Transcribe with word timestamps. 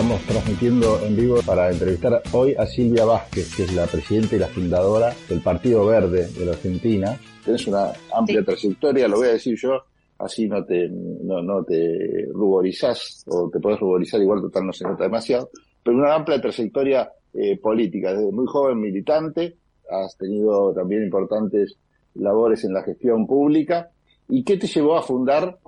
Estamos 0.00 0.22
transmitiendo 0.22 0.98
en 1.04 1.14
vivo 1.14 1.40
para 1.44 1.70
entrevistar 1.70 2.22
hoy 2.32 2.54
a 2.54 2.64
Silvia 2.64 3.04
Vázquez, 3.04 3.54
que 3.54 3.64
es 3.64 3.74
la 3.74 3.84
presidenta 3.84 4.34
y 4.34 4.38
la 4.38 4.46
fundadora 4.46 5.12
del 5.28 5.42
Partido 5.42 5.84
Verde 5.84 6.26
de 6.26 6.46
la 6.46 6.52
Argentina. 6.52 7.20
Tienes 7.44 7.66
una 7.66 7.92
amplia 8.10 8.42
trayectoria, 8.42 9.06
lo 9.06 9.18
voy 9.18 9.28
a 9.28 9.32
decir 9.32 9.58
yo, 9.58 9.82
así 10.16 10.48
no 10.48 10.64
te, 10.64 10.88
no, 10.88 11.42
no 11.42 11.62
te 11.64 12.26
ruborizás, 12.32 13.26
o 13.26 13.50
te 13.50 13.60
puedes 13.60 13.78
ruborizar, 13.78 14.22
igual 14.22 14.40
total 14.40 14.68
no 14.68 14.72
se 14.72 14.84
nota 14.84 15.04
demasiado, 15.04 15.50
pero 15.82 15.98
una 15.98 16.14
amplia 16.14 16.40
trayectoria 16.40 17.12
eh, 17.34 17.58
política, 17.58 18.14
desde 18.14 18.32
muy 18.32 18.46
joven 18.46 18.80
militante, 18.80 19.58
has 19.90 20.16
tenido 20.16 20.72
también 20.72 21.02
importantes 21.02 21.76
labores 22.14 22.64
en 22.64 22.72
la 22.72 22.82
gestión 22.84 23.26
pública. 23.26 23.90
¿Y 24.30 24.44
qué 24.44 24.56
te 24.56 24.66
llevó 24.66 24.96
a 24.96 25.02
fundar 25.02 25.58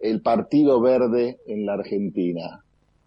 el 0.00 0.22
Partido 0.22 0.80
Verde 0.80 1.38
en 1.46 1.64
la 1.64 1.74
Argentina? 1.74 2.64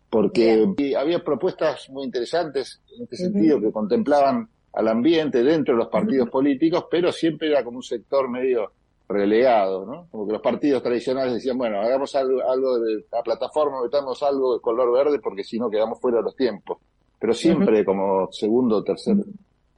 Porque 0.09 0.67
había 0.97 1.23
propuestas 1.23 1.89
muy 1.89 2.05
interesantes 2.05 2.81
en 2.95 3.03
este 3.03 3.17
sentido 3.17 3.61
que 3.61 3.71
contemplaban 3.71 4.49
al 4.73 4.87
ambiente 4.87 5.43
dentro 5.43 5.73
de 5.73 5.79
los 5.79 5.89
partidos 5.89 6.29
políticos, 6.29 6.85
pero 6.89 7.11
siempre 7.11 7.49
era 7.49 7.63
como 7.63 7.77
un 7.77 7.83
sector 7.83 8.29
medio 8.29 8.71
relegado, 9.07 9.85
¿no? 9.85 10.07
Como 10.11 10.27
que 10.27 10.33
los 10.33 10.41
partidos 10.41 10.83
tradicionales 10.83 11.33
decían, 11.33 11.57
bueno, 11.57 11.81
hagamos 11.81 12.15
algo, 12.15 12.41
algo 12.47 12.79
de 12.79 13.05
la 13.11 13.23
plataforma, 13.23 13.81
metamos 13.81 14.21
algo 14.21 14.53
de 14.53 14.61
color 14.61 14.93
verde 14.93 15.19
porque 15.19 15.43
si 15.43 15.57
no 15.59 15.69
quedamos 15.69 15.99
fuera 15.99 16.17
de 16.17 16.23
los 16.23 16.35
tiempos. 16.35 16.77
Pero 17.19 17.33
siempre 17.33 17.83
como 17.83 18.31
segundo 18.31 18.77
o 18.77 18.83
tercer 18.83 19.17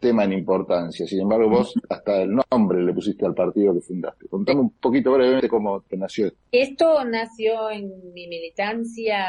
tema 0.01 0.25
en 0.25 0.33
importancia. 0.33 1.07
Sin 1.07 1.21
embargo, 1.21 1.49
vos 1.49 1.73
hasta 1.89 2.23
el 2.23 2.35
nombre 2.51 2.83
le 2.83 2.93
pusiste 2.93 3.25
al 3.25 3.33
partido 3.33 3.73
que 3.73 3.81
fundaste. 3.81 4.27
Contame 4.27 4.61
un 4.61 4.71
poquito 4.71 5.13
brevemente 5.13 5.47
cómo 5.47 5.81
te 5.81 5.95
nació. 5.95 6.31
Esto 6.51 7.05
nació 7.05 7.69
en 7.69 8.13
mi 8.13 8.27
militancia 8.27 9.27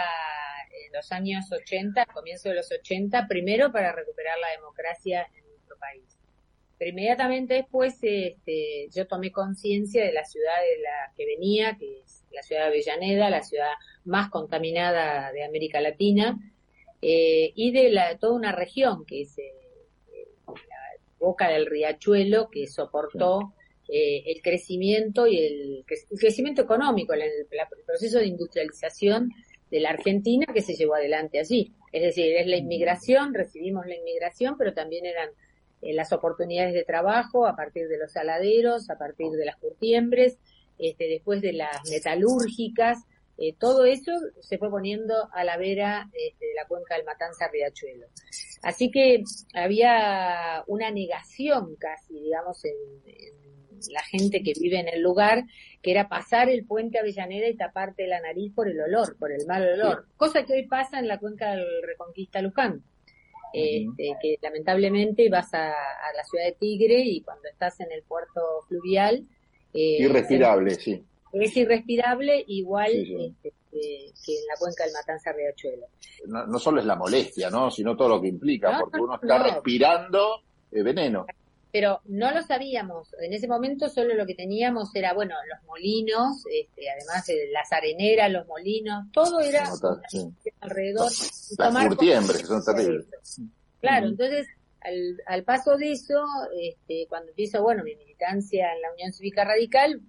en 0.87 0.93
los 0.93 1.13
años 1.13 1.51
80, 1.51 2.07
comienzo 2.07 2.49
de 2.49 2.57
los 2.57 2.71
80, 2.71 3.27
primero 3.29 3.73
para 3.73 3.93
recuperar 3.93 4.39
la 4.39 4.51
democracia 4.57 5.29
en 5.35 5.47
nuestro 5.49 5.77
país. 5.79 6.05
Pero 6.79 6.91
inmediatamente 6.91 7.55
después 7.55 7.95
este, 8.03 8.89
yo 8.95 9.07
tomé 9.07 9.31
conciencia 9.31 10.05
de 10.05 10.13
la 10.13 10.25
ciudad 10.25 10.57
de 10.61 10.83
la 10.83 11.13
que 11.17 11.27
venía, 11.27 11.77
que 11.79 12.01
es 12.01 12.25
la 12.33 12.43
ciudad 12.43 12.63
de 12.63 12.69
Avellaneda, 12.69 13.31
la 13.31 13.43
ciudad 13.43 13.73
más 14.05 14.31
contaminada 14.31 15.31
de 15.33 15.45
América 15.45 15.81
Latina, 15.81 16.39
eh, 17.01 17.53
y 17.55 17.73
de 17.73 17.91
la, 17.91 18.17
toda 18.19 18.35
una 18.35 18.53
región 18.53 19.05
que 19.05 19.23
es 19.23 19.39
eh, 19.39 19.53
boca 21.19 21.49
del 21.49 21.67
riachuelo 21.67 22.49
que 22.51 22.67
soportó 22.67 23.55
eh, 23.89 24.23
el 24.27 24.43
crecimiento 24.43 25.27
y 25.27 25.39
el, 25.39 25.85
crecimiento 26.19 26.63
económico, 26.63 27.13
el, 27.13 27.23
proceso 27.87 28.19
de 28.19 28.27
industrialización 28.27 29.31
de 29.73 29.81
la 29.81 29.89
Argentina 29.89 30.45
que 30.53 30.61
se 30.61 30.75
llevó 30.75 30.95
adelante 30.95 31.41
allí. 31.41 31.73
Es 31.93 32.03
decir, 32.03 32.37
es 32.37 32.47
la 32.47 32.59
inmigración, 32.59 33.33
recibimos 33.33 33.87
la 33.87 33.97
inmigración, 33.97 34.57
pero 34.59 34.75
también 34.75 35.07
eran 35.07 35.31
eh, 35.81 35.95
las 35.95 36.13
oportunidades 36.13 36.75
de 36.75 36.85
trabajo 36.85 37.47
a 37.47 37.57
partir 37.57 37.89
de 37.89 37.97
los 37.97 38.13
saladeros, 38.13 38.91
a 38.91 38.99
partir 38.99 39.31
de 39.31 39.47
las 39.47 39.57
curtiembres, 39.57 40.37
este, 40.79 41.09
después 41.09 41.41
de 41.41 41.55
las 41.55 41.89
metalúrgicas, 41.91 42.99
eh, 43.39 43.55
todo 43.59 43.87
eso 43.87 44.13
se 44.41 44.59
fue 44.59 44.69
poniendo 44.69 45.15
a 45.33 45.43
la 45.43 45.57
vera 45.57 46.11
este, 46.13 46.47
de 46.49 46.55
la 46.55 46.67
cuenca 46.67 46.97
del 46.97 47.07
Matanza 47.07 47.49
Riachuelo. 47.49 48.09
Así 48.63 48.91
que 48.91 49.23
había 49.55 50.63
una 50.67 50.91
negación 50.91 51.77
casi, 51.77 52.21
digamos, 52.21 52.63
en, 52.67 52.73
la 53.91 54.03
gente 54.03 54.43
que 54.43 54.53
vive 54.59 54.79
en 54.79 54.89
el 54.89 55.01
lugar, 55.01 55.45
que 55.81 55.91
era 55.91 56.09
pasar 56.09 56.49
el 56.49 56.65
puente 56.65 56.99
Avellaneda 56.99 57.49
y 57.49 57.57
taparte 57.57 58.07
la 58.07 58.21
nariz 58.21 58.53
por 58.55 58.69
el 58.69 58.81
olor, 58.81 59.17
por 59.19 59.33
el 59.33 59.47
mal 59.47 59.67
olor. 59.67 60.07
Cosa 60.17 60.45
que 60.45 60.55
hoy 60.55 60.67
pasa 60.67 60.99
en 60.99 61.09
la 61.09 61.19
cuenca 61.19 61.53
del 61.53 61.67
Reconquista 61.87 62.41
Luján. 62.43 62.83
Este, 63.55 64.15
que 64.23 64.37
lamentablemente 64.41 65.29
vas 65.29 65.53
a, 65.53 65.69
la 65.69 66.25
ciudad 66.25 66.47
de 66.47 66.57
Tigre 66.59 67.01
y 67.05 67.21
cuando 67.21 67.49
estás 67.51 67.79
en 67.81 67.93
el 67.93 68.03
puerto 68.03 68.41
fluvial... 68.67 69.27
Eh, 69.75 69.99
Irrespirable, 70.01 70.75
sí 70.77 71.05
es 71.33 71.57
irrespirable 71.57 72.45
igual 72.49 72.91
este, 72.93 73.53
que, 73.71 74.13
en 74.29 74.47
la 74.49 74.57
cuenca 74.59 74.85
del 74.85 74.93
Matanza 74.93 75.33
Riachuelo. 75.33 75.87
No, 76.27 76.47
no, 76.47 76.59
solo 76.59 76.81
es 76.81 76.87
la 76.87 76.97
molestia, 76.97 77.49
¿no? 77.51 77.71
sino 77.71 77.97
todo 77.97 78.11
lo 78.11 78.21
que 78.21 78.29
implica, 78.29 78.79
porque 78.79 79.01
uno 79.01 79.19
está 79.21 79.43
respirando 79.43 80.43
eh, 80.71 80.83
veneno. 80.83 81.27
Pero 81.73 82.03
no 82.05 82.31
lo 82.33 82.43
sabíamos. 82.43 83.15
En 83.21 83.33
ese 83.33 83.49
momento 83.49 83.89
solo 83.89 84.15
lo 84.15 84.27
que 84.27 84.35
teníamos 84.35 84.95
era, 84.95 85.15
bueno, 85.15 85.35
los 85.49 85.65
molinos, 85.65 86.45
este, 86.51 86.91
además 86.91 87.27
de 87.27 87.51
las 87.51 87.73
areneras, 87.73 88.31
los 88.31 88.47
molinos, 88.47 89.07
todo 89.11 89.41
era 89.41 89.67
alrededor. 90.61 91.11
Las 91.59 91.87
curtiembres, 91.89 92.39
que 92.43 92.47
son 92.47 92.63
terribles. 92.63 93.07
Claro, 93.81 94.09
entonces, 94.09 94.47
al, 94.81 95.19
al 95.27 95.45
paso 95.45 95.77
de 95.79 95.93
eso, 95.93 96.23
este, 96.61 97.07
cuando 97.09 97.31
empiezo, 97.31 97.63
bueno, 97.63 97.83
mi 97.85 97.97
militancia 97.97 98.73
en 98.75 98.83
la 98.83 98.93
Unión 98.93 99.13
Cívica 99.13 99.45
Radical, 99.45 100.03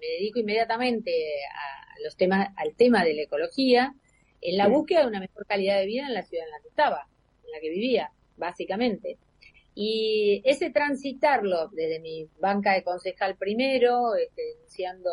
me 0.00 0.06
dedico 0.18 0.40
inmediatamente 0.40 1.12
a 1.12 2.02
los 2.04 2.16
temas, 2.16 2.48
al 2.56 2.74
tema 2.74 3.04
de 3.04 3.14
la 3.14 3.22
ecología, 3.22 3.94
en 4.40 4.58
la 4.58 4.68
búsqueda 4.68 5.02
de 5.02 5.06
una 5.06 5.20
mejor 5.20 5.46
calidad 5.46 5.78
de 5.78 5.86
vida 5.86 6.06
en 6.06 6.14
la 6.14 6.22
ciudad 6.22 6.44
en 6.44 6.50
la 6.50 6.60
que 6.60 6.68
estaba, 6.68 7.08
en 7.44 7.50
la 7.50 7.60
que 7.60 7.70
vivía, 7.70 8.10
básicamente. 8.36 9.18
Y 9.74 10.40
ese 10.44 10.70
transitarlo 10.70 11.68
desde 11.68 11.98
mi 11.98 12.28
banca 12.38 12.74
de 12.74 12.84
concejal 12.84 13.36
primero, 13.36 14.14
este, 14.14 14.42
denunciando 14.54 15.10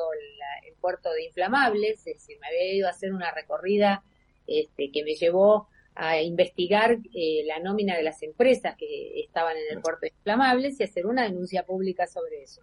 el 0.68 0.74
puerto 0.76 1.12
de 1.12 1.26
inflamables, 1.26 2.00
es 2.06 2.18
decir, 2.18 2.38
me 2.40 2.48
había 2.48 2.74
ido 2.74 2.88
a 2.88 2.92
hacer 2.92 3.12
una 3.12 3.32
recorrida 3.32 4.04
este, 4.46 4.92
que 4.92 5.04
me 5.04 5.16
llevó 5.16 5.68
a 5.96 6.22
investigar 6.22 6.98
eh, 7.14 7.44
la 7.46 7.60
nómina 7.60 7.96
de 7.96 8.04
las 8.04 8.22
empresas 8.24 8.76
que 8.78 9.22
estaban 9.22 9.58
en 9.58 9.78
el 9.78 9.82
puerto 9.82 10.02
de 10.02 10.14
inflamables 10.16 10.80
y 10.80 10.84
hacer 10.84 11.06
una 11.06 11.24
denuncia 11.24 11.64
pública 11.66 12.08
sobre 12.08 12.44
eso. 12.44 12.62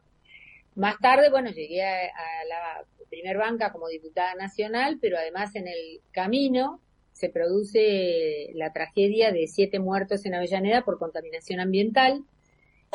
Más 0.75 0.99
tarde, 0.99 1.31
bueno, 1.31 1.51
llegué 1.51 1.83
a, 1.83 2.45
la 2.49 2.85
primer 3.11 3.39
banca 3.39 3.73
como 3.73 3.89
diputada 3.89 4.35
nacional, 4.35 4.99
pero 5.01 5.19
además 5.19 5.55
en 5.57 5.67
el 5.67 6.01
camino 6.13 6.81
se 7.19 7.29
produce 7.29 8.53
la 8.55 8.73
tragedia 8.73 9.33
de 9.33 9.49
siete 9.49 9.81
muertos 9.81 10.25
en 10.25 10.37
Avellaneda 10.37 10.85
por 10.85 11.01
contaminación 11.01 11.59
ambiental, 11.59 12.23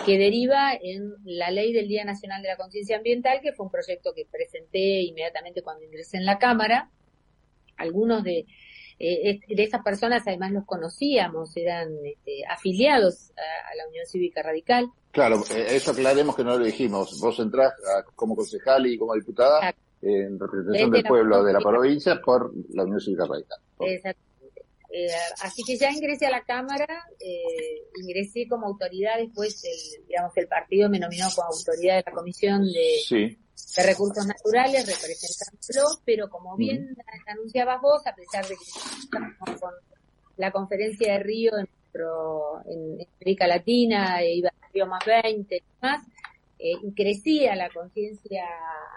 que 0.06 0.18
deriva 0.18 0.74
en 0.74 1.14
la 1.26 1.52
ley 1.52 1.74
del 1.74 1.90
Día 1.90 2.06
Nacional 2.06 2.42
de 2.42 2.48
la 2.48 2.56
Conciencia 2.56 2.96
Ambiental, 2.96 3.42
que 3.42 3.52
fue 3.52 3.66
un 3.66 3.72
proyecto 3.72 4.14
que 4.16 4.26
presenté 4.26 5.02
inmediatamente 5.02 5.62
cuando 5.62 5.84
ingresé 5.84 6.18
en 6.18 6.26
la 6.26 6.40
Cámara. 6.40 6.90
Algunos 7.76 8.24
de, 8.24 8.46
eh, 8.98 9.42
de 9.46 9.64
estas 9.64 9.84
personas 9.84 10.24
además 10.26 10.54
los 10.54 10.66
conocíamos, 10.66 11.58
eran 11.58 11.90
este, 12.06 12.46
afiliados 12.50 13.32
a, 13.32 13.76
la 13.76 13.88
Unión 13.90 14.06
Cívica 14.06 14.42
Radical. 14.42 14.88
Claro, 15.12 15.44
eh, 15.54 15.68
eso 15.72 15.92
aclaremos 15.92 16.34
que 16.34 16.46
no 16.46 16.58
lo 16.58 16.64
dijimos. 16.64 17.20
Vos 17.20 17.40
entrás 17.40 17.74
como 18.16 18.38
concejal 18.38 18.88
y 18.88 18.98
como 18.98 19.16
diputada 19.16 19.76
en 20.03 20.40
representación 20.40 20.91
del 20.91 21.03
pueblo 21.03 21.44
de 21.44 21.53
la 21.53 21.59
provincia 21.59 22.19
por 22.22 22.52
la 22.74 22.84
Unión 22.84 23.00
Cívica 23.00 23.25
Radical. 23.25 23.59
Exactamente. 23.80 24.34
Eh, 24.96 25.08
así 25.41 25.64
que 25.64 25.75
ya 25.75 25.91
ingresé 25.91 26.28
a 26.28 26.30
la 26.30 26.44
Cámara, 26.44 27.08
eh, 27.19 27.81
ingresé 28.00 28.47
como 28.47 28.68
autoridad, 28.68 29.18
después 29.18 29.63
el, 29.63 30.06
digamos 30.06 30.34
que 30.34 30.42
el 30.42 30.47
partido 30.47 30.88
me 30.88 31.00
nominó 31.00 31.28
como 31.34 31.47
autoridad 31.47 31.96
de 31.96 32.03
la 32.06 32.12
Comisión 32.12 32.63
de, 32.66 33.00
de 33.09 33.84
Recursos 33.84 34.28
Naturales, 34.28 34.86
representándolo, 34.86 36.00
pero 36.06 36.30
como 36.30 36.56
bien 36.58 36.96
anunciabas 37.25 37.81
vos, 37.81 38.06
a 38.06 38.13
pesar 38.13 38.44
de 38.47 38.56
que 38.56 38.63
estamos 39.00 39.59
con 39.59 39.74
la 40.38 40.52
conferencia 40.52 41.13
de 41.13 41.19
Río 41.24 41.53
en, 41.58 41.68
en 42.66 43.08
América 43.19 43.47
Latina, 43.47 44.22
e 44.22 44.36
iba 44.36 44.52
Río 44.72 44.86
más 44.86 45.03
20 45.06 45.56
y 45.56 45.62
más, 45.81 46.06
eh, 46.66 46.78
y 46.81 46.94
crecía 46.94 47.57
la 47.57 47.69
conciencia 47.69 48.46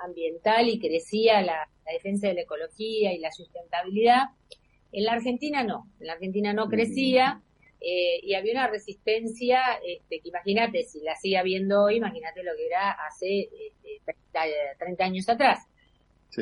ambiental 0.04 0.68
y 0.68 0.78
crecía 0.78 1.42
la, 1.42 1.68
defensa 1.92 2.28
de 2.28 2.34
la 2.34 2.42
ecología 2.42 3.12
y 3.12 3.18
la 3.18 3.32
sustentabilidad. 3.32 4.26
En 4.92 5.04
la 5.04 5.14
Argentina 5.14 5.64
no, 5.64 5.90
en 5.98 6.06
la 6.06 6.12
Argentina 6.12 6.52
no 6.52 6.68
crecía 6.68 7.42
eh, 7.80 8.20
y 8.22 8.34
había 8.34 8.52
una 8.52 8.68
resistencia 8.68 9.80
este, 9.84 10.20
que 10.20 10.28
imagínate, 10.28 10.84
si 10.84 11.00
la 11.00 11.16
sigue 11.16 11.38
habiendo 11.38 11.82
hoy, 11.82 11.96
imagínate 11.96 12.44
lo 12.44 12.54
que 12.54 12.66
era 12.66 12.92
hace 12.92 13.48
30, 14.78 14.92
este, 14.92 15.02
años 15.02 15.28
atrás. 15.28 15.66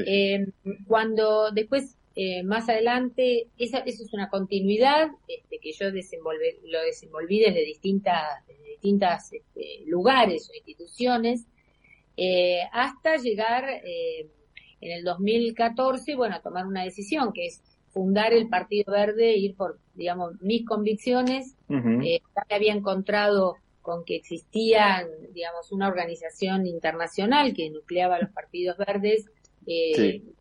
Eh, 0.06 0.46
cuando 0.86 1.52
después 1.52 1.96
eh, 2.16 2.44
más 2.44 2.68
adelante, 2.68 3.48
esa, 3.58 3.78
eso 3.78 4.04
es 4.04 4.12
una 4.12 4.28
continuidad 4.28 5.08
este, 5.26 5.58
que 5.58 5.72
yo 5.72 5.90
desenvolve, 5.90 6.60
lo 6.64 6.80
desenvolví 6.82 7.40
desde 7.40 7.64
distintas, 7.64 8.46
desde 8.46 8.68
distintas 8.68 9.32
este, 9.32 9.82
lugares 9.86 10.48
o 10.48 10.54
instituciones, 10.54 11.46
eh, 12.16 12.60
hasta 12.72 13.16
llegar 13.16 13.64
eh, 13.68 14.28
en 14.80 14.92
el 14.92 15.02
2014, 15.02 16.14
bueno, 16.14 16.36
a 16.36 16.40
tomar 16.40 16.66
una 16.66 16.84
decisión 16.84 17.32
que 17.32 17.46
es 17.46 17.62
fundar 17.88 18.32
el 18.32 18.48
Partido 18.48 18.92
Verde, 18.92 19.36
ir 19.36 19.56
por, 19.56 19.80
digamos, 19.94 20.40
mis 20.40 20.64
convicciones. 20.64 21.56
me 21.66 22.20
había 22.48 22.74
encontrado 22.74 23.56
con 23.82 24.04
que 24.04 24.16
existía, 24.16 25.04
digamos, 25.32 25.72
una 25.72 25.88
organización 25.88 26.66
internacional 26.66 27.54
que 27.54 27.70
nucleaba 27.70 28.20
los 28.20 28.30
partidos 28.30 28.76
verdes. 28.78 29.26
Sí 29.66 30.33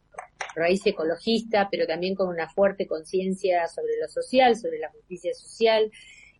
raíz 0.55 0.85
ecologista, 0.85 1.67
pero 1.71 1.85
también 1.87 2.15
con 2.15 2.29
una 2.29 2.49
fuerte 2.49 2.87
conciencia 2.87 3.67
sobre 3.67 3.97
lo 4.01 4.07
social, 4.07 4.55
sobre 4.55 4.79
la 4.79 4.89
justicia 4.89 5.33
social 5.33 5.91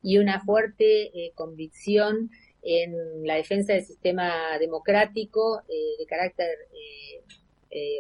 y 0.02 0.18
una 0.18 0.42
fuerte 0.42 1.06
eh, 1.08 1.32
convicción 1.36 2.30
en 2.62 3.26
la 3.26 3.36
defensa 3.36 3.74
del 3.74 3.86
sistema 3.86 4.58
democrático 4.60 5.62
eh, 5.68 5.98
de 6.00 6.06
carácter 6.06 6.50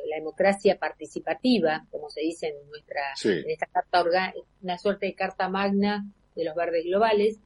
la 0.07 0.17
democracia 0.17 0.77
participativa, 0.77 1.87
como 1.89 2.07
se 2.07 2.21
dice 2.21 2.49
en 2.49 2.69
nuestra 2.69 3.01
en 3.23 3.49
esta 3.49 3.65
carta 3.65 4.01
orgánica, 4.01 4.39
una 4.61 4.77
suerte 4.77 5.07
de 5.07 5.15
carta 5.15 5.49
magna 5.49 6.05
de 6.35 6.43
los 6.43 6.55
verdes 6.55 6.85
globales. 6.85 7.39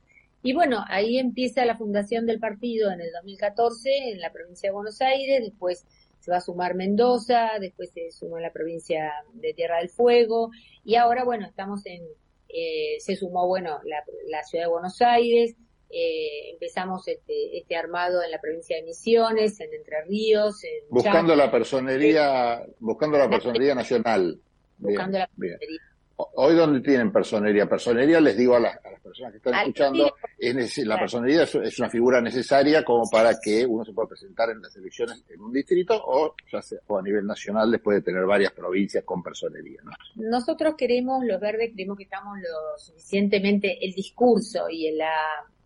Y 0.44 0.54
bueno, 0.54 0.84
ahí 0.88 1.18
empieza 1.18 1.66
la 1.66 1.76
fundación 1.76 2.26
del 2.26 2.40
partido 2.40 2.92
en 2.92 3.02
el 3.02 3.12
2014 3.12 4.12
en 4.12 4.22
la 4.22 4.32
provincia 4.32 4.70
de 4.70 4.74
Buenos 4.74 5.02
Aires, 5.02 5.44
después 5.44 5.86
se 6.28 6.32
va 6.32 6.38
a 6.40 6.42
sumar 6.42 6.76
Mendoza, 6.76 7.52
después 7.58 7.90
se 7.94 8.12
sumó 8.12 8.38
la 8.38 8.52
provincia 8.52 9.14
de 9.32 9.54
Tierra 9.54 9.78
del 9.78 9.88
Fuego 9.88 10.52
y 10.84 10.96
ahora, 10.96 11.24
bueno, 11.24 11.48
estamos 11.48 11.86
en, 11.86 12.02
eh, 12.50 12.98
se 13.00 13.16
sumó, 13.16 13.48
bueno, 13.48 13.80
la, 13.86 14.04
la 14.28 14.44
ciudad 14.44 14.66
de 14.66 14.70
Buenos 14.70 15.02
Aires, 15.02 15.56
eh, 15.90 16.52
empezamos 16.52 17.08
este, 17.08 17.58
este 17.58 17.78
armado 17.78 18.22
en 18.22 18.30
la 18.30 18.42
provincia 18.42 18.76
de 18.76 18.84
Misiones, 18.84 19.58
en 19.62 19.74
Entre 19.74 20.04
Ríos, 20.04 20.62
en 20.66 20.90
buscando 20.90 21.34
la 21.34 21.50
personería, 21.50 22.62
buscando 22.80 23.18
la 23.18 23.30
personería 23.30 23.74
nacional. 23.74 24.38
Buscando 24.80 25.20
la 25.20 25.28
personería 25.28 25.82
Hoy 26.20 26.56
donde 26.56 26.82
tienen 26.82 27.12
personería, 27.12 27.68
personería 27.68 28.20
les 28.20 28.36
digo 28.36 28.56
a 28.56 28.60
las, 28.60 28.80
personas 29.04 29.32
que 29.32 29.38
están 29.38 29.54
escuchando, 29.54 30.16
es, 30.40 30.78
la 30.80 30.98
personería 30.98 31.44
es, 31.44 31.80
una 31.80 31.90
figura 31.92 32.20
necesaria 32.22 32.84
como 32.84 33.08
para 33.08 33.40
que 33.40 33.64
uno 33.68 33.86
se 33.86 33.94
pueda 33.94 34.10
presentar 34.10 34.50
en 34.50 34.60
las 34.60 34.76
elecciones 34.76 35.24
en 35.30 35.42
un 35.42 35.54
distrito 35.54 35.94
o 35.96 36.34
ya 36.52 36.60
sea 36.64 36.80
o 36.88 36.98
a 36.98 37.04
nivel 37.04 37.24
nacional 37.26 37.70
después 37.70 37.98
de 37.98 38.02
tener 38.02 38.26
varias 38.26 38.52
provincias 38.52 39.04
con 39.04 39.22
personería. 39.22 39.80
Nosotros 40.16 40.74
queremos, 40.76 41.24
los 41.24 41.40
verdes, 41.40 41.72
creemos 41.74 41.98
que 41.98 42.06
estamos 42.06 42.40
lo 42.40 42.80
suficientemente, 42.80 43.86
el 43.86 43.94
discurso 43.94 44.70
y 44.72 44.90
la, 44.94 45.14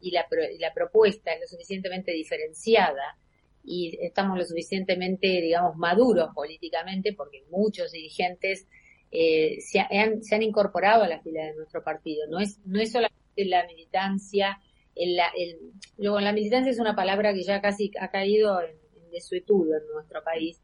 y 0.01 0.11
la, 0.11 0.25
y 0.53 0.57
la 0.57 0.73
propuesta 0.73 1.31
es 1.31 1.41
lo 1.41 1.47
suficientemente 1.47 2.11
diferenciada 2.11 3.17
y 3.63 3.97
estamos 4.01 4.37
lo 4.37 4.43
suficientemente, 4.43 5.27
digamos, 5.27 5.77
maduros 5.77 6.33
políticamente 6.35 7.13
porque 7.13 7.45
muchos 7.49 7.93
dirigentes 7.93 8.67
eh, 9.11 9.57
se, 9.59 9.79
han, 9.79 10.23
se, 10.23 10.35
han, 10.35 10.41
incorporado 10.41 11.03
a 11.03 11.07
la 11.07 11.19
fila 11.19 11.43
de 11.43 11.55
nuestro 11.55 11.83
partido. 11.83 12.25
No 12.29 12.39
es, 12.39 12.59
no 12.65 12.79
es 12.79 12.91
solamente 12.91 13.45
la 13.45 13.65
militancia, 13.65 14.59
el, 14.95 15.17
el, 15.37 15.57
luego 15.97 16.19
la 16.19 16.31
militancia 16.31 16.71
es 16.71 16.79
una 16.79 16.95
palabra 16.95 17.33
que 17.33 17.43
ya 17.43 17.61
casi 17.61 17.91
ha 17.99 18.09
caído 18.09 18.61
en, 18.61 18.75
desuetudo 19.11 19.75
en 19.75 19.87
nuestro 19.93 20.23
país, 20.23 20.61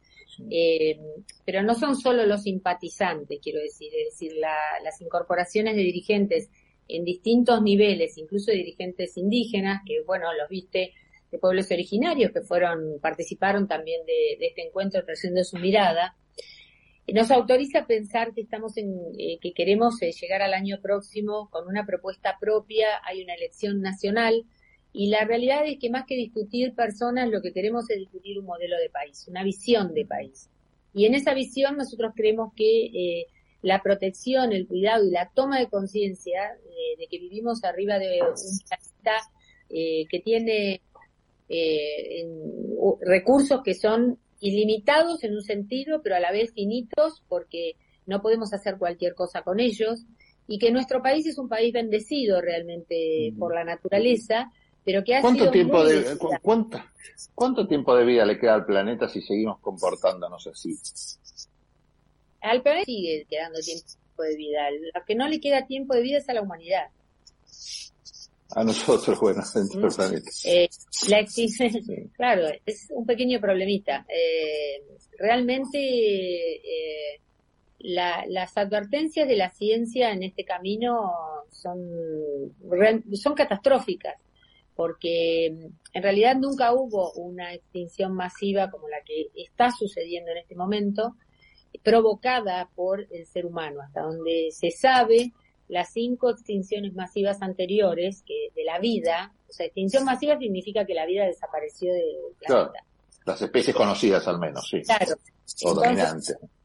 eh, 0.49 0.97
pero 1.45 1.61
no 1.63 1.75
son 1.75 1.95
solo 1.95 2.25
los 2.25 2.43
simpatizantes, 2.43 3.39
quiero 3.41 3.59
decir, 3.59 3.91
es 3.93 4.13
decir, 4.13 4.37
la, 4.37 4.55
las 4.83 5.01
incorporaciones 5.01 5.75
de 5.75 5.81
dirigentes 5.81 6.49
en 6.87 7.03
distintos 7.03 7.61
niveles, 7.61 8.17
incluso 8.17 8.51
de 8.51 8.57
dirigentes 8.57 9.17
indígenas, 9.17 9.81
que 9.85 10.01
bueno, 10.05 10.27
los 10.33 10.47
viste 10.49 10.93
de 11.31 11.39
pueblos 11.39 11.69
originarios 11.71 12.31
que 12.31 12.41
fueron, 12.41 12.99
participaron 13.01 13.67
también 13.67 14.05
de, 14.05 14.37
de 14.39 14.47
este 14.47 14.65
encuentro 14.65 15.03
trayendo 15.03 15.43
su 15.43 15.57
mirada, 15.57 16.15
nos 17.13 17.31
autoriza 17.31 17.79
a 17.79 17.87
pensar 17.87 18.33
que 18.33 18.41
estamos 18.41 18.75
en, 18.77 18.93
eh, 19.17 19.39
que 19.41 19.53
queremos 19.53 20.01
eh, 20.01 20.11
llegar 20.11 20.41
al 20.41 20.53
año 20.53 20.79
próximo 20.81 21.49
con 21.49 21.67
una 21.67 21.85
propuesta 21.85 22.37
propia, 22.39 22.87
hay 23.05 23.23
una 23.23 23.33
elección 23.33 23.81
nacional 23.81 24.45
y 24.91 25.07
la 25.09 25.23
realidad 25.23 25.65
es 25.65 25.79
que 25.79 25.89
más 25.89 26.05
que 26.05 26.15
discutir 26.15 26.75
personas, 26.75 27.29
lo 27.29 27.41
que 27.41 27.53
queremos 27.53 27.89
es 27.89 27.97
discutir 27.97 28.37
un 28.37 28.45
modelo 28.45 28.75
de 28.77 28.89
país, 28.89 29.25
una 29.29 29.43
visión 29.43 29.93
de 29.93 30.05
país. 30.05 30.49
Y 30.93 31.05
en 31.05 31.13
esa 31.13 31.33
visión 31.33 31.77
nosotros 31.77 32.11
creemos 32.15 32.53
que 32.55 32.85
eh, 32.85 33.27
la 33.61 33.81
protección, 33.81 34.51
el 34.51 34.67
cuidado 34.67 35.05
y 35.05 35.11
la 35.11 35.29
toma 35.33 35.59
de 35.59 35.67
conciencia 35.67 36.57
de 36.97 37.07
que 37.07 37.19
vivimos 37.19 37.63
arriba 37.63 37.99
de 37.99 38.21
un 38.21 38.59
planeta 38.67 39.17
que 39.69 40.21
tiene 40.23 40.81
recursos 43.01 43.61
que 43.63 43.73
son 43.73 44.19
ilimitados 44.39 45.23
en 45.23 45.35
un 45.35 45.41
sentido, 45.41 46.01
pero 46.01 46.15
a 46.15 46.19
la 46.19 46.31
vez 46.31 46.53
finitos 46.53 47.23
porque 47.27 47.75
no 48.05 48.21
podemos 48.21 48.53
hacer 48.53 48.77
cualquier 48.77 49.15
cosa 49.15 49.41
con 49.41 49.59
ellos 49.59 50.05
y 50.47 50.59
que 50.59 50.71
nuestro 50.71 51.01
país 51.01 51.25
es 51.27 51.37
un 51.37 51.49
país 51.49 51.73
bendecido 51.73 52.41
realmente 52.41 53.33
por 53.37 53.53
la 53.53 53.63
naturaleza, 53.63 54.51
pero 54.85 55.03
que 55.03 55.15
ha 55.15 55.21
¿Cuánto 55.21 55.41
sido 55.41 55.51
tiempo 55.51 55.83
de 55.83 56.17
¿cuánto, 57.35 57.67
tiempo 57.67 57.95
de 57.95 58.05
vida 58.05 58.25
le 58.25 58.39
queda 58.39 58.55
al 58.55 58.65
planeta 58.65 59.09
si 59.09 59.21
seguimos 59.21 59.59
comportándonos 59.59 60.47
así? 60.47 60.75
Al 62.41 62.61
planeta 62.61 62.85
sigue 62.85 63.25
quedando 63.29 63.59
tiempo 63.59 64.23
de 64.23 64.35
vida. 64.37 64.69
Lo 64.95 65.05
que 65.05 65.15
no 65.15 65.27
le 65.27 65.41
queda 65.41 65.65
tiempo 65.65 65.93
de 65.93 66.01
vida 66.01 66.19
es 66.19 66.29
a 66.29 66.33
la 66.33 66.41
humanidad. 66.41 66.87
A 68.51 68.63
nosotros, 68.63 69.19
bueno, 69.19 69.41
dentro 69.53 69.81
del 69.81 69.95
planeta. 69.95 70.29
Eh, 70.45 70.69
la 71.09 71.25
claro, 72.15 72.47
es 72.65 72.87
un 72.91 73.05
pequeño 73.05 73.39
problemita. 73.39 74.05
Eh, 74.07 74.83
realmente 75.17 75.77
eh, 76.55 77.21
las 77.79 78.57
advertencias 78.57 79.27
de 79.27 79.35
la 79.35 79.49
ciencia 79.49 80.11
en 80.11 80.23
este 80.23 80.43
camino 80.45 81.11
son, 81.51 81.79
son 83.13 83.33
catastróficas, 83.33 84.15
porque 84.75 85.45
en 85.47 86.03
realidad 86.03 86.35
nunca 86.35 86.73
hubo 86.73 87.11
una 87.13 87.53
extinción 87.53 88.13
masiva 88.13 88.69
como 88.69 88.87
la 88.87 89.01
que 89.05 89.27
está 89.35 89.71
sucediendo 89.71 90.31
en 90.31 90.37
este 90.37 90.55
momento, 90.55 91.15
provocada 91.83 92.69
por 92.75 93.07
el 93.11 93.25
ser 93.25 93.45
humano, 93.45 93.81
hasta 93.81 94.01
donde 94.01 94.49
se 94.51 94.71
sabe 94.71 95.33
las 95.67 95.91
cinco 95.91 96.29
extinciones 96.29 96.93
masivas 96.93 97.41
anteriores 97.41 98.23
que 98.25 98.49
de 98.55 98.63
la 98.63 98.79
vida, 98.79 99.33
o 99.49 99.53
sea, 99.53 99.65
extinción 99.65 100.05
masiva 100.05 100.37
significa 100.37 100.85
que 100.85 100.93
la 100.93 101.05
vida 101.05 101.25
desapareció 101.25 101.93
del 101.93 102.15
planeta. 102.39 102.85
las 103.25 103.41
especies 103.41 103.75
conocidas 103.75 104.27
al 104.27 104.39
menos, 104.39 104.67
sí. 104.69 104.81
Claro. 104.83 105.15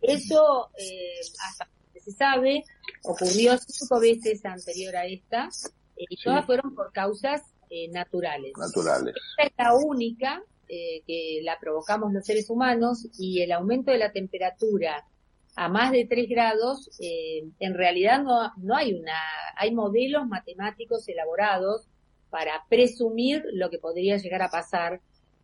eso, 0.01 0.71
eh, 0.79 1.21
hasta 1.49 1.69
que 1.93 2.01
se 2.01 2.13
sabe, 2.13 2.65
ocurrió 3.05 3.59
cinco 3.59 4.01
veces 4.01 4.45
anterior 4.45 4.97
a 4.97 5.07
esta, 5.07 5.49
eh, 5.97 6.05
y 6.09 6.23
todas 6.23 6.47
fueron 6.47 6.75
por 6.75 6.93
causas 6.93 7.43
eh, 7.71 7.89
naturales. 7.89 8.53
Naturales. 8.59 9.15
Esta 9.39 9.43
es 9.45 9.53
la 9.57 9.75
única 9.75 10.43
eh, 10.69 11.03
que 11.07 11.41
la 11.43 11.59
provocamos 11.59 12.13
los 12.13 12.25
seres 12.25 12.49
humanos 12.51 13.07
y 13.19 13.43
el 13.43 13.53
aumento 13.53 13.91
de 13.91 13.99
la 13.99 14.13
temperatura 14.13 15.07
a 15.55 15.69
más 15.69 15.93
de 15.93 16.07
3 16.07 16.29
grados, 16.29 16.91
eh, 17.01 17.45
en 17.61 17.75
realidad 17.75 18.23
no, 18.23 18.53
no 18.57 18.77
hay 18.77 18.95
una, 18.95 19.19
hay 19.57 19.73
modelos 19.73 20.27
matemáticos 20.27 21.09
elaborados 21.09 21.89
para 22.31 22.65
presumir 22.69 23.45
lo 23.53 23.69
que 23.69 23.79
podría 23.79 24.17
llegar 24.17 24.43
a 24.43 24.49
pasar, 24.49 25.01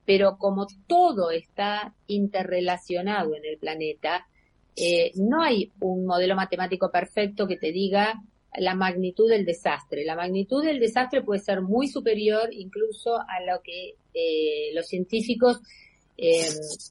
pero 0.06 0.38
como 0.38 0.66
todo 0.86 1.30
está 1.30 1.94
interrelacionado 2.06 3.34
en 3.34 3.44
el 3.44 3.58
planeta, 3.58 4.26
eh, 4.74 5.12
no 5.16 5.42
hay 5.42 5.72
un 5.80 6.06
modelo 6.06 6.34
matemático 6.36 6.90
perfecto 6.90 7.46
que 7.46 7.56
te 7.56 7.72
diga 7.72 8.22
la 8.56 8.74
magnitud 8.74 9.28
del 9.28 9.44
desastre. 9.44 10.04
La 10.04 10.16
magnitud 10.16 10.64
del 10.64 10.80
desastre 10.80 11.22
puede 11.22 11.40
ser 11.40 11.60
muy 11.60 11.88
superior 11.88 12.48
incluso 12.52 13.16
a 13.16 13.40
lo 13.46 13.60
que 13.62 13.96
eh, 14.14 14.70
los 14.74 14.86
científicos 14.86 15.60
eh, 16.16 16.48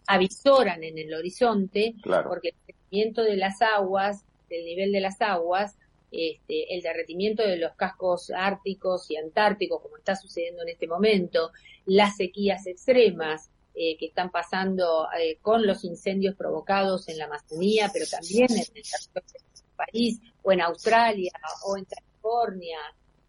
avisoran 0.07 0.83
en 0.83 0.97
el 0.97 1.13
horizonte, 1.13 1.95
porque 2.03 2.53
derretimiento 2.89 3.23
de 3.23 3.37
las 3.37 3.61
aguas, 3.61 4.23
del 4.49 4.65
nivel 4.65 4.91
de 4.91 5.01
las 5.01 5.21
aguas, 5.21 5.75
este, 6.11 6.73
el 6.73 6.81
derretimiento 6.81 7.43
de 7.43 7.57
los 7.57 7.73
cascos 7.75 8.31
árticos 8.31 9.11
y 9.11 9.17
antárticos, 9.17 9.81
como 9.81 9.97
está 9.97 10.15
sucediendo 10.15 10.61
en 10.63 10.69
este 10.69 10.87
momento, 10.87 11.51
las 11.85 12.15
sequías 12.15 12.65
extremas 12.65 13.49
eh, 13.75 13.97
que 13.97 14.07
están 14.07 14.31
pasando 14.31 15.07
eh, 15.19 15.37
con 15.41 15.67
los 15.67 15.83
incendios 15.83 16.35
provocados 16.35 17.09
en 17.09 17.17
la 17.17 17.25
Amazonía, 17.25 17.89
pero 17.93 18.05
también 18.09 18.47
en 18.51 18.57
el 18.57 19.75
país, 19.75 20.19
o 20.41 20.51
en 20.51 20.61
Australia, 20.61 21.31
o 21.65 21.77
en 21.77 21.85
California, 21.85 22.79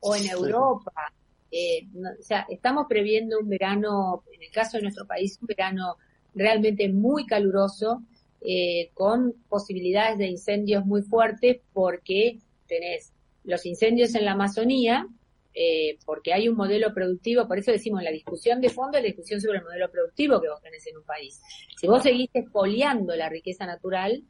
o 0.00 0.14
en 0.14 0.28
Europa. 0.28 1.12
Eh, 1.50 1.86
o 2.20 2.22
sea, 2.22 2.46
estamos 2.48 2.86
previendo 2.88 3.38
un 3.40 3.48
verano, 3.48 4.22
en 4.32 4.42
el 4.42 4.50
caso 4.50 4.76
de 4.76 4.84
nuestro 4.84 5.06
país, 5.06 5.38
un 5.40 5.48
verano 5.48 5.96
realmente 6.34 6.88
muy 6.88 7.26
caluroso, 7.26 8.02
eh, 8.40 8.90
con 8.94 9.34
posibilidades 9.48 10.18
de 10.18 10.26
incendios 10.26 10.84
muy 10.86 11.02
fuertes 11.02 11.60
porque 11.72 12.38
tenés 12.66 13.12
los 13.44 13.64
incendios 13.66 14.14
en 14.14 14.24
la 14.24 14.32
Amazonía, 14.32 15.06
eh, 15.54 15.98
porque 16.04 16.32
hay 16.32 16.48
un 16.48 16.56
modelo 16.56 16.92
productivo, 16.94 17.48
por 17.48 17.58
eso 17.58 17.72
decimos, 17.72 18.02
la 18.02 18.10
discusión 18.10 18.60
de 18.60 18.68
fondo 18.68 18.98
es 18.98 19.02
la 19.04 19.08
discusión 19.08 19.40
sobre 19.40 19.58
el 19.58 19.64
modelo 19.64 19.90
productivo 19.90 20.40
que 20.40 20.48
vos 20.48 20.60
tenés 20.60 20.86
en 20.86 20.98
un 20.98 21.04
país. 21.04 21.40
Si 21.76 21.86
vos 21.86 22.02
seguís 22.02 22.30
expoliando 22.34 23.16
la 23.16 23.28
riqueza 23.28 23.66
natural, 23.66 24.22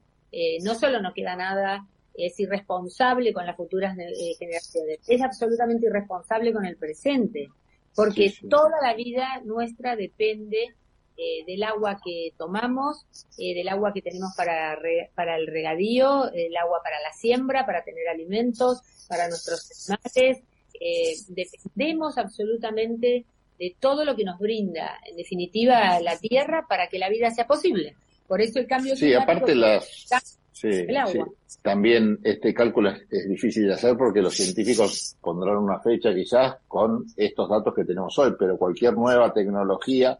no 0.62 0.74
solo 0.74 1.00
no 1.00 1.12
queda 1.14 1.36
nada 1.36 1.86
es 2.18 2.38
irresponsable 2.40 3.32
con 3.32 3.46
las 3.46 3.56
futuras 3.56 3.96
eh, 3.96 4.34
generaciones, 4.38 4.98
es 5.06 5.22
absolutamente 5.22 5.86
irresponsable 5.86 6.52
con 6.52 6.66
el 6.66 6.76
presente, 6.76 7.48
porque 7.94 8.34
toda 8.50 8.80
la 8.82 8.94
vida 8.94 9.40
nuestra 9.44 9.94
depende 9.96 10.74
eh, 11.20 11.44
del 11.44 11.64
agua 11.64 12.00
que 12.04 12.32
tomamos, 12.38 13.04
eh, 13.38 13.52
del 13.52 13.68
agua 13.68 13.92
que 13.92 14.02
tenemos 14.02 14.34
para, 14.36 14.78
para 15.16 15.36
el 15.36 15.48
regadío, 15.48 16.30
el 16.32 16.56
agua 16.56 16.78
para 16.80 17.00
la 17.00 17.12
siembra, 17.12 17.66
para 17.66 17.82
tener 17.82 18.06
alimentos, 18.06 18.80
para 19.08 19.26
nuestros 19.26 19.90
animales. 19.90 20.44
Eh, 20.80 21.16
dependemos 21.30 22.18
absolutamente 22.18 23.24
de 23.58 23.76
todo 23.80 24.04
lo 24.04 24.14
que 24.14 24.22
nos 24.22 24.38
brinda, 24.38 25.00
en 25.04 25.16
definitiva, 25.16 25.98
la 25.98 26.16
tierra 26.16 26.66
para 26.68 26.86
que 26.86 27.00
la 27.00 27.08
vida 27.08 27.32
sea 27.32 27.48
posible. 27.48 27.96
Por 28.28 28.40
eso 28.40 28.60
el 28.60 28.68
cambio 28.68 28.94
sí, 28.94 29.12
aparte 29.12 29.56
las, 29.56 30.06
sí, 30.52 30.68
el 30.68 30.96
agua. 30.96 31.26
También 31.62 32.20
este 32.22 32.54
cálculo 32.54 32.92
es, 33.10 33.28
difícil 33.28 33.66
de 33.66 33.74
hacer 33.74 33.96
porque 33.96 34.22
los 34.22 34.34
científicos 34.36 35.16
pondrán 35.20 35.56
una 35.56 35.80
fecha 35.80 36.14
quizás 36.14 36.58
con 36.68 37.06
estos 37.16 37.48
datos 37.48 37.74
que 37.74 37.84
tenemos 37.84 38.16
hoy, 38.20 38.34
pero 38.38 38.56
cualquier 38.56 38.94
nueva 38.94 39.32
tecnología 39.32 40.16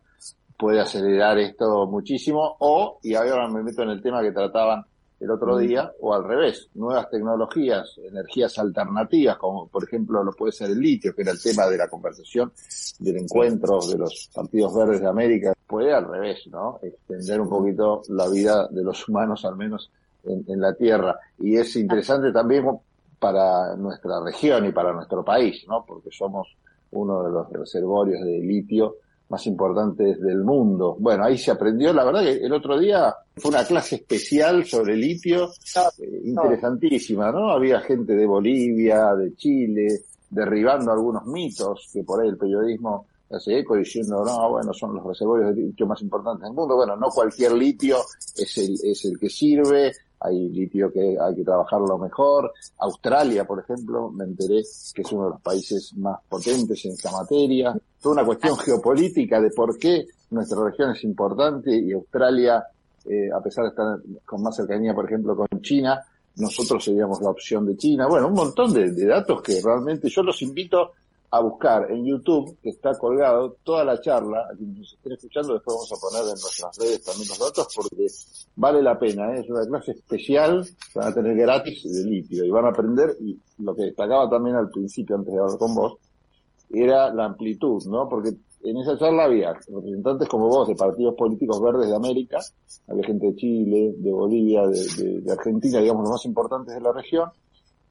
puede 0.59 0.81
acelerar 0.81 1.39
esto 1.39 1.87
muchísimo 1.87 2.57
o, 2.59 2.99
y 3.03 3.15
ahora 3.15 3.49
me 3.49 3.63
meto 3.63 3.83
en 3.83 3.91
el 3.91 4.03
tema 4.03 4.21
que 4.23 4.33
trataban 4.33 4.85
el 5.21 5.31
otro 5.31 5.57
mm. 5.57 5.61
día, 5.61 5.93
o 6.01 6.15
al 6.15 6.25
revés, 6.25 6.69
nuevas 6.75 7.09
tecnologías, 7.11 7.99
energías 7.99 8.59
alternativas, 8.59 9.37
como 9.37 9.67
por 9.69 9.85
ejemplo 9.85 10.23
lo 10.23 10.33
puede 10.33 10.53
ser 10.53 10.71
el 10.71 10.81
litio, 10.81 11.15
que 11.15 11.23
era 11.23 11.33
el 11.33 11.43
tema 11.43 11.67
de 11.67 11.77
la 11.77 11.89
conversación 11.89 12.53
del 12.99 13.17
encuentro 13.17 13.81
de 13.87 13.99
los 13.99 14.31
partidos 14.35 14.75
verdes 14.75 15.01
de 15.01 15.09
América, 15.09 15.55
puede 15.67 15.93
al 15.93 16.09
revés, 16.09 16.47
¿no? 16.49 16.79
Extender 16.83 17.41
un 17.41 17.49
poquito 17.49 18.03
la 18.09 18.29
vida 18.29 18.69
de 18.69 18.83
los 18.85 19.09
humanos, 19.09 19.45
al 19.45 19.57
menos 19.57 19.91
en, 20.25 20.45
en 20.47 20.61
la 20.61 20.75
Tierra. 20.75 21.19
Y 21.39 21.57
es 21.57 21.75
interesante 21.77 22.33
también 22.33 22.65
para 23.19 23.75
nuestra 23.77 24.21
región 24.25 24.67
y 24.67 24.73
para 24.73 24.93
nuestro 24.93 25.25
país, 25.25 25.65
¿no? 25.69 25.85
Porque 25.85 26.11
somos 26.13 26.49
uno 26.93 27.25
de 27.25 27.31
los 27.31 27.51
reservorios 27.51 28.21
de 28.21 28.39
litio 28.39 28.97
más 29.29 29.47
importantes 29.47 30.21
del 30.21 30.43
mundo. 30.43 30.97
Bueno, 30.99 31.25
ahí 31.25 31.37
se 31.37 31.51
aprendió, 31.51 31.93
la 31.93 32.05
verdad 32.05 32.23
que 32.23 32.33
el 32.33 32.53
otro 32.53 32.79
día 32.79 33.15
fue 33.37 33.51
una 33.51 33.65
clase 33.65 33.97
especial 33.97 34.65
sobre 34.65 34.97
litio, 34.97 35.51
eh, 35.99 36.23
interesantísima, 36.25 37.31
¿no? 37.31 37.51
Había 37.51 37.81
gente 37.81 38.15
de 38.15 38.27
Bolivia, 38.27 39.15
de 39.15 39.35
Chile, 39.35 40.01
derribando 40.31 40.93
algunos 40.93 41.27
mitos 41.27 41.89
que 41.93 42.03
por 42.05 42.23
ahí 42.23 42.29
el 42.29 42.39
periodismo 42.39 43.07
hace 43.31 43.59
eco 43.59 43.77
diciendo, 43.77 44.25
no, 44.25 44.51
bueno, 44.51 44.73
son 44.73 44.95
los 44.95 45.05
reservorios 45.05 45.55
de 45.55 45.63
litio 45.63 45.87
más 45.87 46.01
importantes 46.01 46.45
del 46.45 46.55
mundo. 46.55 46.77
Bueno, 46.77 46.97
no 46.97 47.09
cualquier 47.09 47.53
litio 47.53 47.99
es 48.37 48.57
el, 48.59 48.75
es 48.83 49.05
el 49.05 49.19
que 49.19 49.29
sirve, 49.29 49.93
hay 50.21 50.49
litio 50.49 50.93
que 50.93 51.17
hay 51.21 51.35
que 51.35 51.45
trabajarlo 51.45 51.99
mejor. 51.99 52.53
Australia, 52.79 53.45
por 53.45 53.61
ejemplo, 53.61 54.11
me 54.11 54.25
enteré 54.25 54.63
que 54.95 55.03
es 55.03 55.13
uno 55.13 55.25
de 55.25 55.31
los 55.31 55.41
países 55.41 55.95
más 55.97 56.19
potentes 56.29 56.85
en 56.85 56.93
esta 56.93 57.11
materia. 57.13 57.75
Toda 58.01 58.15
una 58.15 58.25
cuestión 58.25 58.57
geopolítica 58.57 59.41
de 59.41 59.51
por 59.51 59.79
qué 59.79 60.07
nuestra 60.31 60.65
región 60.65 60.93
es 60.93 61.05
importante 61.05 61.75
y 61.75 61.93
Australia, 61.93 62.65
eh, 63.05 63.31
a 63.35 63.41
pesar 63.41 63.65
de 63.65 63.71
estar 63.71 63.99
con 64.25 64.43
más 64.43 64.57
cercanía, 64.57 64.95
por 64.95 65.07
ejemplo, 65.07 65.37
con 65.37 65.49
China, 65.63 66.01
nosotros 66.37 66.85
seríamos 66.85 67.21
la 67.21 67.31
opción 67.31 67.67
de 67.67 67.77
China. 67.77 68.07
Bueno, 68.07 68.29
un 68.29 68.35
montón 68.35 68.73
de, 68.73 68.93
de 68.93 69.07
datos 69.07 69.43
que 69.43 69.61
realmente 69.63 70.09
yo 70.09 70.23
los 70.23 70.41
invito 70.43 70.93
a 71.31 71.41
buscar 71.41 71.91
en 71.91 72.07
YouTube, 72.07 72.57
que 72.63 72.71
está 72.71 72.97
colgado 72.99 73.57
toda 73.63 73.85
la 73.85 74.01
charla, 74.01 74.49
a 74.51 74.57
quienes 74.57 74.79
nos 74.79 74.93
estén 74.95 75.13
escuchando, 75.13 75.55
después 75.55 75.77
vamos 75.77 75.93
a 75.93 75.97
poner 76.01 76.23
en 76.23 76.41
nuestras 76.41 76.79
redes 76.79 77.05
también 77.05 77.29
los 77.29 77.39
datos, 77.39 77.69
porque 77.77 78.07
vale 78.57 78.83
la 78.83 78.99
pena, 78.99 79.35
¿eh? 79.35 79.41
es 79.41 79.51
una 79.51 79.67
clase 79.67 79.93
especial, 79.93 80.67
van 80.95 81.09
a 81.09 81.15
tener 81.15 81.37
gratis 81.37 81.83
de 81.85 82.05
litio, 82.09 82.45
y 82.45 82.51
van 82.51 82.65
a 82.65 82.69
aprender, 82.69 83.15
y 83.21 83.39
lo 83.59 83.75
que 83.75 83.83
destacaba 83.83 84.29
también 84.31 84.57
al 84.57 84.71
principio, 84.71 85.17
antes 85.17 85.35
de 85.35 85.41
hablar 85.41 85.59
con 85.59 85.75
vos, 85.75 85.99
era 86.71 87.13
la 87.13 87.27
amplitud, 87.27 87.83
¿no? 87.87 88.09
Porque 88.09 88.31
en 88.63 88.77
esa 88.79 88.99
charla 88.99 89.25
había 89.25 89.53
representantes 89.53 90.29
como 90.29 90.49
vos 90.49 90.69
de 90.69 90.75
partidos 90.75 91.15
políticos 91.15 91.61
verdes 91.61 91.89
de 91.89 91.97
América, 91.97 92.39
había 92.89 93.05
gente 93.05 93.27
de 93.27 93.37
Chile, 93.37 93.95
de 93.99 94.13
Bolivia, 94.13 94.67
de, 94.67 95.21
de 95.21 95.33
Argentina, 95.33 95.79
digamos, 95.79 96.03
los 96.03 96.13
más 96.13 96.25
importantes 96.25 96.75
de 96.75 96.81
la 96.81 96.93
región, 96.93 97.31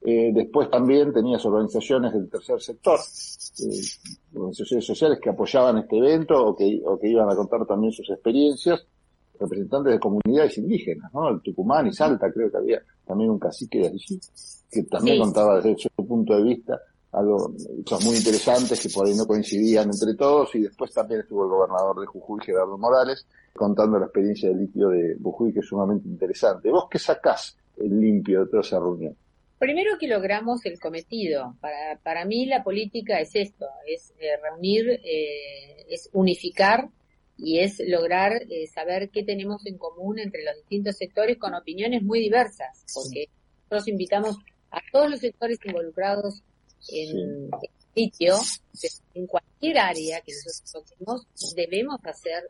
eh, 0.02 0.30
después 0.32 0.70
también 0.70 1.12
tenías 1.12 1.44
organizaciones 1.44 2.12
del 2.12 2.30
tercer 2.30 2.60
sector, 2.60 2.98
eh, 2.98 4.36
organizaciones 4.36 4.86
sociales 4.86 5.18
que 5.20 5.30
apoyaban 5.30 5.78
este 5.78 5.98
evento 5.98 6.46
o 6.46 6.56
que, 6.56 6.80
o 6.84 6.98
que 6.98 7.08
iban 7.08 7.28
a 7.30 7.34
contar 7.34 7.66
también 7.66 7.92
sus 7.92 8.08
experiencias, 8.10 8.86
representantes 9.40 9.94
de 9.94 10.00
comunidades 10.00 10.58
indígenas, 10.58 11.12
¿no? 11.12 11.28
El 11.28 11.40
Tucumán 11.40 11.86
y 11.86 11.92
Salta, 11.92 12.30
creo 12.32 12.50
que 12.50 12.56
había 12.56 12.82
también 13.04 13.30
un 13.30 13.38
cacique 13.38 13.78
de 13.80 13.88
allí, 13.88 14.20
que 14.70 14.82
también 14.84 15.20
contaba 15.20 15.60
desde 15.60 15.76
su 15.78 15.88
punto 16.06 16.36
de 16.36 16.42
vista 16.42 16.80
algo, 17.12 17.52
cosas 17.86 18.04
muy 18.04 18.16
interesantes 18.16 18.80
que 18.80 18.90
por 18.90 19.06
ahí 19.06 19.14
no 19.14 19.26
coincidían 19.26 19.88
entre 19.90 20.14
todos, 20.14 20.54
y 20.54 20.62
después 20.62 20.92
también 20.92 21.20
estuvo 21.20 21.44
el 21.44 21.50
gobernador 21.50 22.00
de 22.00 22.06
Jujuy, 22.06 22.40
Gerardo 22.44 22.76
Morales, 22.76 23.26
contando 23.54 23.98
la 23.98 24.06
experiencia 24.06 24.48
del 24.48 24.58
litio 24.58 24.88
de 24.88 25.16
Jujuy, 25.22 25.52
que 25.52 25.60
es 25.60 25.66
sumamente 25.66 26.08
interesante. 26.08 26.70
¿Vos 26.70 26.84
qué 26.90 26.98
sacás 26.98 27.56
el 27.76 27.98
limpio 27.98 28.44
de 28.44 28.50
toda 28.50 28.62
esa 28.62 28.78
reunión? 28.78 29.16
Primero 29.58 29.98
que 29.98 30.06
logramos 30.06 30.64
el 30.66 30.78
cometido. 30.78 31.56
Para, 31.60 31.98
para 32.02 32.24
mí 32.24 32.46
la 32.46 32.62
política 32.62 33.20
es 33.20 33.34
esto, 33.34 33.66
es 33.86 34.14
eh, 34.20 34.36
reunir, 34.40 34.88
eh, 34.88 35.84
es 35.88 36.08
unificar 36.12 36.88
y 37.36 37.58
es 37.58 37.80
lograr 37.86 38.42
eh, 38.50 38.66
saber 38.68 39.10
qué 39.10 39.24
tenemos 39.24 39.66
en 39.66 39.76
común 39.76 40.20
entre 40.20 40.44
los 40.44 40.54
distintos 40.56 40.96
sectores 40.96 41.38
con 41.38 41.54
opiniones 41.54 42.02
muy 42.02 42.20
diversas, 42.20 42.84
porque 42.94 43.28
nosotros 43.62 43.88
invitamos 43.88 44.36
a 44.70 44.80
todos 44.92 45.10
los 45.10 45.20
sectores 45.20 45.58
involucrados 45.64 46.42
en 46.88 47.16
el 47.16 47.50
sitio, 47.94 48.36
en 49.14 49.26
cualquier 49.26 49.78
área 49.78 50.20
que 50.20 50.32
nosotros 50.32 50.72
toquemos, 50.72 51.26
debemos 51.56 51.98
hacer, 52.04 52.48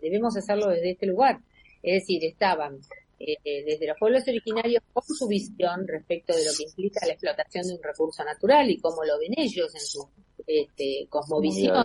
debemos 0.00 0.36
hacerlo 0.36 0.68
desde 0.68 0.92
este 0.92 1.06
lugar. 1.06 1.40
Es 1.82 2.02
decir, 2.02 2.24
estaban 2.24 2.80
eh, 3.20 3.64
desde 3.64 3.86
los 3.86 3.98
pueblos 3.98 4.22
originarios 4.28 4.82
con 4.92 5.02
su 5.04 5.26
visión 5.26 5.86
respecto 5.86 6.36
de 6.36 6.44
lo 6.44 6.52
que 6.56 6.64
implica 6.64 7.06
la 7.06 7.14
explotación 7.14 7.66
de 7.66 7.74
un 7.74 7.82
recurso 7.82 8.24
natural 8.24 8.70
y 8.70 8.78
cómo 8.78 9.02
lo 9.04 9.18
ven 9.18 9.34
ellos 9.36 9.74
en 9.74 9.80
su 9.80 10.08
este, 10.46 11.06
cosmovisión. 11.08 11.84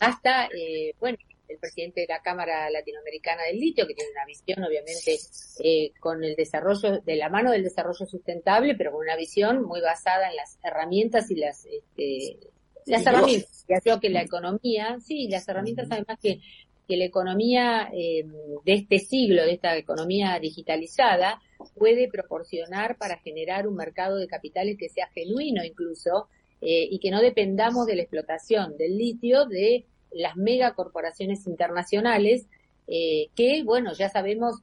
Hasta, 0.00 0.46
eh, 0.46 0.94
bueno, 1.00 1.16
el 1.48 1.58
presidente 1.58 2.02
de 2.02 2.06
la 2.08 2.20
Cámara 2.20 2.68
Latinoamericana 2.70 3.44
del 3.44 3.60
Litio, 3.60 3.86
que 3.86 3.94
tiene 3.94 4.10
una 4.10 4.26
visión, 4.26 4.62
obviamente, 4.64 5.18
eh, 5.62 5.92
con 6.00 6.22
el 6.24 6.34
desarrollo, 6.36 7.00
de 7.00 7.16
la 7.16 7.28
mano 7.28 7.50
del 7.50 7.62
desarrollo 7.62 8.06
sustentable, 8.06 8.74
pero 8.74 8.92
con 8.92 9.00
una 9.00 9.16
visión 9.16 9.62
muy 9.62 9.80
basada 9.80 10.28
en 10.30 10.36
las 10.36 10.58
herramientas 10.62 11.30
y 11.30 11.36
las, 11.36 11.64
este, 11.64 12.38
las 12.86 13.06
herramientas. 13.06 13.64
Ya 13.68 13.80
creo 13.80 14.00
que 14.00 14.10
la 14.10 14.22
economía, 14.22 14.98
sí, 15.00 15.28
las 15.28 15.48
herramientas 15.48 15.88
además 15.90 16.18
que 16.20 16.40
que 16.86 16.96
la 16.96 17.04
economía 17.04 17.88
eh, 17.92 18.24
de 18.64 18.72
este 18.72 18.98
siglo, 18.98 19.44
de 19.44 19.52
esta 19.52 19.76
economía 19.76 20.38
digitalizada, 20.38 21.40
puede 21.76 22.08
proporcionar 22.08 22.96
para 22.98 23.18
generar 23.18 23.66
un 23.66 23.76
mercado 23.76 24.16
de 24.16 24.26
capitales 24.26 24.76
que 24.78 24.88
sea 24.88 25.08
genuino 25.14 25.64
incluso 25.64 26.28
eh, 26.60 26.86
y 26.90 26.98
que 26.98 27.10
no 27.10 27.20
dependamos 27.20 27.86
de 27.86 27.96
la 27.96 28.02
explotación 28.02 28.76
del 28.76 28.98
litio 28.98 29.46
de 29.46 29.86
las 30.12 30.36
megacorporaciones 30.36 31.46
internacionales 31.46 32.46
eh, 32.86 33.28
que, 33.34 33.62
bueno, 33.64 33.92
ya 33.94 34.08
sabemos, 34.08 34.56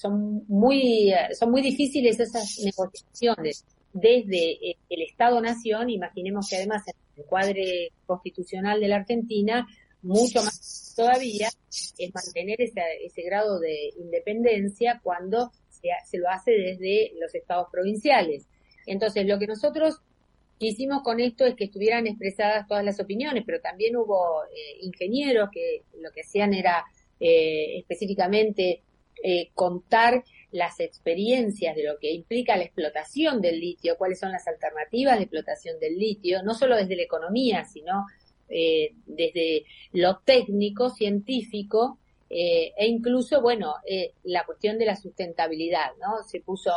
son 0.00 0.46
muy 0.48 1.12
son 1.38 1.50
muy 1.50 1.60
difíciles 1.60 2.18
esas 2.18 2.58
negociaciones 2.64 3.66
desde 3.92 4.78
el 4.88 5.02
Estado-Nación. 5.02 5.90
Imaginemos 5.90 6.48
que 6.48 6.56
además 6.56 6.82
en 6.88 6.94
el 7.18 7.24
cuadre 7.26 7.92
constitucional 8.06 8.80
de 8.80 8.88
la 8.88 8.96
Argentina 8.96 9.66
mucho 10.02 10.42
más 10.42 10.94
todavía 10.94 11.48
es 11.98 12.14
mantener 12.14 12.60
ese, 12.60 12.82
ese 13.04 13.22
grado 13.22 13.58
de 13.58 13.90
independencia 13.96 15.00
cuando 15.02 15.50
se, 15.68 15.88
se, 16.04 16.18
lo 16.18 16.28
hace 16.28 16.52
desde 16.52 17.12
los 17.18 17.34
estados 17.34 17.68
provinciales. 17.72 18.46
Entonces, 18.86 19.26
lo 19.26 19.38
que 19.38 19.46
nosotros 19.46 20.00
hicimos 20.58 21.02
con 21.02 21.20
esto 21.20 21.44
es 21.44 21.54
que 21.54 21.64
estuvieran 21.64 22.06
expresadas 22.06 22.66
todas 22.66 22.84
las 22.84 23.00
opiniones, 23.00 23.44
pero 23.46 23.60
también 23.60 23.96
hubo 23.96 24.44
eh, 24.44 24.78
ingenieros 24.80 25.50
que 25.52 25.82
lo 26.00 26.10
que 26.12 26.22
hacían 26.22 26.54
era 26.54 26.84
eh, 27.18 27.78
específicamente 27.78 28.82
eh, 29.22 29.50
contar 29.54 30.24
las 30.50 30.80
experiencias 30.80 31.74
de 31.76 31.84
lo 31.84 31.98
que 31.98 32.12
implica 32.12 32.56
la 32.56 32.64
explotación 32.64 33.40
del 33.40 33.60
litio, 33.60 33.96
cuáles 33.96 34.18
son 34.18 34.32
las 34.32 34.46
alternativas 34.46 35.16
de 35.16 35.24
explotación 35.24 35.78
del 35.80 35.98
litio, 35.98 36.42
no 36.42 36.54
solo 36.54 36.76
desde 36.76 36.96
la 36.96 37.02
economía, 37.02 37.64
sino 37.64 38.06
eh, 38.54 38.92
desde 39.06 39.64
lo 39.92 40.18
técnico, 40.18 40.90
científico, 40.90 41.98
eh, 42.28 42.74
e 42.76 42.86
incluso, 42.86 43.40
bueno, 43.40 43.76
eh, 43.86 44.12
la 44.24 44.44
cuestión 44.44 44.78
de 44.78 44.84
la 44.84 44.96
sustentabilidad, 44.96 45.92
¿no? 45.98 46.22
Se 46.22 46.40
puso 46.40 46.70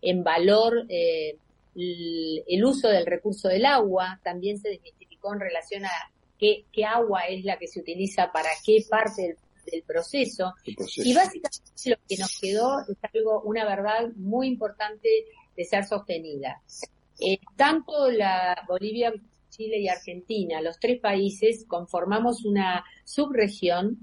en 0.00 0.24
valor 0.24 0.86
el, 0.88 2.64
uso 2.64 2.88
del 2.88 3.04
recurso 3.04 3.48
del 3.48 3.66
agua, 3.66 4.18
también 4.24 4.58
se 4.58 4.70
desmitificó 4.70 5.34
en 5.34 5.40
relación 5.40 5.84
a 5.84 5.90
qué, 6.38 6.64
qué 6.72 6.86
agua 6.86 7.26
es 7.26 7.44
la 7.44 7.58
que 7.58 7.66
se 7.66 7.80
utiliza 7.80 8.32
para 8.32 8.48
qué 8.64 8.78
parte 8.88 9.36
del, 9.66 9.82
proceso. 9.86 10.54
Y 10.64 11.14
básicamente 11.14 11.90
lo 11.90 11.96
que 12.08 12.16
nos 12.16 12.38
quedó 12.40 12.80
es 12.88 12.96
algo, 13.12 13.42
una 13.42 13.66
verdad 13.66 14.08
muy 14.16 14.48
importante 14.48 15.08
de 15.54 15.64
ser 15.66 15.84
sostenida. 15.84 16.62
tanto 17.54 18.10
la 18.10 18.64
Bolivia 18.66 19.12
Chile 19.58 19.78
y 19.80 19.88
Argentina, 19.88 20.60
los 20.60 20.78
tres 20.78 21.00
países, 21.00 21.64
conformamos 21.66 22.44
una 22.44 22.84
subregión 23.02 23.98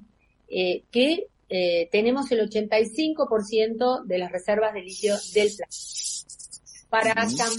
eh, 0.50 0.84
que 0.92 1.28
eh, 1.48 1.88
tenemos 1.94 2.30
el 2.34 2.50
85% 2.50 4.04
de 4.04 4.18
las 4.18 4.34
reservas 4.34 4.74
de 4.74 4.82
litio 4.82 5.16
del 5.34 5.48
planeta. 5.56 5.66
Para 6.90 7.14
cambiar 7.14 7.52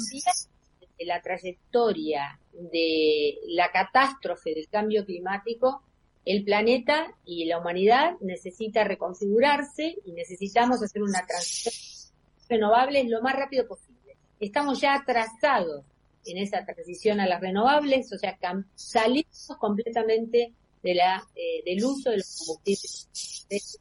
la 0.98 1.22
trayectoria 1.22 2.38
de 2.52 3.38
la 3.46 3.70
catástrofe 3.72 4.54
del 4.54 4.68
cambio 4.68 5.06
climático, 5.06 5.82
el 6.26 6.44
planeta 6.44 7.14
y 7.24 7.46
la 7.46 7.58
humanidad 7.58 8.16
necesita 8.20 8.84
reconfigurarse 8.84 9.96
y 10.04 10.12
necesitamos 10.12 10.82
hacer 10.82 11.02
una 11.02 11.24
transición 11.24 12.14
renovable 12.46 13.04
lo 13.04 13.22
más 13.22 13.36
rápido 13.36 13.66
posible. 13.66 14.16
Estamos 14.38 14.82
ya 14.82 14.96
atrasados 14.96 15.82
en 16.26 16.38
esa 16.38 16.64
transición 16.64 17.20
a 17.20 17.26
las 17.26 17.40
renovables, 17.40 18.12
o 18.12 18.18
sea, 18.18 18.38
salimos 18.74 19.48
completamente 19.58 20.52
de 20.82 20.94
la, 20.94 21.22
eh, 21.34 21.62
del 21.64 21.84
uso 21.84 22.10
de 22.10 22.18
los 22.18 22.36
combustibles, 22.38 23.08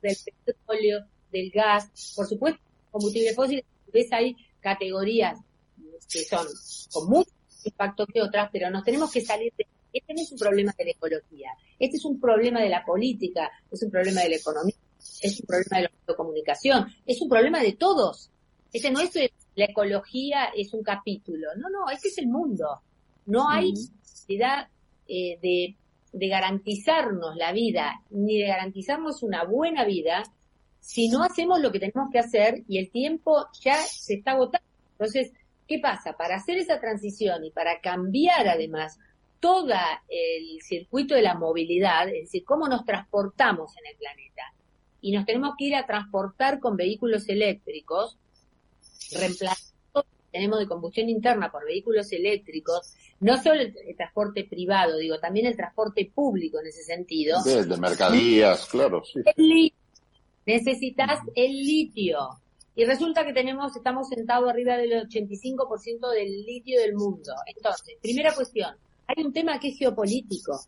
del 0.02 0.16
petróleo, 0.46 1.06
del 1.32 1.52
gas, 1.52 2.14
por 2.16 2.28
supuesto, 2.28 2.62
combustibles 2.92 3.36
fósiles, 3.36 3.66
ves 3.92 4.12
hay 4.12 4.36
categorías 4.60 5.40
que 6.12 6.24
son 6.24 6.48
con 6.92 7.10
mucho 7.10 7.32
impacto 7.64 8.06
que 8.06 8.22
otras, 8.22 8.50
pero 8.52 8.70
nos 8.70 8.84
tenemos 8.84 9.12
que 9.12 9.22
salir 9.22 9.54
de 9.58 9.68
este 9.94 10.14
no 10.14 10.22
es 10.22 10.32
un 10.32 10.38
problema 10.38 10.74
de 10.78 10.86
la 10.86 10.92
ecología, 10.92 11.50
este 11.80 11.98
es 11.98 12.06
un 12.06 12.20
problema 12.20 12.62
de 12.62 12.70
la 12.70 12.84
política, 12.84 13.50
es 13.72 13.82
un 13.82 13.90
problema 13.90 14.22
de 14.22 14.30
la 14.30 14.36
economía, 14.36 14.76
es 15.22 15.40
un 15.40 15.46
problema 15.46 15.78
de 15.78 15.84
la 15.84 16.16
comunicación, 16.16 16.94
es 17.06 17.22
un 17.22 17.30
problema 17.30 17.62
de 17.62 17.74
todos. 17.74 18.30
Este 18.74 18.92
no 18.92 19.00
es 19.00 19.16
la 19.56 19.66
ecología 19.66 20.46
es 20.56 20.74
un 20.74 20.84
capítulo, 20.84 21.48
no, 21.58 21.70
no, 21.70 21.90
este 21.90 22.10
es 22.10 22.18
el 22.18 22.28
mundo. 22.28 22.82
No 23.26 23.50
hay 23.50 23.72
necesidad 23.72 24.68
eh, 25.08 25.40
de, 25.42 25.76
de 26.12 26.28
garantizarnos 26.28 27.36
la 27.36 27.52
vida, 27.52 28.02
ni 28.10 28.38
de 28.38 28.48
garantizarnos 28.48 29.24
una 29.24 29.44
buena 29.44 29.86
vida, 29.86 30.24
si 30.80 31.10
no 31.10 31.24
hacemos 31.24 31.60
lo 31.62 31.72
que 31.72 31.80
tenemos 31.80 32.12
que 32.12 32.20
hacer 32.20 32.64
y 32.68 32.78
el 32.78 32.92
tiempo 32.92 33.48
ya 33.60 33.78
se 33.78 34.16
está 34.16 34.32
agotando. 34.32 34.68
Entonces, 34.92 35.34
¿qué 35.68 35.80
pasa? 35.80 36.14
Para 36.14 36.36
hacer 36.36 36.58
esa 36.58 36.80
transición 36.80 37.44
y 37.44 37.50
para 37.50 37.80
cambiar 37.82 38.48
además 38.48 39.00
todo 39.40 39.74
el 40.08 40.62
circuito 40.62 41.16
de 41.16 41.22
la 41.22 41.36
movilidad, 41.36 42.08
es 42.10 42.26
decir, 42.26 42.44
cómo 42.46 42.68
nos 42.68 42.86
transportamos 42.86 43.76
en 43.78 43.88
el 43.92 43.98
planeta. 43.98 44.54
Y 45.02 45.12
nos 45.12 45.26
tenemos 45.26 45.56
que 45.58 45.66
ir 45.66 45.76
a 45.76 45.86
transportar 45.86 46.60
con 46.60 46.78
vehículos 46.78 47.28
eléctricos, 47.30 48.18
reemplazando 49.12 49.76
tenemos 50.36 50.60
de 50.60 50.68
combustión 50.68 51.08
interna 51.08 51.50
por 51.50 51.64
vehículos 51.66 52.12
eléctricos, 52.12 52.94
no 53.22 53.42
solo 53.42 53.62
el, 53.62 53.96
transporte 53.96 54.44
privado, 54.44 54.98
digo, 54.98 55.18
también 55.18 55.46
el 55.46 55.56
transporte 55.56 56.12
público 56.14 56.60
en 56.60 56.68
ese 56.68 56.84
sentido. 56.84 57.42
De, 57.42 57.78
mercaderías, 57.78 58.66
claro, 58.66 59.02
sí. 59.06 59.74
necesitas 60.46 61.22
el 61.36 61.52
litio. 61.52 62.18
Y 62.76 62.84
resulta 62.84 63.26
que 63.26 63.32
tenemos, 63.32 63.74
estamos 63.78 64.10
sentados 64.10 64.50
arriba 64.50 64.76
del 64.76 65.08
85% 65.08 66.12
del 66.12 66.44
litio 66.44 66.82
del 66.82 66.96
mundo. 66.96 67.34
Entonces, 67.56 67.96
primera 68.02 68.36
cuestión, 68.36 68.76
hay 69.08 69.24
un 69.24 69.32
tema 69.32 69.58
que 69.58 69.70
es 69.70 69.78
geopolítico. 69.78 70.60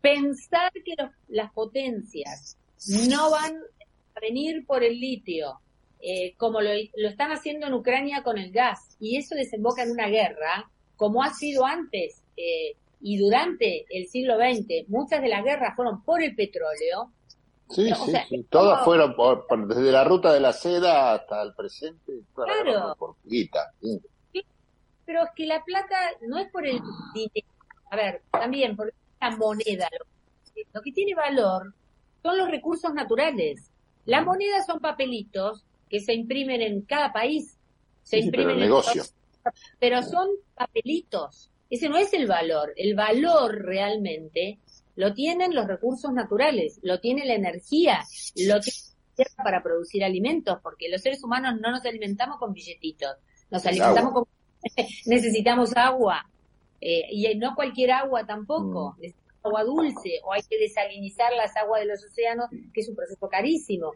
Pensar 0.00 0.70
que 0.72 0.94
las 1.30 1.52
potencias 1.52 2.56
no 3.08 3.32
van 3.32 3.56
a 4.14 4.20
venir 4.20 4.64
por 4.64 4.84
el 4.84 5.00
litio, 5.00 5.58
eh, 6.02 6.34
como 6.36 6.60
lo, 6.60 6.70
están 6.70 7.32
haciendo 7.32 7.66
en 7.66 7.74
Ucrania 7.74 8.22
con 8.22 8.38
el 8.38 8.52
gas, 8.52 8.96
y 8.98 9.16
eso 9.16 9.34
desemboca 9.34 9.82
en 9.82 9.90
una 9.90 10.08
guerra, 10.08 10.70
como 10.96 11.22
ha 11.22 11.32
sido 11.32 11.64
antes 11.64 12.22
eh, 12.36 12.76
y 13.00 13.18
durante 13.18 13.86
el 13.90 14.06
siglo 14.08 14.36
XX, 14.36 14.88
muchas 14.88 15.22
de 15.22 15.28
las 15.28 15.44
guerras 15.44 15.74
fueron 15.74 16.02
por 16.02 16.22
el 16.22 16.34
petróleo. 16.34 17.12
Sí, 17.68 17.88
sí, 17.94 18.12
sí. 18.28 18.46
Todas 18.50 18.84
fueron 18.84 19.14
por, 19.14 19.46
desde 19.68 19.92
la 19.92 20.04
ruta 20.04 20.32
de 20.32 20.40
la 20.40 20.52
seda 20.52 21.14
hasta 21.14 21.42
el 21.42 21.54
presente, 21.54 22.12
claro. 22.34 22.94
por 22.98 23.16
guita. 23.24 23.72
Pero 25.06 25.22
es 25.22 25.30
que 25.34 25.46
la 25.46 25.62
plata 25.64 25.96
no 26.22 26.38
es 26.38 26.50
por 26.50 26.66
el 26.66 26.80
dinero, 27.14 27.48
a 27.90 27.96
ver, 27.96 28.22
también, 28.30 28.76
porque 28.76 28.94
la 29.20 29.36
moneda, 29.36 29.88
lo, 30.72 30.82
que 30.82 30.92
tiene 30.92 31.14
valor 31.14 31.74
son 32.22 32.38
los 32.38 32.50
recursos 32.50 32.92
naturales. 32.92 33.70
La 34.04 34.22
moneda 34.22 34.64
son 34.64 34.80
papelitos 34.80 35.64
que 35.90 36.00
se 36.00 36.14
imprimen 36.14 36.62
en 36.62 36.82
cada 36.82 37.12
país. 37.12 37.58
Se 38.02 38.18
imprimen 38.18 38.54
pero 38.54 38.60
negocio. 38.60 39.02
pero 39.78 40.02
son 40.02 40.28
papelitos. 40.54 41.50
Ese 41.68 41.88
no 41.88 41.98
es 41.98 42.12
el 42.14 42.26
valor. 42.26 42.72
El 42.76 42.94
valor 42.94 43.62
realmente 43.62 44.58
lo 44.96 45.14
tienen 45.14 45.54
los 45.54 45.66
recursos 45.66 46.12
naturales, 46.12 46.78
lo 46.82 47.00
tiene 47.00 47.24
la 47.24 47.34
energía, 47.34 48.04
lo 48.36 48.60
tiene 48.60 49.30
para 49.36 49.62
producir 49.62 50.04
alimentos, 50.04 50.58
porque 50.62 50.88
los 50.88 51.02
seres 51.02 51.22
humanos 51.22 51.60
no 51.60 51.70
nos 51.70 51.84
alimentamos 51.84 52.38
con 52.38 52.52
billetitos, 52.52 53.16
nos 53.50 53.64
alimentamos 53.66 54.12
con 54.12 54.24
necesitamos 55.06 55.74
agua, 55.76 56.28
eh, 56.80 57.06
y 57.10 57.34
no 57.36 57.54
cualquier 57.54 57.92
agua 57.92 58.26
tampoco, 58.26 58.96
mm. 58.98 59.46
agua 59.46 59.64
dulce, 59.64 60.20
o 60.24 60.32
hay 60.32 60.42
que 60.42 60.58
desalinizar 60.58 61.32
las 61.34 61.56
aguas 61.56 61.80
de 61.80 61.86
los 61.86 62.04
océanos, 62.04 62.50
que 62.72 62.80
es 62.80 62.88
un 62.88 62.96
proceso 62.96 63.28
carísimo. 63.28 63.92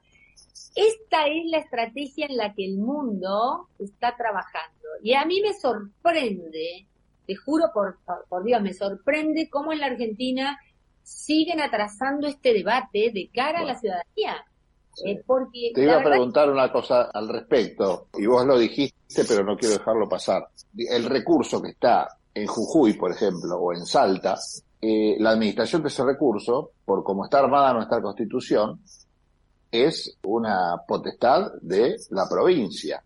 Esta 0.74 1.26
es 1.26 1.46
la 1.46 1.58
estrategia 1.58 2.26
en 2.26 2.36
la 2.36 2.52
que 2.52 2.64
el 2.64 2.78
mundo 2.78 3.68
está 3.78 4.16
trabajando. 4.16 4.88
Y 5.02 5.14
a 5.14 5.24
mí 5.24 5.40
me 5.40 5.52
sorprende, 5.52 6.86
te 7.26 7.36
juro 7.36 7.66
por, 7.72 7.98
por 8.28 8.44
Dios, 8.44 8.60
me 8.60 8.74
sorprende 8.74 9.48
cómo 9.48 9.72
en 9.72 9.80
la 9.80 9.86
Argentina 9.86 10.58
siguen 11.02 11.60
atrasando 11.60 12.26
este 12.26 12.52
debate 12.52 13.12
de 13.12 13.30
cara 13.32 13.60
a 13.60 13.64
la 13.64 13.78
ciudadanía. 13.78 14.44
Eh, 15.04 15.22
porque 15.26 15.72
Te 15.74 15.82
iba 15.82 15.98
a 15.98 16.04
preguntar 16.04 16.50
una 16.50 16.70
cosa 16.70 17.10
al 17.12 17.28
respecto, 17.28 18.08
y 18.16 18.26
vos 18.26 18.46
lo 18.46 18.56
dijiste, 18.56 19.24
pero 19.26 19.44
no 19.44 19.56
quiero 19.56 19.78
dejarlo 19.78 20.08
pasar. 20.08 20.48
El 20.76 21.04
recurso 21.04 21.60
que 21.60 21.70
está 21.70 22.08
en 22.32 22.46
Jujuy, 22.46 22.94
por 22.94 23.10
ejemplo, 23.10 23.56
o 23.56 23.72
en 23.72 23.84
Salta, 23.84 24.36
eh, 24.80 25.16
la 25.18 25.30
administración 25.30 25.82
de 25.82 25.88
ese 25.88 26.04
recurso, 26.04 26.72
por 26.84 27.02
cómo 27.02 27.24
está 27.24 27.40
armada 27.40 27.72
nuestra 27.72 28.00
constitución, 28.00 28.80
es 29.74 30.16
una 30.22 30.76
potestad 30.86 31.52
de 31.60 31.96
la 32.10 32.28
provincia. 32.28 33.02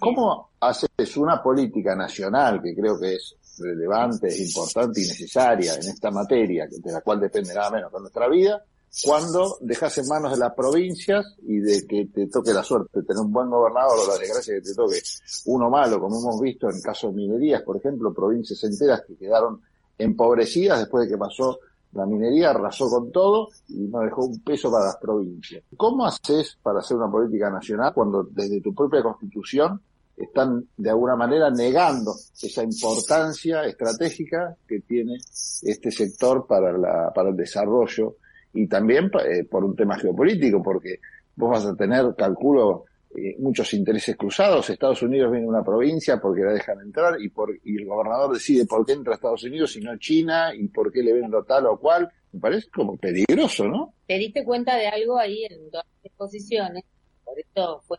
¿Cómo 0.00 0.50
haces 0.58 1.16
una 1.18 1.42
política 1.42 1.94
nacional 1.94 2.62
que 2.62 2.74
creo 2.74 2.98
que 2.98 3.14
es 3.14 3.36
relevante, 3.58 4.34
importante 4.42 5.02
y 5.02 5.06
necesaria 5.06 5.74
en 5.74 5.80
esta 5.80 6.10
materia, 6.10 6.66
de 6.66 6.92
la 6.92 7.02
cual 7.02 7.20
depende 7.20 7.52
nada 7.52 7.70
menos 7.70 7.92
que 7.92 8.00
nuestra 8.00 8.26
vida, 8.28 8.64
cuando 9.04 9.58
dejas 9.60 9.98
en 9.98 10.08
manos 10.08 10.32
de 10.32 10.38
las 10.38 10.54
provincias 10.54 11.26
y 11.42 11.58
de 11.58 11.86
que 11.86 12.06
te 12.06 12.26
toque 12.28 12.54
la 12.54 12.64
suerte 12.64 13.00
de 13.00 13.06
tener 13.06 13.20
un 13.20 13.30
buen 13.30 13.50
gobernador 13.50 13.98
o 13.98 14.08
la 14.10 14.18
desgracia 14.18 14.54
que 14.54 14.62
te 14.62 14.74
toque 14.74 15.02
uno 15.44 15.68
malo, 15.68 16.00
como 16.00 16.18
hemos 16.18 16.40
visto 16.40 16.70
en 16.70 16.76
el 16.76 16.82
caso 16.82 17.08
de 17.08 17.14
minerías, 17.14 17.62
por 17.62 17.76
ejemplo, 17.76 18.14
provincias 18.14 18.64
enteras 18.64 19.02
que 19.06 19.14
quedaron 19.14 19.60
empobrecidas 19.98 20.78
después 20.78 21.04
de 21.04 21.14
que 21.14 21.18
pasó 21.18 21.58
la 21.92 22.06
minería, 22.06 22.50
arrasó 22.50 22.88
con 22.88 23.10
todo 23.10 23.48
y 23.68 23.88
no 23.88 24.00
dejó 24.00 24.26
un 24.26 24.40
peso 24.40 24.70
para 24.70 24.86
las 24.86 24.96
provincias. 24.96 25.62
¿Cómo 25.76 26.06
haces 26.06 26.58
para 26.62 26.80
hacer 26.80 26.96
una 26.96 27.10
política 27.10 27.50
nacional 27.50 27.92
cuando 27.94 28.24
desde 28.24 28.60
tu 28.60 28.74
propia 28.74 29.02
constitución 29.02 29.80
están 30.16 30.66
de 30.76 30.90
alguna 30.90 31.16
manera 31.16 31.50
negando 31.50 32.14
esa 32.42 32.62
importancia 32.62 33.64
estratégica 33.64 34.56
que 34.66 34.80
tiene 34.80 35.16
este 35.62 35.90
sector 35.90 36.46
para, 36.46 36.76
la, 36.76 37.12
para 37.14 37.30
el 37.30 37.36
desarrollo 37.36 38.16
y 38.52 38.66
también 38.66 39.10
eh, 39.24 39.44
por 39.44 39.64
un 39.64 39.76
tema 39.76 39.96
geopolítico, 39.96 40.62
porque 40.62 41.00
vos 41.36 41.50
vas 41.50 41.66
a 41.66 41.76
tener, 41.76 42.14
calculo, 42.16 42.84
eh, 43.16 43.36
muchos 43.38 43.72
intereses 43.74 44.16
cruzados. 44.16 44.68
Estados 44.68 45.02
Unidos 45.02 45.30
viene 45.30 45.46
a 45.46 45.48
una 45.50 45.64
provincia 45.64 46.20
porque 46.20 46.42
la 46.42 46.52
dejan 46.52 46.80
entrar 46.80 47.20
y, 47.20 47.30
por, 47.30 47.50
y 47.64 47.78
el 47.78 47.86
gobernador 47.86 48.34
decide 48.34 48.66
por 48.66 48.84
qué 48.84 48.92
entra 48.92 49.14
a 49.14 49.16
Estados 49.16 49.44
Unidos 49.44 49.76
y 49.76 49.80
no 49.80 49.96
China 49.98 50.52
y 50.54 50.68
por 50.68 50.92
qué 50.92 51.02
le 51.02 51.12
vendo 51.12 51.42
tal 51.44 51.66
o 51.66 51.78
cual. 51.78 52.10
Me 52.32 52.40
parece 52.40 52.68
como 52.68 52.96
peligroso, 52.98 53.66
¿no? 53.66 53.94
Te 54.06 54.18
diste 54.18 54.44
cuenta 54.44 54.76
de 54.76 54.86
algo 54.86 55.18
ahí 55.18 55.44
en 55.44 55.70
dos 55.70 55.84
exposiciones, 56.02 56.84
por 57.24 57.38
eso 57.38 57.80
fue 57.86 57.98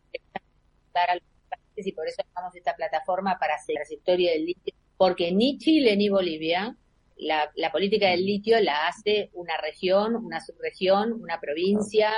dar 0.93 1.09
a 1.09 1.15
los 1.15 1.23
países 1.49 1.87
y 1.87 1.91
por 1.91 2.07
eso 2.07 2.21
estamos 2.21 2.55
esta 2.55 2.75
plataforma 2.75 3.37
para 3.39 3.55
hacer 3.55 3.75
la 3.75 3.81
trayectoria 3.81 4.33
del 4.33 4.45
litio, 4.45 4.73
porque 4.97 5.31
ni 5.31 5.57
Chile 5.57 5.97
ni 5.97 6.09
Bolivia 6.09 6.77
la, 7.17 7.51
la, 7.55 7.71
política 7.71 8.09
del 8.09 8.25
litio 8.25 8.59
la 8.61 8.87
hace 8.87 9.29
una 9.33 9.57
región, 9.57 10.15
una 10.15 10.39
subregión, 10.39 11.13
una 11.13 11.39
provincia, 11.39 12.11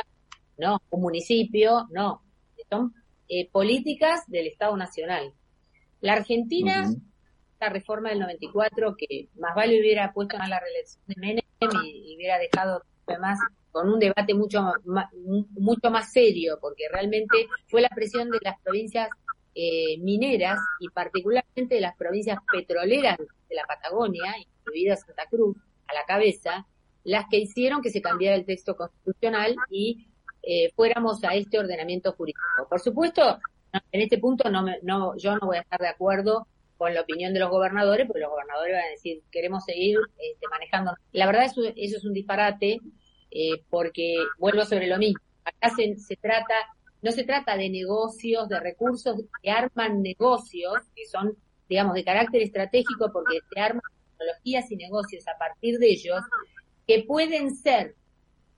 no, 0.57 0.79
un 0.89 1.01
municipio, 1.01 1.87
no. 1.91 2.21
Son 2.71 2.93
eh, 3.27 3.49
políticas 3.51 4.21
del 4.27 4.47
Estado 4.47 4.77
Nacional. 4.77 5.33
La 5.99 6.13
Argentina, 6.13 6.89
esta 7.53 7.69
reforma 7.69 8.09
del 8.09 8.19
94, 8.19 8.95
que 8.97 9.27
más 9.37 9.53
vale 9.55 9.79
hubiera 9.79 10.13
puesto 10.13 10.37
a 10.37 10.47
la 10.47 10.59
reelección 10.59 11.03
de 11.07 11.15
Menem 11.17 11.43
y, 11.83 12.15
hubiera 12.15 12.39
dejado 12.39 12.83
además 13.05 13.39
con 13.71 13.89
un 13.89 13.99
debate 13.99 14.33
mucho 14.33 14.63
más, 14.85 15.05
mucho 15.13 15.91
más 15.91 16.11
serio, 16.11 16.57
porque 16.61 16.85
realmente 16.91 17.47
fue 17.67 17.81
la 17.81 17.89
presión 17.89 18.29
de 18.31 18.39
las 18.41 18.59
provincias 18.61 19.09
eh, 19.53 19.97
mineras 19.99 20.59
y 20.79 20.87
particularmente 20.89 21.75
de 21.75 21.81
las 21.81 21.95
provincias 21.97 22.39
petroleras 22.51 23.17
de 23.17 23.55
la 23.55 23.63
Patagonia, 23.67 24.33
incluida 24.39 24.95
Santa 24.95 25.25
Cruz, 25.29 25.57
a 25.87 25.93
la 25.93 26.05
cabeza, 26.05 26.67
las 27.03 27.25
que 27.29 27.37
hicieron 27.37 27.81
que 27.81 27.89
se 27.89 28.01
cambiara 28.01 28.35
el 28.35 28.45
texto 28.45 28.75
constitucional 28.75 29.55
y 29.69 30.07
eh, 30.43 30.71
fuéramos 30.75 31.23
a 31.23 31.35
este 31.35 31.59
ordenamiento 31.59 32.13
jurídico. 32.13 32.41
Por 32.69 32.79
supuesto, 32.79 33.39
en 33.91 34.01
este 34.01 34.17
punto 34.17 34.49
no, 34.49 34.65
no, 34.81 35.17
yo 35.17 35.35
no 35.35 35.47
voy 35.47 35.57
a 35.57 35.61
estar 35.61 35.79
de 35.79 35.87
acuerdo 35.87 36.47
con 36.77 36.93
la 36.93 37.01
opinión 37.01 37.33
de 37.33 37.39
los 37.39 37.51
gobernadores, 37.51 38.07
porque 38.07 38.21
los 38.21 38.31
gobernadores 38.31 38.73
van 38.73 38.85
a 38.85 38.89
decir, 38.89 39.21
queremos 39.31 39.63
seguir 39.63 39.99
este, 40.17 40.47
manejando. 40.49 40.95
La 41.11 41.27
verdad, 41.27 41.45
eso, 41.45 41.61
eso 41.75 41.97
es 41.97 42.03
un 42.03 42.13
disparate, 42.13 42.79
eh, 43.29 43.63
porque 43.69 44.15
vuelvo 44.39 44.65
sobre 44.65 44.87
lo 44.87 44.97
mismo. 44.97 45.19
Acá 45.45 45.69
se, 45.75 45.95
se 45.97 46.15
trata, 46.15 46.55
no 47.03 47.11
se 47.11 47.23
trata 47.23 47.55
de 47.55 47.69
negocios, 47.69 48.49
de 48.49 48.59
recursos 48.59 49.21
que 49.43 49.51
arman 49.51 50.01
negocios, 50.01 50.79
que 50.95 51.05
son, 51.05 51.37
digamos, 51.69 51.93
de 51.93 52.03
carácter 52.03 52.41
estratégico, 52.41 53.11
porque 53.13 53.39
se 53.53 53.59
arman 53.59 53.83
tecnologías 54.17 54.71
y 54.71 54.75
negocios 54.75 55.27
a 55.27 55.37
partir 55.37 55.77
de 55.77 55.87
ellos, 55.87 56.21
que 56.87 57.03
pueden 57.03 57.55
ser 57.55 57.95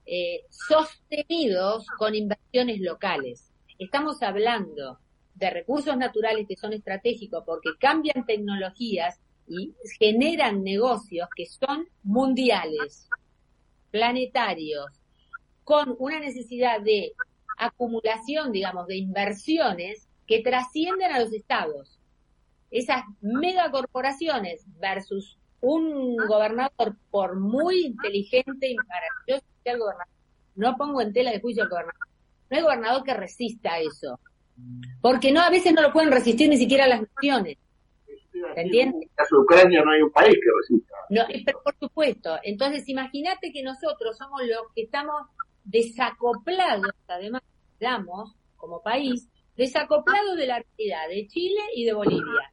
eh, 0.06 0.42
sostenidos 0.50 1.86
con 1.98 2.14
inversiones 2.14 2.80
locales. 2.80 3.50
Estamos 3.78 4.22
hablando 4.22 4.98
de 5.34 5.50
recursos 5.50 5.96
naturales 5.96 6.46
que 6.46 6.56
son 6.56 6.72
estratégicos 6.72 7.42
porque 7.44 7.70
cambian 7.78 8.24
tecnologías 8.26 9.18
y 9.48 9.74
generan 9.98 10.62
negocios 10.62 11.28
que 11.34 11.46
son 11.46 11.88
mundiales, 12.02 13.08
planetarios, 13.90 14.86
con 15.64 15.96
una 15.98 16.20
necesidad 16.20 16.80
de 16.80 17.12
acumulación, 17.58 18.52
digamos, 18.52 18.86
de 18.86 18.96
inversiones 18.96 20.08
que 20.26 20.40
trascienden 20.40 21.12
a 21.12 21.20
los 21.20 21.32
estados. 21.32 21.98
Esas 22.70 23.04
megacorporaciones 23.20 24.64
versus 24.80 25.38
un 25.60 26.16
gobernador, 26.16 26.96
por 27.10 27.38
muy 27.38 27.86
inteligente 27.86 28.68
y 28.68 28.76
maravilloso 28.76 29.53
el 29.72 29.78
gobernador, 29.78 30.12
no 30.56 30.76
pongo 30.76 31.00
en 31.00 31.12
tela 31.12 31.30
de 31.30 31.40
juicio 31.40 31.62
al 31.62 31.68
gobernador, 31.68 32.08
no 32.50 32.56
hay 32.56 32.62
gobernador 32.62 33.04
que 33.04 33.14
resista 33.14 33.78
eso. 33.78 34.20
Porque 35.00 35.32
no, 35.32 35.40
a 35.40 35.50
veces 35.50 35.72
no 35.72 35.82
lo 35.82 35.92
pueden 35.92 36.12
resistir 36.12 36.48
ni 36.48 36.56
siquiera 36.56 36.86
las 36.86 37.02
naciones. 37.02 37.58
¿Se 38.54 38.60
entiende? 38.60 38.98
En 39.02 39.08
caso 39.14 39.36
de 39.36 39.42
Ucrania 39.42 39.82
no 39.84 39.92
hay 39.92 40.02
un 40.02 40.10
país 40.10 40.34
que 40.34 40.50
resista. 40.60 40.94
No, 41.10 41.22
pero 41.44 41.62
por 41.62 41.76
supuesto. 41.78 42.38
Entonces, 42.42 42.88
imagínate 42.88 43.52
que 43.52 43.62
nosotros 43.62 44.16
somos 44.16 44.42
los 44.42 44.72
que 44.74 44.82
estamos 44.82 45.26
desacoplados, 45.64 46.90
además, 47.08 47.42
damos 47.80 48.34
como 48.56 48.82
país, 48.82 49.28
desacoplados 49.56 50.36
de 50.36 50.46
la 50.46 50.62
realidad 50.62 51.08
de 51.08 51.26
Chile 51.28 51.60
y 51.74 51.84
de 51.84 51.92
Bolivia. 51.92 52.52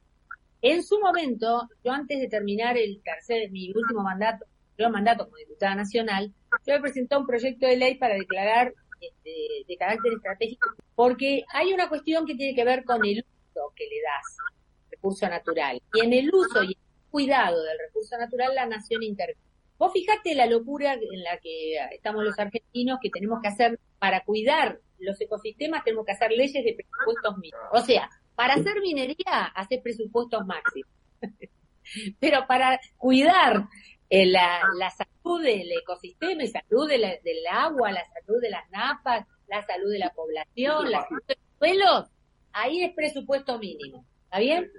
En 0.62 0.84
su 0.84 1.00
momento, 1.00 1.68
yo 1.84 1.92
antes 1.92 2.20
de 2.20 2.28
terminar 2.28 2.78
el 2.78 3.02
tercer, 3.04 3.50
mi 3.50 3.72
último 3.72 4.04
mandato, 4.04 4.46
yo 4.82 4.90
mandato 4.90 5.26
como 5.26 5.38
diputada 5.38 5.76
nacional, 5.76 6.34
yo 6.66 6.74
me 6.74 6.82
presenté 6.82 7.16
un 7.16 7.26
proyecto 7.26 7.66
de 7.66 7.78
ley 7.78 7.96
para 7.96 8.16
declarar 8.16 8.74
este, 9.00 9.32
de 9.68 9.78
carácter 9.78 10.14
estratégico, 10.14 10.70
porque 10.96 11.44
hay 11.54 11.74
una 11.74 11.90
cuestión 11.90 12.26
que 12.26 12.36
tiene 12.36 12.56
que 12.56 12.64
ver 12.64 12.84
con 12.84 13.06
el 13.06 13.20
uso 13.20 13.74
que 13.76 13.86
le 13.86 14.02
das 14.02 14.38
al 14.48 14.92
recurso 14.92 15.28
natural. 15.28 15.82
Y 15.94 16.06
en 16.06 16.14
el 16.14 16.30
uso 16.34 16.64
y 16.64 16.74
el 16.74 16.78
cuidado 17.10 17.64
del 17.64 17.78
recurso 17.88 18.18
natural, 18.18 18.54
la 18.56 18.66
nación 18.66 19.04
interviene. 19.04 19.42
Vos 19.78 19.92
fijate 19.94 20.36
la 20.36 20.46
locura 20.46 20.94
en 20.94 21.24
la 21.24 21.38
que 21.40 21.76
estamos 21.92 22.24
los 22.24 22.38
argentinos, 22.38 23.00
que 23.02 23.10
tenemos 23.10 23.40
que 23.42 23.48
hacer 23.48 23.80
para 23.98 24.24
cuidar 24.24 24.80
los 25.00 25.20
ecosistemas, 25.20 25.84
tenemos 25.84 26.06
que 26.06 26.12
hacer 26.12 26.32
leyes 26.32 26.64
de 26.64 26.76
presupuestos 26.76 27.38
mínimos. 27.40 27.68
O 27.72 27.82
sea, 27.82 28.08
para 28.36 28.54
hacer 28.54 28.80
minería, 28.82 29.46
hacer 29.56 29.82
presupuestos 29.82 30.46
máximos. 30.46 30.92
Pero 32.20 32.46
para 32.48 32.80
cuidar 32.98 33.68
eh, 34.12 34.26
la, 34.26 34.62
la, 34.78 34.92
salud 34.92 35.42
del 35.42 35.72
ecosistema 35.72 36.44
y 36.44 36.48
salud 36.48 36.86
del 36.90 37.48
agua, 37.50 37.94
la 37.94 38.04
salud 38.04 38.42
de 38.42 38.50
las 38.50 38.70
napas, 38.70 39.26
la 39.48 39.66
salud 39.66 39.90
de 39.90 40.00
la 40.00 40.10
población, 40.10 40.92
la 40.92 41.02
salud 41.08 41.24
del 41.26 41.38
suelo, 41.58 42.10
ahí 42.52 42.84
es 42.84 42.94
presupuesto 42.94 43.58
mínimo. 43.58 44.06
¿Está 44.26 44.40
bien? 44.40 44.70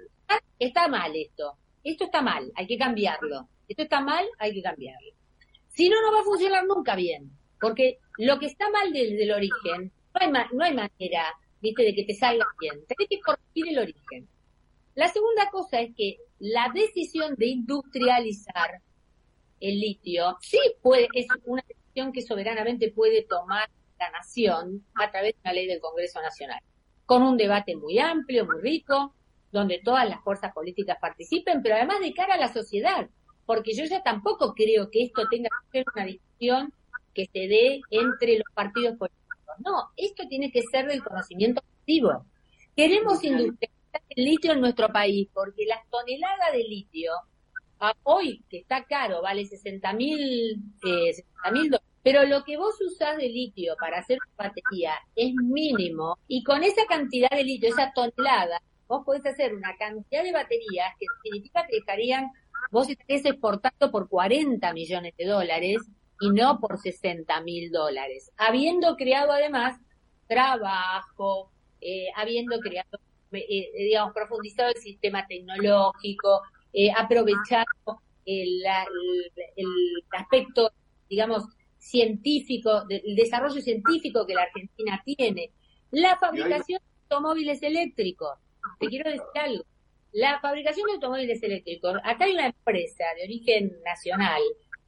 Está 0.59 0.87
mal 0.87 1.15
esto. 1.15 1.57
Esto 1.83 2.05
está 2.05 2.21
mal, 2.21 2.51
hay 2.53 2.67
que 2.67 2.77
cambiarlo. 2.77 3.49
Esto 3.67 3.81
está 3.81 4.01
mal, 4.01 4.23
hay 4.37 4.53
que 4.53 4.61
cambiarlo. 4.61 5.11
Si 5.67 5.89
no, 5.89 5.99
no 5.99 6.13
va 6.13 6.19
a 6.19 6.23
funcionar 6.23 6.65
nunca 6.67 6.95
bien. 6.95 7.31
Porque 7.59 7.97
lo 8.19 8.37
que 8.37 8.45
está 8.45 8.69
mal 8.69 8.93
desde 8.93 9.23
el 9.23 9.31
origen, 9.31 9.91
no 10.13 10.21
hay, 10.21 10.31
no 10.53 10.63
hay 10.63 10.75
manera, 10.75 11.25
viste, 11.59 11.81
de 11.81 11.95
que 11.95 12.03
te 12.03 12.13
salga 12.13 12.45
bien. 12.59 12.85
Tenés 12.85 13.09
que 13.09 13.19
corregir 13.19 13.69
el 13.69 13.79
origen. 13.79 14.27
La 14.93 15.07
segunda 15.07 15.49
cosa 15.49 15.81
es 15.81 15.95
que 15.95 16.17
la 16.37 16.71
decisión 16.71 17.33
de 17.35 17.47
industrializar 17.47 18.79
el 19.63 19.79
litio, 19.79 20.37
sí 20.41 20.59
puede, 20.81 21.07
es 21.13 21.25
una 21.45 21.63
decisión 21.65 22.11
que 22.11 22.21
soberanamente 22.21 22.91
puede 22.91 23.23
tomar 23.23 23.69
la 23.97 24.11
nación 24.11 24.85
a 24.95 25.09
través 25.09 25.33
de 25.33 25.39
una 25.45 25.53
ley 25.53 25.67
del 25.67 25.79
Congreso 25.79 26.21
Nacional, 26.21 26.59
con 27.05 27.23
un 27.23 27.37
debate 27.37 27.75
muy 27.75 27.97
amplio, 27.97 28.45
muy 28.45 28.59
rico, 28.59 29.15
donde 29.53 29.79
todas 29.83 30.07
las 30.09 30.21
fuerzas 30.21 30.51
políticas 30.51 30.97
participen, 30.99 31.61
pero 31.61 31.75
además 31.75 32.01
de 32.01 32.13
cara 32.13 32.33
a 32.33 32.39
la 32.39 32.51
sociedad, 32.51 33.09
porque 33.45 33.73
yo 33.73 33.85
ya 33.85 34.03
tampoco 34.03 34.53
creo 34.53 34.89
que 34.91 35.03
esto 35.03 35.27
tenga 35.29 35.49
que 35.71 35.79
ser 35.79 35.85
una 35.95 36.05
discusión 36.05 36.73
que 37.13 37.25
se 37.31 37.47
dé 37.47 37.81
entre 37.89 38.39
los 38.39 38.47
partidos 38.53 38.97
políticos. 38.97 39.55
No, 39.59 39.91
esto 39.95 40.27
tiene 40.27 40.51
que 40.51 40.63
ser 40.63 40.87
del 40.87 41.03
conocimiento 41.03 41.61
activo. 41.79 42.25
Queremos 42.75 43.23
industrializar 43.23 44.01
el 44.09 44.25
litio 44.25 44.51
en 44.51 44.61
nuestro 44.61 44.89
país 44.89 45.29
porque 45.33 45.65
las 45.67 45.87
toneladas 45.89 46.51
de 46.51 46.63
litio 46.63 47.13
hoy, 48.03 48.43
que 48.49 48.59
está 48.59 48.85
caro, 48.85 49.21
vale 49.21 49.45
60 49.45 49.93
mil 49.93 50.61
eh, 50.85 51.23
dólares, 51.43 51.81
pero 52.03 52.25
lo 52.25 52.43
que 52.43 52.57
vos 52.57 52.75
usás 52.81 53.17
de 53.17 53.29
litio 53.29 53.75
para 53.79 53.99
hacer 53.99 54.17
batería 54.37 54.93
es 55.15 55.33
mínimo 55.33 56.17
y 56.27 56.43
con 56.43 56.63
esa 56.63 56.85
cantidad 56.85 57.29
de 57.29 57.43
litio, 57.43 57.69
esa 57.69 57.91
tonelada, 57.93 58.61
vos 58.87 59.03
podés 59.05 59.25
hacer 59.25 59.55
una 59.55 59.75
cantidad 59.77 60.23
de 60.23 60.33
baterías 60.33 60.93
que 60.99 61.05
significa 61.23 61.65
que 61.65 61.77
estarían, 61.77 62.29
vos 62.71 62.89
estarías 62.89 63.25
exportando 63.25 63.89
por 63.89 64.09
40 64.09 64.73
millones 64.73 65.13
de 65.17 65.25
dólares 65.25 65.81
y 66.19 66.29
no 66.29 66.59
por 66.59 66.77
60 66.77 67.41
mil 67.41 67.71
dólares, 67.71 68.31
habiendo 68.37 68.95
creado 68.95 69.31
además 69.31 69.79
trabajo, 70.27 71.51
eh, 71.79 72.07
habiendo 72.15 72.59
creado, 72.59 72.99
eh, 73.31 73.71
digamos, 73.77 74.13
profundizado 74.13 74.69
el 74.69 74.81
sistema 74.81 75.25
tecnológico, 75.27 76.41
eh, 76.73 76.91
aprovechando 76.95 78.01
el, 78.25 78.63
aspecto, 80.11 80.71
digamos, 81.09 81.43
científico, 81.77 82.83
el 82.89 83.15
desarrollo 83.15 83.61
científico 83.61 84.25
que 84.25 84.33
la 84.33 84.43
Argentina 84.43 85.01
tiene. 85.05 85.51
La 85.91 86.17
fabricación 86.17 86.79
de 86.81 87.15
automóviles 87.15 87.61
eléctricos. 87.61 88.37
Te 88.79 88.87
quiero 88.87 89.09
decir 89.09 89.25
algo. 89.35 89.63
La 90.11 90.39
fabricación 90.39 90.87
de 90.87 90.93
automóviles 90.93 91.41
eléctricos. 91.43 91.95
Acá 92.03 92.25
hay 92.25 92.33
una 92.33 92.47
empresa 92.47 93.03
de 93.17 93.23
origen 93.23 93.77
nacional 93.85 94.41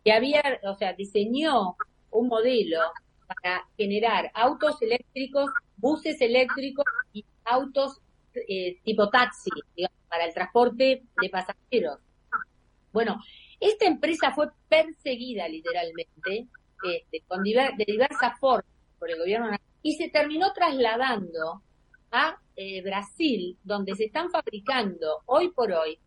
que 0.04 0.12
había, 0.12 0.42
o 0.64 0.76
sea, 0.76 0.94
diseñó 0.94 1.76
un 2.12 2.28
modelo 2.28 2.80
para 3.28 3.68
generar 3.78 4.32
autos 4.34 4.82
eléctricos, 4.82 5.50
buses 5.78 6.22
eléctricos 6.22 6.86
y 7.12 7.26
autos 7.44 8.02
eh, 8.48 8.80
tipo 8.84 9.10
taxi, 9.10 9.50
digamos, 9.76 10.00
para 10.10 10.26
el 10.26 10.34
transporte 10.34 11.04
de 11.22 11.30
pasajeros. 11.30 12.00
Bueno, 12.92 13.22
esta 13.60 13.86
empresa 13.86 14.32
fue 14.32 14.50
perseguida 14.68 15.48
literalmente 15.48 16.48
este, 16.84 17.22
con 17.28 17.44
de 17.44 17.86
diversas 17.86 18.40
formas 18.40 18.66
por 19.00 19.10
el 19.10 19.20
gobierno 19.20 19.50
y 19.82 19.96
se 19.96 20.10
terminó 20.10 20.54
trasladando 20.54 21.62
a 22.12 22.40
eh, 22.56 22.82
Brasil, 22.82 23.58
donde 23.64 23.96
se 23.96 24.06
están 24.06 24.30
fabricando 24.30 25.22
hoy 25.26 25.52
por 25.52 25.72
hoy 25.72 26.00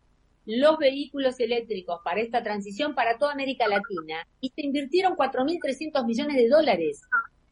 los 0.47 0.79
vehículos 0.79 1.38
eléctricos 1.41 2.01
para 2.03 2.21
esta 2.21 2.43
transición 2.43 2.95
para 2.95 3.19
toda 3.19 3.33
América 3.33 3.69
Latina 3.69 4.27
y 4.41 4.49
se 4.49 4.62
invirtieron 4.62 5.14
4.300 5.14 6.07
millones 6.07 6.37
de 6.37 6.49
dólares 6.49 7.03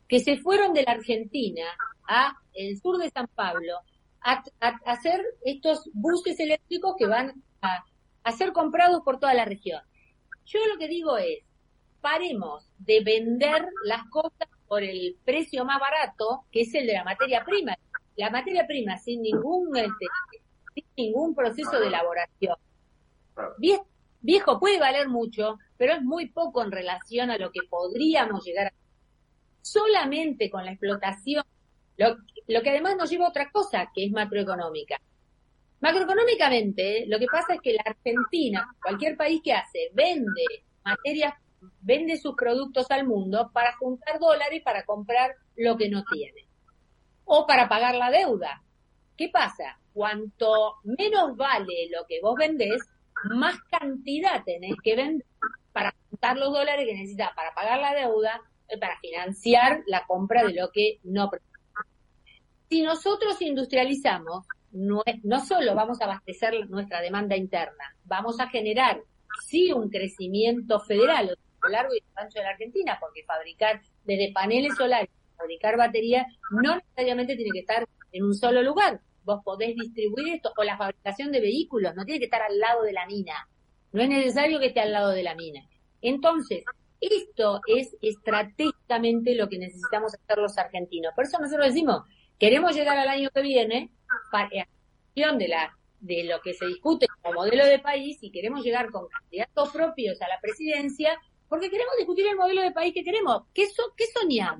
que 0.08 0.20
se 0.20 0.38
fueron 0.38 0.72
de 0.72 0.82
la 0.82 0.92
Argentina 0.92 1.64
a 2.08 2.34
el 2.54 2.80
sur 2.80 2.96
de 2.96 3.10
San 3.10 3.26
Pablo 3.34 3.80
a, 4.26 4.42
hacer 4.84 5.24
estos 5.44 5.88
buses 5.92 6.38
eléctricos 6.40 6.96
que 6.98 7.06
van 7.06 7.42
a, 7.62 7.84
a 8.24 8.32
ser 8.32 8.52
comprados 8.52 9.02
por 9.02 9.20
toda 9.20 9.34
la 9.34 9.44
región. 9.44 9.80
Yo 10.44 10.58
lo 10.72 10.78
que 10.78 10.88
digo 10.88 11.16
es, 11.16 11.40
paremos 12.00 12.68
de 12.78 13.02
vender 13.02 13.66
las 13.84 14.04
cosas 14.10 14.48
por 14.66 14.82
el 14.82 15.16
precio 15.24 15.64
más 15.64 15.78
barato, 15.78 16.44
que 16.50 16.62
es 16.62 16.74
el 16.74 16.86
de 16.86 16.94
la 16.94 17.04
materia 17.04 17.44
prima. 17.44 17.76
La 18.16 18.30
materia 18.30 18.66
prima 18.66 18.96
sin 18.98 19.22
ningún, 19.22 19.76
este, 19.76 20.06
sin 20.74 20.84
ningún 20.96 21.34
proceso 21.34 21.78
de 21.78 21.86
elaboración. 21.86 22.56
Viejo, 24.20 24.58
puede 24.58 24.80
valer 24.80 25.08
mucho, 25.08 25.58
pero 25.76 25.92
es 25.92 26.02
muy 26.02 26.30
poco 26.30 26.62
en 26.64 26.72
relación 26.72 27.30
a 27.30 27.38
lo 27.38 27.50
que 27.52 27.60
podríamos 27.68 28.44
llegar 28.44 28.68
a 28.68 28.72
solamente 29.62 30.48
con 30.48 30.64
la 30.64 30.72
explotación 30.72 31.44
lo, 31.96 32.16
lo 32.48 32.62
que 32.62 32.70
además 32.70 32.96
nos 32.96 33.10
lleva 33.10 33.26
a 33.26 33.30
otra 33.30 33.50
cosa 33.50 33.90
que 33.94 34.04
es 34.06 34.12
macroeconómica. 34.12 35.00
Macroeconómicamente, 35.80 37.04
lo 37.06 37.18
que 37.18 37.26
pasa 37.26 37.54
es 37.54 37.60
que 37.60 37.74
la 37.74 37.82
Argentina, 37.84 38.74
cualquier 38.82 39.16
país 39.16 39.40
que 39.42 39.52
hace, 39.52 39.90
vende 39.92 40.44
materias, 40.84 41.34
vende 41.80 42.16
sus 42.16 42.34
productos 42.34 42.90
al 42.90 43.06
mundo 43.06 43.50
para 43.52 43.76
juntar 43.76 44.18
dólares 44.18 44.62
para 44.64 44.84
comprar 44.84 45.34
lo 45.56 45.76
que 45.76 45.88
no 45.88 46.04
tiene. 46.04 46.46
O 47.24 47.46
para 47.46 47.68
pagar 47.68 47.94
la 47.94 48.10
deuda. 48.10 48.62
¿Qué 49.16 49.28
pasa? 49.28 49.78
Cuanto 49.92 50.76
menos 50.84 51.36
vale 51.36 51.88
lo 51.90 52.06
que 52.06 52.20
vos 52.20 52.36
vendés, 52.36 52.82
más 53.30 53.56
cantidad 53.70 54.44
tenés 54.44 54.76
que 54.82 54.94
vender 54.94 55.26
para 55.72 55.94
juntar 56.08 56.36
los 56.36 56.52
dólares 56.52 56.86
que 56.86 56.94
necesitas 56.94 57.34
para 57.34 57.54
pagar 57.54 57.80
la 57.80 57.94
deuda, 57.94 58.40
para 58.80 58.98
financiar 59.00 59.82
la 59.86 60.06
compra 60.06 60.44
de 60.44 60.54
lo 60.54 60.70
que 60.70 61.00
no 61.04 61.30
si 62.68 62.82
nosotros 62.82 63.40
industrializamos, 63.40 64.46
no, 64.72 65.02
no 65.22 65.44
solo 65.44 65.74
vamos 65.74 66.00
a 66.00 66.04
abastecer 66.04 66.68
nuestra 66.68 67.00
demanda 67.00 67.36
interna, 67.36 67.96
vamos 68.04 68.40
a 68.40 68.48
generar, 68.48 69.00
sí, 69.46 69.72
un 69.72 69.88
crecimiento 69.88 70.80
federal 70.80 71.30
a 71.30 71.66
lo 71.66 71.72
largo 71.72 71.94
y 71.94 72.02
ancho 72.14 72.38
de 72.38 72.44
la 72.44 72.50
Argentina, 72.50 72.98
porque 73.00 73.24
fabricar 73.24 73.80
desde 74.04 74.32
paneles 74.32 74.76
solares, 74.76 75.10
fabricar 75.36 75.76
baterías, 75.76 76.26
no 76.50 76.76
necesariamente 76.76 77.36
tiene 77.36 77.50
que 77.52 77.60
estar 77.60 77.86
en 78.12 78.24
un 78.24 78.34
solo 78.34 78.62
lugar. 78.62 79.00
Vos 79.24 79.40
podés 79.44 79.74
distribuir 79.74 80.34
esto, 80.34 80.52
o 80.56 80.62
la 80.62 80.76
fabricación 80.76 81.32
de 81.32 81.40
vehículos, 81.40 81.94
no 81.94 82.04
tiene 82.04 82.20
que 82.20 82.26
estar 82.26 82.42
al 82.42 82.58
lado 82.58 82.82
de 82.82 82.92
la 82.92 83.06
mina. 83.06 83.48
No 83.92 84.02
es 84.02 84.08
necesario 84.08 84.58
que 84.58 84.66
esté 84.66 84.80
al 84.80 84.92
lado 84.92 85.10
de 85.10 85.22
la 85.22 85.34
mina. 85.34 85.66
Entonces, 86.00 86.64
esto 87.00 87.60
es 87.66 87.96
estratégicamente 88.00 89.34
lo 89.34 89.48
que 89.48 89.58
necesitamos 89.58 90.14
hacer 90.14 90.38
los 90.38 90.56
argentinos. 90.58 91.12
Por 91.14 91.24
eso 91.24 91.38
nosotros 91.38 91.66
decimos, 91.66 92.02
Queremos 92.38 92.74
llegar 92.74 92.98
al 92.98 93.08
año 93.08 93.30
que 93.34 93.42
viene, 93.42 93.90
para 94.30 94.48
de 95.14 95.48
la 95.48 95.76
de 96.00 96.24
lo 96.24 96.40
que 96.42 96.52
se 96.52 96.66
discute 96.66 97.06
como 97.22 97.36
modelo 97.36 97.64
de 97.64 97.78
país 97.78 98.18
y 98.20 98.30
queremos 98.30 98.62
llegar 98.62 98.90
con 98.90 99.08
candidatos 99.08 99.70
propios 99.70 100.20
a 100.20 100.28
la 100.28 100.38
presidencia 100.40 101.18
porque 101.48 101.70
queremos 101.70 101.94
discutir 101.96 102.26
el 102.26 102.36
modelo 102.36 102.62
de 102.62 102.72
país 102.72 102.92
que 102.92 103.02
queremos. 103.02 103.44
¿Qué, 103.54 103.66
so, 103.66 103.82
qué 103.96 104.04
soñás? 104.06 104.56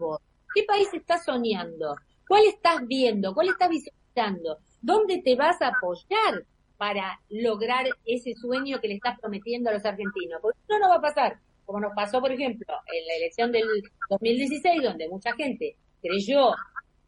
¿Qué 0.55 0.63
país 0.65 0.89
estás 0.95 1.25
soñando? 1.25 1.95
¿Cuál 2.27 2.45
estás 2.47 2.87
viendo? 2.87 3.35
¿Cuál 3.35 3.49
estás 3.49 3.69
visualizando? 3.69 4.59
¿Dónde 4.81 5.21
te 5.23 5.37
vas 5.37 5.61
a 5.61 5.69
apoyar 5.69 6.45
para 6.77 7.21
lograr 7.29 7.87
ese 8.05 8.35
sueño 8.35 8.81
que 8.81 8.89
le 8.89 8.95
estás 8.95 9.19
prometiendo 9.21 9.69
a 9.69 9.75
los 9.75 9.85
argentinos? 9.85 10.41
Porque 10.41 10.59
no, 10.69 10.79
no 10.79 10.89
va 10.89 10.97
a 10.97 11.01
pasar, 11.01 11.39
como 11.65 11.81
nos 11.81 11.93
pasó, 11.95 12.21
por 12.21 12.33
ejemplo, 12.33 12.67
en 12.93 13.07
la 13.07 13.15
elección 13.15 13.53
del 13.53 13.67
2016, 14.09 14.83
donde 14.83 15.09
mucha 15.09 15.35
gente 15.35 15.77
creyó 16.01 16.55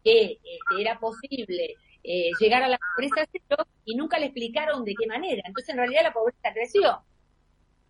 que 0.04 0.32
este, 0.32 0.80
era 0.80 0.98
posible 0.98 1.74
eh, 2.02 2.30
llegar 2.40 2.62
a 2.62 2.68
la 2.68 2.78
pobreza 2.78 3.28
cero 3.30 3.66
y 3.84 3.96
nunca 3.96 4.18
le 4.18 4.26
explicaron 4.26 4.84
de 4.84 4.94
qué 4.98 5.06
manera. 5.06 5.42
Entonces, 5.44 5.70
en 5.70 5.78
realidad, 5.78 6.02
la 6.04 6.12
pobreza 6.12 6.52
creció. 6.52 7.02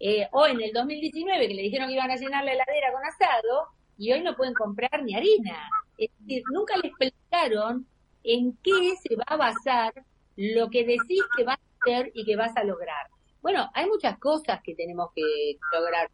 Eh, 0.01 0.29
o 0.33 0.47
en 0.47 0.61
el 0.61 0.73
2019, 0.73 1.49
que 1.49 1.55
le 1.55 1.63
dijeron 1.63 1.89
que 1.89 1.95
iban 1.95 2.11
a 2.11 2.17
llenar 2.17 2.45
la 2.45 2.53
heladera 2.53 2.93
con 2.93 3.05
asado, 3.05 3.69
y 3.99 4.13
hoy 4.13 4.23
no 4.23 4.37
pueden 4.37 4.55
comprar 4.55 5.03
ni 5.03 5.15
harina. 5.15 5.69
Es 5.99 6.11
decir, 6.21 6.43
nunca 6.53 6.77
le 6.77 6.89
explicaron 6.89 7.87
en 8.23 8.57
qué 8.63 8.95
se 9.03 9.17
va 9.17 9.25
a 9.27 9.37
basar 9.37 9.93
lo 10.37 10.71
que 10.71 10.85
decís 10.85 11.23
que 11.37 11.45
vas 11.45 11.59
a 11.59 11.83
hacer 11.83 12.13
y 12.15 12.25
que 12.25 12.37
vas 12.37 12.57
a 12.57 12.63
lograr. 12.63 13.09
Bueno, 13.43 13.69
hay 13.75 13.87
muchas 13.87 14.19
cosas 14.19 14.61
que 14.63 14.75
tenemos 14.75 15.11
que 15.15 15.59
lograr. 15.73 16.11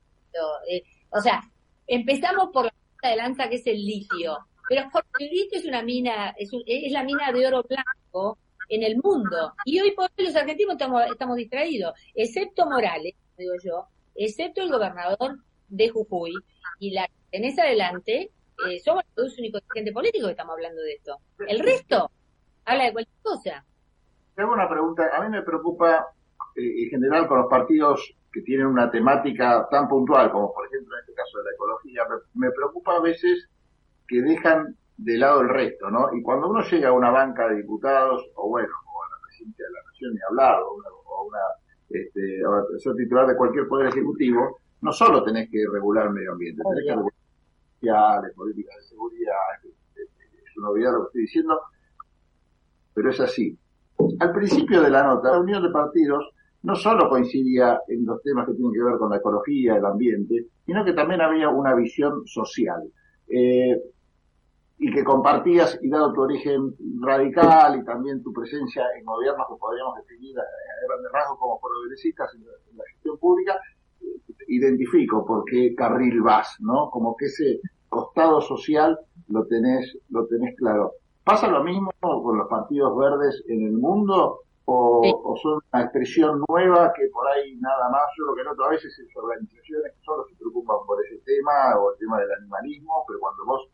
Eh, 0.68 0.82
o 1.10 1.20
sea, 1.20 1.42
empezamos 1.86 2.48
por 2.52 2.64
la 2.64 3.10
de 3.10 3.16
lanza 3.16 3.48
que 3.48 3.56
es 3.56 3.66
el 3.66 3.84
litio. 3.84 4.38
Pero 4.68 4.88
Jorge 4.90 5.28
litio 5.30 5.58
es 5.58 5.66
una 5.66 5.82
mina, 5.82 6.34
es, 6.38 6.50
es 6.66 6.92
la 6.92 7.04
mina 7.04 7.30
de 7.32 7.46
oro 7.46 7.64
blanco 7.68 8.38
en 8.68 8.82
el 8.82 8.96
mundo. 9.02 9.52
Y 9.64 9.80
hoy 9.80 9.92
por 9.92 10.10
hoy 10.16 10.26
los 10.26 10.36
argentinos 10.36 10.76
estamos, 11.10 11.36
distraídos, 11.36 11.92
excepto 12.14 12.66
Morales, 12.66 13.14
digo 13.36 13.54
yo, 13.62 13.86
excepto 14.14 14.62
el 14.62 14.70
gobernador 14.70 15.38
de 15.68 15.88
Jujuy. 15.88 16.32
Y 16.78 16.90
la 16.92 17.08
en 17.30 17.44
ese 17.44 17.62
adelante 17.62 18.30
eh, 18.66 18.80
somos 18.80 19.02
los 19.16 19.36
únicos 19.38 19.62
gente 19.74 19.92
políticos 19.92 20.28
que 20.28 20.32
estamos 20.32 20.54
hablando 20.54 20.80
de 20.82 20.92
esto. 20.92 21.18
El 21.46 21.58
resto 21.58 22.10
habla 22.64 22.84
de 22.84 22.92
cualquier 22.92 23.22
cosa. 23.22 23.64
Tengo 24.34 24.52
una 24.52 24.68
pregunta. 24.68 25.10
A 25.12 25.22
mí 25.22 25.30
me 25.30 25.42
preocupa 25.42 26.06
eh, 26.56 26.84
en 26.84 26.90
general 26.90 27.26
con 27.26 27.38
los 27.38 27.48
partidos 27.48 28.14
que 28.32 28.42
tienen 28.42 28.66
una 28.66 28.90
temática 28.90 29.68
tan 29.70 29.88
puntual 29.88 30.30
como 30.32 30.52
por 30.52 30.66
ejemplo 30.66 30.96
en 30.96 31.00
este 31.02 31.14
caso 31.14 31.38
de 31.38 31.44
la 31.44 31.50
ecología, 31.52 32.02
me 32.34 32.50
preocupa 32.50 32.96
a 32.96 33.00
veces 33.00 33.48
que 34.06 34.22
dejan 34.22 34.76
de 34.96 35.18
lado 35.18 35.40
el 35.40 35.48
resto, 35.48 35.90
¿no? 35.90 36.14
Y 36.14 36.22
cuando 36.22 36.48
uno 36.48 36.62
llega 36.62 36.88
a 36.88 36.92
una 36.92 37.10
banca 37.10 37.48
de 37.48 37.56
diputados, 37.56 38.24
o 38.36 38.48
bueno, 38.48 38.68
o 38.68 39.02
a 39.02 39.10
la 39.10 39.26
presidencia 39.26 39.66
de 39.66 39.72
la 39.72 39.82
nación, 39.90 40.14
ni 40.14 40.20
hablar, 40.28 40.62
o, 40.62 40.74
una, 40.74 40.88
o 40.88 41.26
una 41.26 41.38
este, 41.90 42.46
o 42.46 42.78
ser 42.78 42.94
titular 42.96 43.26
de 43.26 43.36
cualquier 43.36 43.68
poder 43.68 43.88
ejecutivo, 43.88 44.58
no 44.80 44.92
solo 44.92 45.22
tenés 45.24 45.50
que 45.50 45.64
regular 45.70 46.06
el 46.06 46.12
medio 46.12 46.32
ambiente, 46.32 46.62
tenés 46.62 46.84
que 46.84 46.90
regular 46.90 47.14
sociales, 47.74 48.32
políticas 48.34 48.76
de 48.76 48.82
seguridad, 48.82 49.34
es 49.94 50.56
una 50.56 50.68
novedad 50.68 50.92
lo 50.92 50.98
que 51.00 51.06
estoy 51.06 51.22
diciendo, 51.22 51.60
pero 52.94 53.10
es 53.10 53.20
así. 53.20 53.58
Al 54.20 54.32
principio 54.32 54.82
de 54.82 54.90
la 54.90 55.02
nota, 55.02 55.32
la 55.32 55.40
unión 55.40 55.62
de 55.62 55.70
partidos 55.70 56.30
no 56.62 56.74
solo 56.74 57.08
coincidía 57.08 57.80
en 57.88 58.06
los 58.06 58.22
temas 58.22 58.46
que 58.46 58.54
tienen 58.54 58.72
que 58.72 58.82
ver 58.82 58.98
con 58.98 59.10
la 59.10 59.18
ecología, 59.18 59.76
el 59.76 59.84
ambiente, 59.84 60.46
sino 60.64 60.84
que 60.84 60.94
también 60.94 61.20
había 61.20 61.48
una 61.48 61.74
visión 61.74 62.26
social. 62.26 62.82
Eh, 63.28 63.78
y 64.78 64.92
que 64.92 65.04
compartías, 65.04 65.78
y 65.82 65.88
dado 65.88 66.12
tu 66.12 66.22
origen 66.22 66.74
radical 67.00 67.78
y 67.78 67.84
también 67.84 68.22
tu 68.22 68.32
presencia 68.32 68.84
en 68.98 69.04
gobiernos 69.04 69.46
que 69.48 69.56
podríamos 69.56 69.96
definir 69.96 70.38
a, 70.38 70.42
grandes 70.88 71.12
rasgos 71.12 71.38
como 71.38 71.60
progresistas 71.60 72.34
en, 72.34 72.42
en 72.42 72.78
la 72.78 72.84
gestión 72.92 73.16
pública, 73.18 73.58
identifico 74.48 75.24
por 75.24 75.44
qué 75.44 75.74
carril 75.74 76.20
vas, 76.22 76.56
¿no? 76.60 76.90
Como 76.90 77.16
que 77.16 77.26
ese 77.26 77.60
costado 77.88 78.40
social 78.40 78.98
lo 79.28 79.46
tenés, 79.46 79.96
lo 80.10 80.26
tenés 80.26 80.56
claro. 80.56 80.92
¿Pasa 81.22 81.48
lo 81.48 81.62
mismo 81.64 81.90
con 82.00 82.36
los 82.36 82.48
partidos 82.48 82.96
verdes 82.98 83.42
en 83.48 83.66
el 83.66 83.72
mundo? 83.72 84.40
O, 84.66 85.02
o, 85.24 85.36
son 85.36 85.60
una 85.72 85.82
expresión 85.82 86.42
nueva 86.48 86.90
que 86.94 87.06
por 87.12 87.26
ahí 87.28 87.54
nada 87.60 87.90
más, 87.90 88.02
yo 88.16 88.24
lo 88.24 88.34
que 88.34 88.44
noto 88.44 88.64
a 88.64 88.70
veces 88.70 88.98
es 88.98 89.14
organizaciones 89.14 89.92
que 89.92 90.04
solo 90.04 90.24
se 90.26 90.34
preocupan 90.36 90.78
por 90.86 91.04
ese 91.04 91.18
tema 91.18 91.78
o 91.78 91.92
el 91.92 91.98
tema 91.98 92.18
del 92.20 92.32
animalismo, 92.32 93.04
pero 93.06 93.20
cuando 93.20 93.44
vos 93.44 93.68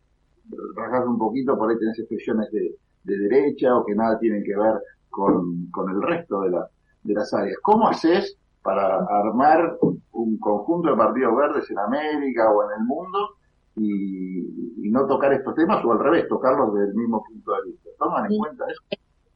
rasgas 0.76 1.06
un 1.06 1.18
poquito, 1.18 1.56
por 1.56 1.70
ahí 1.70 1.78
tenés 1.78 1.98
expresiones 1.98 2.50
de, 2.50 2.74
derecha 3.02 3.76
o 3.76 3.84
que 3.84 3.94
nada 3.94 4.18
tienen 4.18 4.44
que 4.44 4.56
ver 4.56 4.74
con, 5.08 5.70
con 5.70 5.90
el 5.90 6.02
resto 6.02 6.42
de, 6.42 6.50
la, 6.50 6.68
de 7.02 7.14
las 7.14 7.32
áreas. 7.34 7.56
¿Cómo 7.62 7.88
haces 7.88 8.36
para 8.62 8.98
armar 8.98 9.78
un 10.12 10.38
conjunto 10.38 10.90
de 10.90 10.96
partidos 10.96 11.36
verdes 11.36 11.70
en 11.70 11.78
América 11.78 12.50
o 12.52 12.62
en 12.64 12.78
el 12.78 12.86
mundo 12.86 13.36
y, 13.76 14.86
y 14.86 14.90
no 14.90 15.06
tocar 15.06 15.32
estos 15.32 15.54
temas 15.54 15.84
o 15.84 15.92
al 15.92 15.98
revés, 15.98 16.28
tocarlos 16.28 16.74
desde 16.74 16.90
el 16.90 16.94
mismo 16.94 17.24
punto 17.24 17.52
de 17.52 17.70
vista? 17.70 17.90
¿Toman 17.98 18.30
en 18.30 18.38
cuenta 18.38 18.64
eso? 18.70 18.82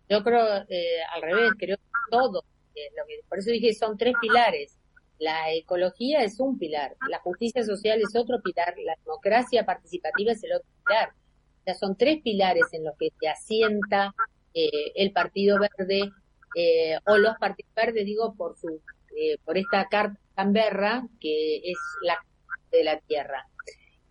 Yo 0.08 0.22
creo 0.22 0.44
eh, 0.68 1.02
al 1.14 1.22
revés, 1.22 1.52
creo 1.58 1.76
que 1.76 1.82
todo. 2.10 2.44
Eh, 2.74 2.90
lo 2.96 3.04
que, 3.06 3.20
por 3.28 3.38
eso 3.38 3.50
dije, 3.50 3.72
son 3.72 3.96
tres 3.96 4.14
pilares. 4.20 4.78
La 5.18 5.52
ecología 5.52 6.22
es 6.22 6.40
un 6.40 6.58
pilar, 6.58 6.96
la 7.08 7.20
justicia 7.20 7.62
social 7.62 8.00
es 8.00 8.16
otro 8.16 8.42
pilar, 8.42 8.74
la 8.84 8.96
democracia 9.04 9.64
participativa 9.64 10.32
es 10.32 10.42
el 10.44 10.54
otro 10.54 10.68
pilar. 10.86 11.10
O 11.60 11.64
sea, 11.64 11.74
son 11.74 11.96
tres 11.96 12.20
pilares 12.22 12.64
en 12.72 12.84
los 12.84 12.96
que 12.98 13.08
se 13.18 13.28
asienta 13.28 14.14
eh, 14.52 14.92
el 14.94 15.12
Partido 15.12 15.58
Verde 15.58 16.10
eh, 16.56 16.98
o 17.06 17.16
los 17.16 17.36
Partidos 17.38 17.72
Verdes, 17.74 18.04
digo, 18.04 18.34
por 18.34 18.56
su 18.56 18.80
eh, 19.16 19.38
por 19.44 19.56
esta 19.56 19.86
carta 19.88 20.18
Canberra 20.34 21.06
que 21.20 21.58
es 21.58 21.78
la 22.02 22.18
de 22.72 22.82
la 22.82 22.98
tierra. 22.98 23.46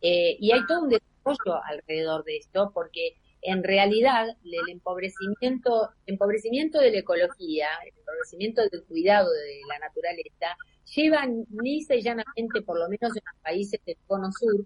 Eh, 0.01 0.37
y 0.39 0.51
hay 0.51 0.65
todo 0.65 0.83
un 0.83 0.89
desarrollo 0.89 1.61
alrededor 1.65 2.23
de 2.23 2.37
esto 2.37 2.71
porque 2.73 3.15
en 3.41 3.63
realidad 3.63 4.29
el 4.29 4.69
empobrecimiento, 4.69 5.89
empobrecimiento 6.05 6.79
de 6.79 6.91
la 6.91 6.99
ecología, 6.99 7.67
el 7.85 7.97
empobrecimiento 7.97 8.61
del 8.69 8.83
cuidado 8.85 9.29
de 9.29 9.59
la 9.67 9.79
naturaleza, 9.79 10.55
llevan 10.95 11.45
lisa 11.61 11.95
y 11.95 12.01
llanamente, 12.01 12.61
por 12.61 12.79
lo 12.79 12.87
menos 12.89 13.15
en 13.15 13.23
los 13.25 13.41
países 13.41 13.79
del 13.85 13.97
cono 14.07 14.31
sur, 14.31 14.65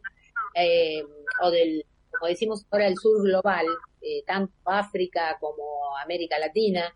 eh, 0.56 1.04
o 1.42 1.52
del, 1.52 1.86
como 2.12 2.28
decimos 2.28 2.66
ahora, 2.72 2.88
el 2.88 2.98
sur 2.98 3.24
global, 3.24 3.66
eh, 4.02 4.24
tanto 4.26 4.54
África 4.66 5.38
como 5.40 5.98
América 6.04 6.40
Latina, 6.40 6.94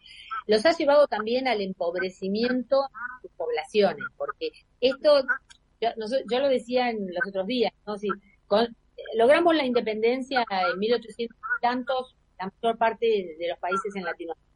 los 0.47 0.65
ha 0.65 0.71
llevado 0.71 1.07
también 1.07 1.47
al 1.47 1.61
empobrecimiento 1.61 2.81
de 2.81 3.29
sus 3.29 3.31
poblaciones, 3.37 4.05
porque 4.17 4.51
esto, 4.79 5.23
yo, 5.79 5.89
yo 6.29 6.39
lo 6.39 6.47
decía 6.47 6.89
en 6.89 7.07
los 7.07 7.27
otros 7.27 7.47
días, 7.47 7.71
¿no? 7.85 7.97
Si, 7.97 8.07
con, 8.47 8.75
logramos 9.15 9.55
la 9.55 9.65
independencia 9.65 10.45
en 10.49 10.79
1800 10.79 11.35
y 11.35 11.61
tantos, 11.61 12.15
la 12.39 12.51
mayor 12.61 12.77
parte 12.77 13.05
de, 13.37 13.47
los 13.47 13.59
países 13.59 13.95
en 13.95 14.03
Latinoamérica. 14.03 14.47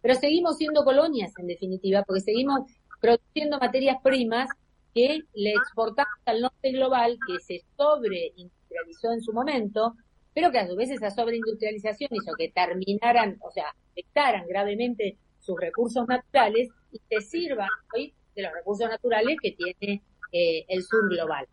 Pero 0.00 0.14
seguimos 0.14 0.56
siendo 0.56 0.84
colonias, 0.84 1.32
en 1.38 1.46
definitiva, 1.46 2.02
porque 2.04 2.20
seguimos 2.20 2.62
produciendo 3.00 3.58
materias 3.58 3.98
primas 4.02 4.48
que 4.94 5.20
le 5.34 5.50
exportamos 5.50 6.14
al 6.24 6.40
norte 6.40 6.72
global, 6.72 7.18
que 7.26 7.38
se 7.40 7.64
sobreindustrializó 7.76 9.12
en 9.12 9.20
su 9.20 9.32
momento, 9.32 9.94
pero 10.32 10.50
que 10.50 10.58
a 10.58 10.66
su 10.66 10.76
vez 10.76 10.90
esa 10.90 11.10
sobreindustrialización 11.10 12.10
hizo 12.12 12.32
que 12.38 12.50
terminaran, 12.50 13.38
o 13.40 13.50
sea, 13.50 13.74
afectaran 13.90 14.46
gravemente 14.46 15.16
sus 15.38 15.58
recursos 15.58 16.06
naturales 16.08 16.68
y 16.92 17.00
se 17.08 17.20
sirvan 17.20 17.68
hoy 17.94 18.14
de 18.34 18.42
los 18.42 18.52
recursos 18.52 18.88
naturales 18.88 19.36
que 19.40 19.52
tiene 19.52 20.02
eh, 20.32 20.64
el 20.68 20.82
sur 20.82 21.08
global. 21.08 21.46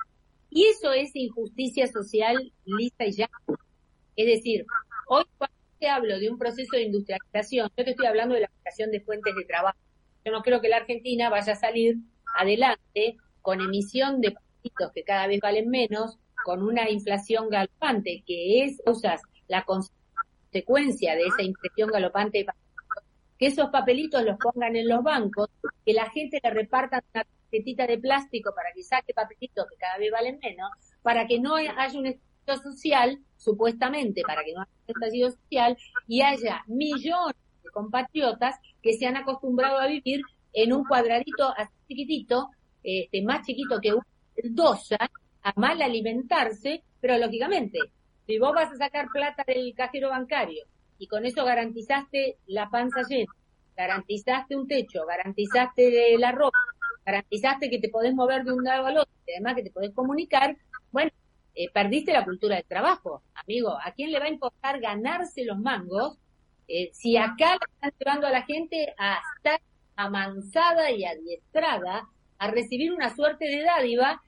Y 0.50 0.66
eso 0.66 0.92
es 0.94 1.16
injusticia 1.16 1.88
social 1.88 2.52
lista 2.66 3.06
y 3.06 3.12
ya. 3.12 3.30
Es 4.16 4.26
decir, 4.26 4.66
hoy 5.08 5.24
cuando 5.38 5.56
te 5.80 5.88
hablo 5.90 6.20
de 6.20 6.30
un 6.30 6.38
proceso 6.38 6.76
de 6.76 6.84
industrialización, 6.84 7.70
yo 7.76 7.84
te 7.84 7.92
estoy 7.92 8.06
hablando 8.06 8.36
de 8.36 8.42
la 8.42 8.52
creación 8.62 8.92
de 8.92 9.02
fuentes 9.02 9.36
de 9.36 9.46
trabajo. 9.46 9.78
Yo 10.26 10.32
no 10.32 10.42
creo 10.42 10.62
que 10.62 10.70
la 10.70 10.78
Argentina 10.78 11.30
vaya 11.30 11.54
a 11.54 11.58
salir 11.58 11.98
adelante 12.38 13.18
con 13.42 13.62
emisión 13.62 14.22
de 14.22 14.32
pasitos 14.32 14.92
que 14.94 15.04
cada 15.04 15.28
vez 15.28 15.40
valen 15.42 15.70
menos, 15.70 16.18
con 16.46 16.64
una 16.64 16.90
inflación 16.90 17.50
galopante, 17.50 18.24
que 18.26 18.64
es, 18.64 18.82
usas 18.86 19.22
la 19.48 19.64
consecuencia 19.64 21.16
de 21.16 21.24
esa 21.26 21.42
inflación 21.42 21.90
galopante 21.90 22.46
que 23.38 23.48
esos 23.48 23.70
papelitos 23.70 24.24
los 24.24 24.38
pongan 24.38 24.76
en 24.76 24.88
los 24.88 25.04
bancos, 25.04 25.50
que 25.86 25.94
la 25.94 26.10
gente 26.10 26.40
le 26.42 26.50
reparta 26.50 27.04
una 27.14 27.24
tarjetita 27.24 27.88
de 27.88 27.98
plástico 27.98 28.54
para 28.56 28.72
que 28.74 28.84
saque 28.84 29.14
papelitos 29.14 29.66
que 29.70 29.78
cada 29.78 29.98
vez 29.98 30.12
valen 30.12 30.40
menos, 30.42 30.70
para 31.02 31.28
que 31.28 31.40
no 31.40 31.56
haya 31.56 31.74
un 31.98 32.06
estallido 32.06 32.72
social, 32.72 33.20
supuestamente, 33.38 34.22
para 34.22 34.44
que 34.44 34.54
no 34.54 34.62
haya 34.62 34.72
un 34.88 34.96
estallido 34.96 35.32
social, 35.32 35.78
y 36.08 36.22
haya 36.22 36.64
millones 36.68 37.36
compatriotas 37.74 38.56
que 38.82 38.94
se 38.94 39.06
han 39.06 39.18
acostumbrado 39.18 39.80
a 39.80 39.88
vivir 39.88 40.22
en 40.54 40.72
un 40.72 40.86
cuadradito 40.86 41.54
así 41.58 41.74
chiquitito, 41.88 42.50
este, 42.84 43.22
más 43.24 43.46
chiquito 43.46 43.82
que 43.82 43.94
un 43.94 44.04
dosa, 44.52 44.98
a 45.42 45.54
mal 45.58 45.82
alimentarse, 45.82 46.84
pero 47.02 47.18
lógicamente, 47.18 47.80
si 48.26 48.40
vos 48.40 48.54
vas 48.54 48.72
a 48.72 48.78
sacar 48.78 49.08
plata 49.12 49.44
del 49.46 49.74
cajero 49.76 50.10
bancario 50.10 50.66
y 50.98 51.08
con 51.08 51.26
eso 51.26 51.44
garantizaste 51.44 52.38
la 52.48 52.70
panza 52.70 53.02
llena, 53.04 53.32
garantizaste 53.76 54.56
un 54.56 54.68
techo, 54.68 55.06
garantizaste 55.06 56.18
la 56.18 56.32
ropa, 56.32 56.58
garantizaste 57.06 57.70
que 57.70 57.80
te 57.80 57.90
podés 57.90 58.14
mover 58.14 58.44
de 58.46 58.54
un 58.54 58.64
lado 58.64 58.86
al 58.86 58.98
otro, 59.00 59.14
y 59.28 59.32
además 59.32 59.56
que 59.56 59.64
te 59.64 59.72
podés 59.72 59.94
comunicar, 59.94 60.56
bueno, 60.92 61.12
eh, 61.56 61.70
perdiste 61.72 62.14
la 62.14 62.24
cultura 62.24 62.56
del 62.56 62.66
trabajo, 62.66 63.22
amigo. 63.36 63.78
¿A 63.84 63.92
quién 63.92 64.12
le 64.12 64.20
va 64.20 64.26
a 64.26 64.30
importar 64.30 64.80
ganarse 64.80 65.44
los 65.44 65.60
mangos 65.60 66.18
eh, 66.68 66.90
si 66.94 67.18
acá 67.18 67.58
están 67.76 67.92
llevando 68.00 68.28
a 68.28 68.32
la 68.32 68.44
gente 68.44 68.94
a 68.98 69.20
estar 69.38 69.62
amansada 69.96 70.92
y 70.92 71.06
adiestrada 71.06 72.08
a 72.38 72.52
recibir 72.52 72.92
una 72.92 73.16
suerte 73.16 73.46
de 73.46 73.64
dádiva 73.64 74.22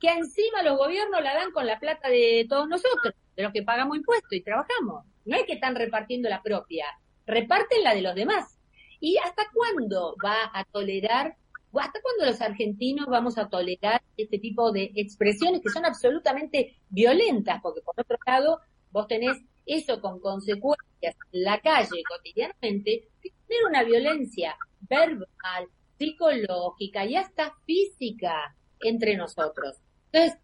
que 0.00 0.08
encima 0.10 0.62
los 0.62 0.78
gobiernos 0.78 1.22
la 1.22 1.34
dan 1.34 1.50
con 1.50 1.66
la 1.66 1.78
plata 1.78 2.08
de 2.08 2.46
todos 2.48 2.68
nosotros, 2.68 3.14
de 3.36 3.42
los 3.42 3.52
que 3.52 3.62
pagamos 3.62 3.96
impuestos 3.96 4.32
y 4.32 4.42
trabajamos. 4.42 5.04
No 5.24 5.36
es 5.36 5.44
que 5.44 5.54
están 5.54 5.74
repartiendo 5.74 6.28
la 6.28 6.42
propia, 6.42 6.86
reparten 7.26 7.82
la 7.82 7.94
de 7.94 8.02
los 8.02 8.14
demás. 8.14 8.58
¿Y 9.00 9.16
hasta 9.18 9.42
cuándo 9.52 10.16
va 10.24 10.50
a 10.52 10.64
tolerar, 10.64 11.36
o 11.70 11.80
hasta 11.80 12.00
cuándo 12.00 12.26
los 12.26 12.40
argentinos 12.40 13.06
vamos 13.06 13.38
a 13.38 13.48
tolerar 13.48 14.02
este 14.16 14.38
tipo 14.38 14.72
de 14.72 14.90
expresiones 14.94 15.60
que 15.60 15.70
son 15.70 15.84
absolutamente 15.84 16.76
violentas? 16.88 17.60
Porque 17.62 17.82
por 17.82 17.94
otro 17.98 18.16
lado, 18.26 18.60
vos 18.90 19.06
tenés 19.06 19.36
eso 19.68 20.00
con 20.00 20.18
consecuencias 20.20 21.14
en 21.32 21.44
la 21.44 21.60
calle 21.60 22.02
cotidianamente, 22.08 23.08
tener 23.20 23.64
una 23.68 23.84
violencia 23.84 24.56
verbal, 24.80 25.68
psicológica 25.98 27.04
y 27.04 27.16
hasta 27.16 27.54
física 27.66 28.56
entre 28.80 29.16
nosotros. 29.16 29.76
Entonces, 30.12 30.40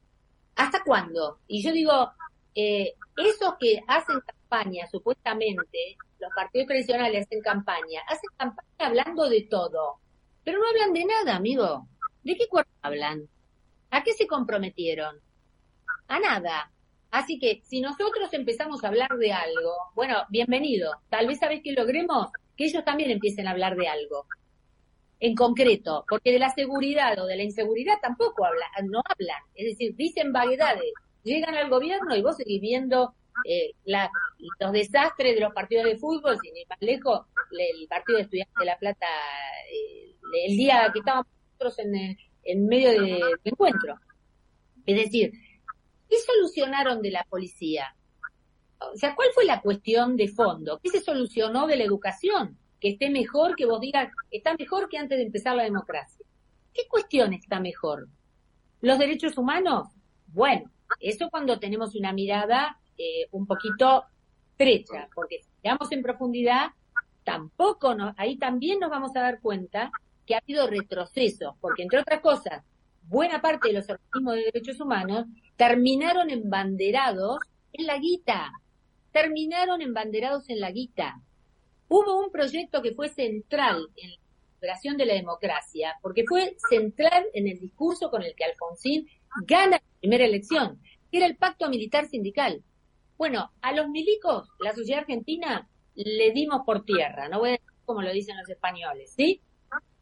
¿hasta 0.57 0.83
cuándo? 0.85 1.41
Y 1.47 1.63
yo 1.63 1.73
digo, 1.73 2.11
eh, 2.55 2.95
esos 3.17 3.55
que 3.59 3.83
hacen 3.87 4.21
campaña, 4.21 4.87
supuestamente, 4.89 5.97
los 6.19 6.31
partidos 6.35 6.69
tradicionales 6.69 7.27
hacen 7.27 7.41
campaña, 7.41 8.03
hacen 8.07 8.31
campaña 8.37 8.69
hablando 8.79 9.29
de 9.29 9.43
todo, 9.43 10.01
pero 10.45 10.59
no 10.59 10.69
hablan 10.69 10.93
de 10.93 11.05
nada, 11.05 11.37
amigo. 11.37 11.89
¿De 12.23 12.37
qué 12.37 12.47
cuerpo 12.49 12.71
hablan? 12.83 13.29
¿A 13.91 14.03
qué 14.03 14.13
se 14.13 14.27
comprometieron? 14.27 15.21
A 16.09 16.19
nada. 16.19 16.71
Así 17.15 17.39
que 17.39 17.61
si 17.63 17.81
nosotros 17.81 18.33
empezamos 18.33 18.83
a 18.83 18.89
hablar 18.89 19.17
de 19.17 19.33
algo, 19.33 19.73
bueno, 19.95 20.25
bienvenido. 20.31 20.91
Tal 21.11 21.29
vez 21.29 21.39
sabés 21.39 21.63
que 21.63 21.71
logremos 21.71 22.27
que 22.57 22.65
ellos 22.65 22.85
también 22.85 23.09
empiecen 23.09 23.47
a 23.47 23.53
hablar 23.53 23.77
de 23.77 23.87
algo 23.87 24.27
en 25.21 25.37
concreto, 25.37 26.05
porque 26.09 26.33
de 26.33 26.41
la 26.41 26.53
seguridad 26.53 27.17
o 27.21 27.27
de 27.27 27.37
la 27.37 27.45
inseguridad 27.45 27.99
tampoco 28.03 28.45
hablan, 28.45 28.91
no 28.91 29.01
hablan, 29.09 29.41
es 29.55 29.65
decir, 29.65 29.95
dicen 29.95 30.33
vaguedades, 30.33 30.93
llegan 31.23 31.55
al 31.55 31.71
gobierno 31.71 32.17
y 32.17 32.23
vos 32.23 32.37
seguís 32.37 32.61
viendo 32.61 33.15
eh, 33.45 33.75
los 34.59 34.73
desastres 34.73 35.37
de 35.37 35.41
los 35.41 35.55
partidos 35.55 35.85
de 35.85 35.97
fútbol, 35.97 36.37
sin 36.43 36.57
ir 36.57 36.67
más 36.69 36.81
lejos, 36.81 37.21
el 37.53 37.87
partido 37.87 38.17
de 38.17 38.25
estudiantes 38.25 38.57
de 38.59 38.65
La 38.65 38.77
Plata, 38.77 39.07
eh, 39.73 40.17
el 40.49 40.57
día 40.57 40.91
que 40.93 40.99
estábamos 40.99 41.29
nosotros 41.53 41.79
en, 41.79 42.19
en 42.43 42.67
medio 42.67 42.91
del 42.91 43.21
encuentro. 43.45 44.01
Es 44.85 44.97
decir, 44.97 45.33
¿qué 46.15 46.33
solucionaron 46.33 47.03
de 47.03 47.11
la 47.11 47.25
policía? 47.25 47.97
O 48.79 48.97
sea, 48.97 49.15
¿cuál 49.15 49.29
fue 49.35 49.45
la 49.45 49.61
cuestión 49.61 50.17
de 50.17 50.29
fondo? 50.29 50.79
¿Qué 50.83 50.91
se 50.91 51.01
solucionó 51.01 51.67
de 51.67 51.77
la 51.77 51.85
educación? 51.85 52.59
que 52.85 52.91
esté 52.91 53.09
mejor, 53.09 53.57
que 53.57 53.65
vos 53.65 53.81
digas, 53.81 54.13
está 54.31 54.55
mejor 54.59 54.91
que 54.91 54.99
antes 54.99 55.17
de 55.17 55.25
empezar 55.25 55.57
la 55.57 55.63
democracia. 55.63 56.23
¿Qué 56.71 56.83
cuestión 56.87 57.33
está 57.33 57.59
mejor? 57.59 58.09
¿Los 58.83 58.99
derechos 58.99 59.39
humanos? 59.39 59.89
Bueno, 60.27 60.71
eso 61.01 61.31
cuando 61.31 61.59
tenemos 61.59 61.95
una 61.95 62.13
mirada 62.13 62.79
eh, 62.99 63.27
un 63.31 63.47
poquito 63.47 64.05
estrecha, 64.51 65.09
porque 65.15 65.39
si 65.39 65.49
miramos 65.63 65.91
en 65.93 66.03
profundidad, 66.03 66.73
tampoco, 67.25 67.97
ahí 68.19 68.37
también 68.37 68.81
nos 68.81 68.91
vamos 68.91 69.17
a 69.17 69.23
dar 69.23 69.41
cuenta 69.41 69.91
que 70.27 70.35
ha 70.35 70.41
habido 70.41 70.67
retrocesos, 70.67 71.55
porque 71.63 71.85
entre 71.85 72.01
otras 72.01 72.21
cosas, 72.21 72.63
buena 73.09 73.41
parte 73.41 73.69
de 73.69 73.75
los 73.75 73.89
organismos 73.89 74.35
de 74.35 74.45
derechos 74.45 74.81
humanos 74.81 75.27
terminaron 75.57 76.31
embanderados 76.31 77.39
en 77.73 77.87
la 77.87 77.99
guita, 77.99 78.53
terminaron 79.13 79.83
embanderados 79.83 80.49
en 80.49 80.61
la 80.61 80.71
guita. 80.71 81.21
Hubo 81.89 82.19
un 82.19 82.31
proyecto 82.31 82.83
que 82.83 82.95
fue 82.95 83.09
central 83.09 83.89
en 83.97 84.11
la 84.11 84.17
operación 84.57 84.97
de 84.97 85.07
la 85.07 85.15
democracia, 85.15 85.97
porque 86.03 86.25
fue 86.27 86.57
central 86.69 87.25
en 87.35 87.47
el 87.47 87.61
discurso 87.61 88.11
con 88.11 88.23
el 88.23 88.35
que 88.35 88.45
Alfonsín 88.45 89.07
gana 89.47 89.77
la 89.77 90.01
primera 90.01 90.25
elección, 90.25 90.81
que 91.11 91.19
era 91.19 91.27
el 91.27 91.37
pacto 91.37 91.69
militar 91.69 92.09
sindical. 92.09 92.63
Bueno, 93.17 93.53
a 93.61 93.73
los 93.73 93.89
milicos, 93.89 94.49
la 94.61 94.75
sociedad 94.75 95.01
argentina, 95.01 95.69
le 95.95 96.33
dimos 96.33 96.63
por 96.67 96.85
tierra, 96.85 97.29
no 97.29 97.39
voy 97.39 97.51
a 97.51 97.53
decir 97.53 97.67
como 97.85 98.03
lo 98.03 98.13
dicen 98.13 98.37
los 98.37 98.49
españoles, 98.49 99.13
¿sí? 99.15 99.41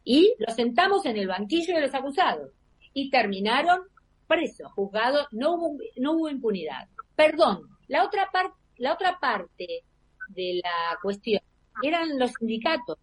Y 0.05 0.33
los 0.39 0.55
sentamos 0.55 1.05
en 1.05 1.17
el 1.17 1.27
banquillo 1.27 1.75
de 1.75 1.81
los 1.81 1.93
acusados 1.93 2.51
y 2.93 3.09
terminaron 3.09 3.81
presos, 4.27 4.71
juzgados, 4.73 5.27
no 5.31 5.55
hubo, 5.55 5.77
no 5.97 6.13
hubo 6.13 6.29
impunidad. 6.29 6.87
Perdón, 7.15 7.61
la 7.87 8.03
otra 8.03 8.29
parte, 8.31 8.55
la 8.77 8.93
otra 8.93 9.19
parte 9.19 9.83
de 10.29 10.61
la 10.63 10.97
cuestión 11.01 11.41
eran 11.81 12.17
los 12.17 12.31
sindicatos, 12.39 12.97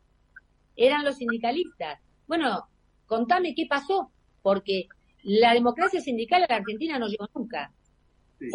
eran 0.76 1.04
los 1.04 1.16
sindicalistas. 1.16 2.00
Bueno, 2.26 2.68
contame 3.06 3.54
qué 3.54 3.66
pasó, 3.66 4.10
porque 4.42 4.88
la 5.22 5.54
democracia 5.54 6.00
sindical 6.00 6.44
a 6.44 6.46
la 6.48 6.56
Argentina 6.56 6.98
no 6.98 7.08
llegó 7.08 7.28
nunca. 7.34 7.72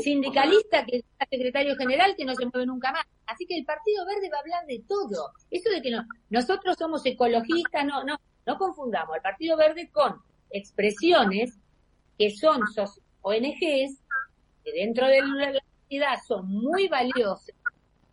Sindicalista 0.02 0.84
que 0.84 0.98
es 0.98 1.04
secretario 1.30 1.76
general 1.76 2.16
que 2.18 2.26
no 2.26 2.34
se 2.34 2.46
mueve 2.46 2.66
nunca 2.66 2.92
más. 2.92 3.06
Así 3.28 3.46
que 3.46 3.56
el 3.56 3.66
Partido 3.66 4.04
Verde 4.06 4.30
va 4.32 4.38
a 4.38 4.40
hablar 4.40 4.66
de 4.66 4.84
todo. 4.88 5.32
Eso 5.52 5.70
de 5.70 5.82
que 5.82 5.92
no, 5.92 6.04
nosotros 6.30 6.76
somos 6.78 7.06
ecologistas, 7.06 7.86
no, 7.86 8.04
no, 8.04 8.18
no 8.48 8.58
confundamos 8.58 9.16
el 9.16 9.22
Partido 9.22 9.56
Verde 9.58 9.90
con 9.92 10.16
expresiones 10.50 11.58
que 12.18 12.32
son 12.32 12.62
ONGs 13.22 14.02
que 14.64 14.72
dentro 14.74 15.08
de 15.08 15.22
la 15.22 15.62
sociedad 15.82 16.16
son 16.28 16.48
muy 16.48 16.88
valiosas 16.88 17.56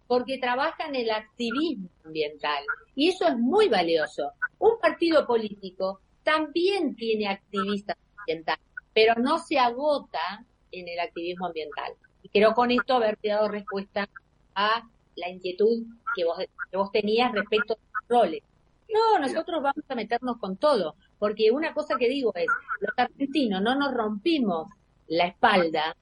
porque 0.06 0.36
trabajan 0.36 0.94
el 0.94 1.10
activismo 1.10 1.88
ambiental. 2.04 2.62
Y 2.94 3.08
eso 3.08 3.26
es 3.26 3.38
muy 3.38 3.68
valioso. 3.68 4.32
Un 4.58 4.78
partido 4.78 5.26
político 5.26 6.00
también 6.22 6.94
tiene 6.96 7.28
activistas 7.28 7.96
ambientales, 8.18 8.64
pero 8.92 9.14
no 9.14 9.38
se 9.38 9.58
agota 9.58 10.44
en 10.70 10.88
el 10.88 11.00
activismo 11.00 11.46
ambiental. 11.46 11.92
Y 12.22 12.28
creo 12.28 12.52
con 12.52 12.70
esto 12.70 12.94
haberte 12.94 13.28
dado 13.28 13.48
respuesta 13.48 14.08
a 14.54 14.86
la 15.16 15.28
inquietud 15.30 15.84
que 16.14 16.24
vos, 16.24 16.38
que 16.70 16.76
vos 16.76 16.92
tenías 16.92 17.32
respecto 17.32 17.74
a 17.74 17.76
los 17.76 18.08
roles. 18.08 18.42
No, 18.92 19.18
nosotros 19.18 19.62
vamos 19.62 19.84
a 19.88 19.94
meternos 19.94 20.36
con 20.36 20.58
todo, 20.58 20.94
porque 21.22 21.52
una 21.52 21.72
cosa 21.72 21.94
que 22.00 22.08
digo 22.08 22.32
es, 22.34 22.48
los 22.80 22.90
argentinos 22.96 23.62
no 23.62 23.76
nos 23.76 23.94
rompimos 23.94 24.66
la 25.06 25.26
espalda 25.26 25.96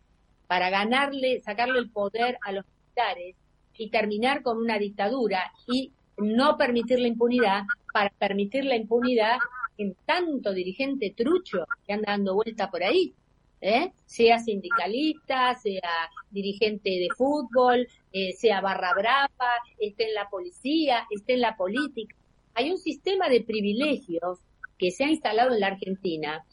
para 0.46 0.70
ganarle, 0.70 1.40
sacarle 1.40 1.78
el 1.78 1.90
poder 1.90 2.38
a 2.40 2.52
los 2.52 2.64
militares 2.64 3.36
y 3.76 3.90
terminar 3.90 4.42
con 4.42 4.56
una 4.56 4.78
dictadura 4.78 5.52
y 5.66 5.92
no 6.16 6.56
permitir 6.56 7.00
la 7.00 7.08
impunidad 7.08 7.64
para 7.92 8.08
permitir 8.08 8.64
la 8.64 8.76
impunidad 8.76 9.36
en 9.76 9.94
tanto 10.06 10.54
dirigente 10.54 11.12
trucho 11.14 11.66
que 11.86 11.92
anda 11.92 12.12
dando 12.12 12.36
vuelta 12.36 12.70
por 12.70 12.82
ahí, 12.82 13.12
¿eh? 13.60 13.92
sea 14.06 14.38
sindicalista, 14.38 15.54
sea 15.56 16.08
dirigente 16.30 16.88
de 16.88 17.08
fútbol, 17.14 17.86
eh, 18.10 18.32
sea 18.32 18.62
barra 18.62 18.94
brava, 18.94 19.52
esté 19.78 20.08
en 20.08 20.14
la 20.14 20.30
policía, 20.30 21.06
esté 21.10 21.34
en 21.34 21.42
la 21.42 21.58
política. 21.58 22.16
hay 22.54 22.70
un 22.70 22.78
sistema 22.78 23.28
de 23.28 23.42
privilegios 23.42 24.38
que 24.80 24.90
se 24.90 25.04
ha 25.04 25.10
instalado 25.10 25.52
en 25.52 25.60
la 25.60 25.66
Argentina, 25.66 26.44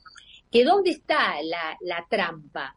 que 0.51 0.65
dónde 0.65 0.91
está 0.91 1.35
la, 1.41 2.05
trampa, 2.09 2.75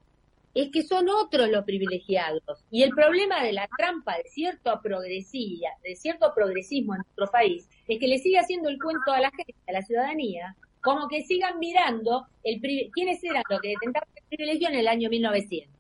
es 0.55 0.71
que 0.71 0.83
son 0.85 1.09
otros 1.09 1.49
los 1.49 1.65
privilegiados. 1.65 2.65
Y 2.71 2.85
el 2.85 2.91
problema 2.91 3.43
de 3.43 3.53
la 3.53 3.69
trampa 3.77 4.17
de 4.17 4.25
cierto 4.31 4.81
progresía, 4.81 5.71
de 5.83 5.97
cierto 5.97 6.33
progresismo 6.35 6.95
en 6.95 7.03
nuestro 7.03 7.27
país, 7.27 7.69
es 7.89 7.99
que 7.99 8.07
le 8.07 8.19
sigue 8.19 8.39
haciendo 8.39 8.69
el 8.69 8.79
cuento 8.79 9.11
a 9.13 9.21
la 9.21 9.31
gente, 9.31 9.55
a 9.69 9.73
la 9.73 9.83
ciudadanía, 9.83 10.57
como 10.81 11.09
que 11.09 11.25
sigan 11.25 11.59
mirando 11.59 12.27
el 12.45 12.61
quiénes 12.93 13.23
eran 13.25 13.43
los 13.51 13.61
que 13.61 13.69
detentaban 13.69 14.09
el 14.15 14.25
privilegio 14.29 14.69
en 14.69 14.75
el 14.77 14.89
año 14.89 15.11
1900. 15.11 15.75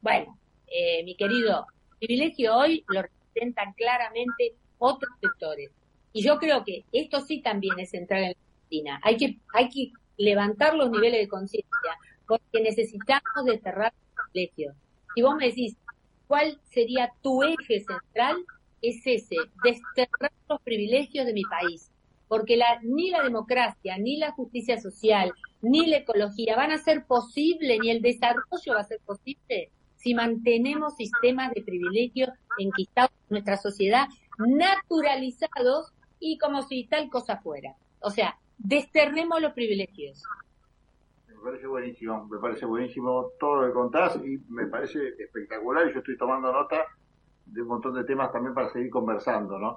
Bueno, 0.00 0.38
eh, 0.66 1.04
mi 1.04 1.14
querido, 1.14 1.66
privilegio 1.98 2.56
hoy 2.56 2.84
lo 2.88 3.02
representan 3.02 3.74
claramente 3.74 4.54
otros 4.78 5.12
sectores. 5.20 5.70
Y 6.12 6.22
yo 6.22 6.38
creo 6.38 6.64
que 6.64 6.84
esto 6.92 7.20
sí 7.20 7.42
también 7.42 7.78
es 7.78 7.90
central 7.90 8.24
en 8.24 8.43
Argentina. 8.74 9.00
Hay 9.02 9.16
que, 9.16 9.38
hay 9.52 9.68
que 9.68 9.92
levantar 10.16 10.74
los 10.74 10.90
niveles 10.90 11.20
de 11.20 11.28
conciencia 11.28 11.98
porque 12.26 12.62
necesitamos 12.62 13.44
desterrar 13.44 13.92
los 13.92 14.26
privilegios. 14.32 14.76
Si 15.14 15.22
vos 15.22 15.36
me 15.36 15.46
decís, 15.46 15.76
¿cuál 16.26 16.58
sería 16.64 17.10
tu 17.22 17.42
eje 17.42 17.84
central? 17.84 18.36
Es 18.82 19.06
ese, 19.06 19.36
desterrar 19.62 20.32
los 20.48 20.60
privilegios 20.62 21.26
de 21.26 21.32
mi 21.32 21.42
país. 21.42 21.90
Porque 22.28 22.56
la, 22.56 22.80
ni 22.82 23.10
la 23.10 23.22
democracia, 23.22 23.98
ni 23.98 24.16
la 24.16 24.32
justicia 24.32 24.80
social, 24.80 25.32
ni 25.60 25.86
la 25.86 25.98
ecología 25.98 26.56
van 26.56 26.72
a 26.72 26.78
ser 26.78 27.04
posible, 27.06 27.78
ni 27.78 27.90
el 27.90 28.02
desarrollo 28.02 28.74
va 28.74 28.80
a 28.80 28.84
ser 28.84 29.00
posible 29.04 29.70
si 29.96 30.14
mantenemos 30.14 30.96
sistemas 30.96 31.52
de 31.54 31.62
privilegio 31.62 32.32
enquistados 32.58 33.12
en 33.22 33.26
nuestra 33.30 33.56
sociedad, 33.56 34.06
naturalizados 34.38 35.92
y 36.18 36.36
como 36.38 36.62
si 36.62 36.84
tal 36.84 37.08
cosa 37.08 37.38
fuera. 37.38 37.76
O 38.00 38.10
sea, 38.10 38.38
desterremos 38.58 39.40
los 39.40 39.52
privilegios. 39.52 40.22
Me 41.28 41.34
parece 41.50 41.66
buenísimo, 41.66 42.26
me 42.26 42.38
parece 42.38 42.64
buenísimo 42.64 43.32
todo 43.38 43.62
lo 43.62 43.66
que 43.66 43.72
contás 43.72 44.16
y 44.24 44.38
me 44.48 44.66
parece 44.66 45.08
espectacular 45.18 45.88
y 45.88 45.92
yo 45.92 45.98
estoy 45.98 46.16
tomando 46.16 46.50
nota 46.52 46.84
de 47.44 47.62
un 47.62 47.68
montón 47.68 47.94
de 47.94 48.04
temas 48.04 48.32
también 48.32 48.54
para 48.54 48.70
seguir 48.70 48.90
conversando, 48.90 49.58
¿no? 49.58 49.76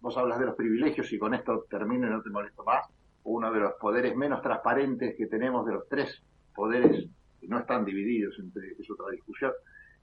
vos 0.00 0.16
hablas 0.16 0.38
de 0.40 0.46
los 0.46 0.56
privilegios 0.56 1.12
y 1.12 1.18
con 1.18 1.32
esto 1.32 1.64
termino 1.70 2.08
y 2.08 2.10
no 2.10 2.20
te 2.22 2.30
molesto 2.30 2.64
más. 2.64 2.86
Uno 3.24 3.52
de 3.52 3.60
los 3.60 3.74
poderes 3.74 4.16
menos 4.16 4.42
transparentes 4.42 5.14
que 5.16 5.26
tenemos 5.28 5.64
de 5.64 5.74
los 5.74 5.88
tres 5.88 6.20
poderes 6.54 7.08
que 7.40 7.46
no 7.46 7.60
están 7.60 7.84
divididos 7.84 8.36
entre, 8.40 8.72
es 8.72 8.90
otra 8.90 9.10
discusión, 9.12 9.52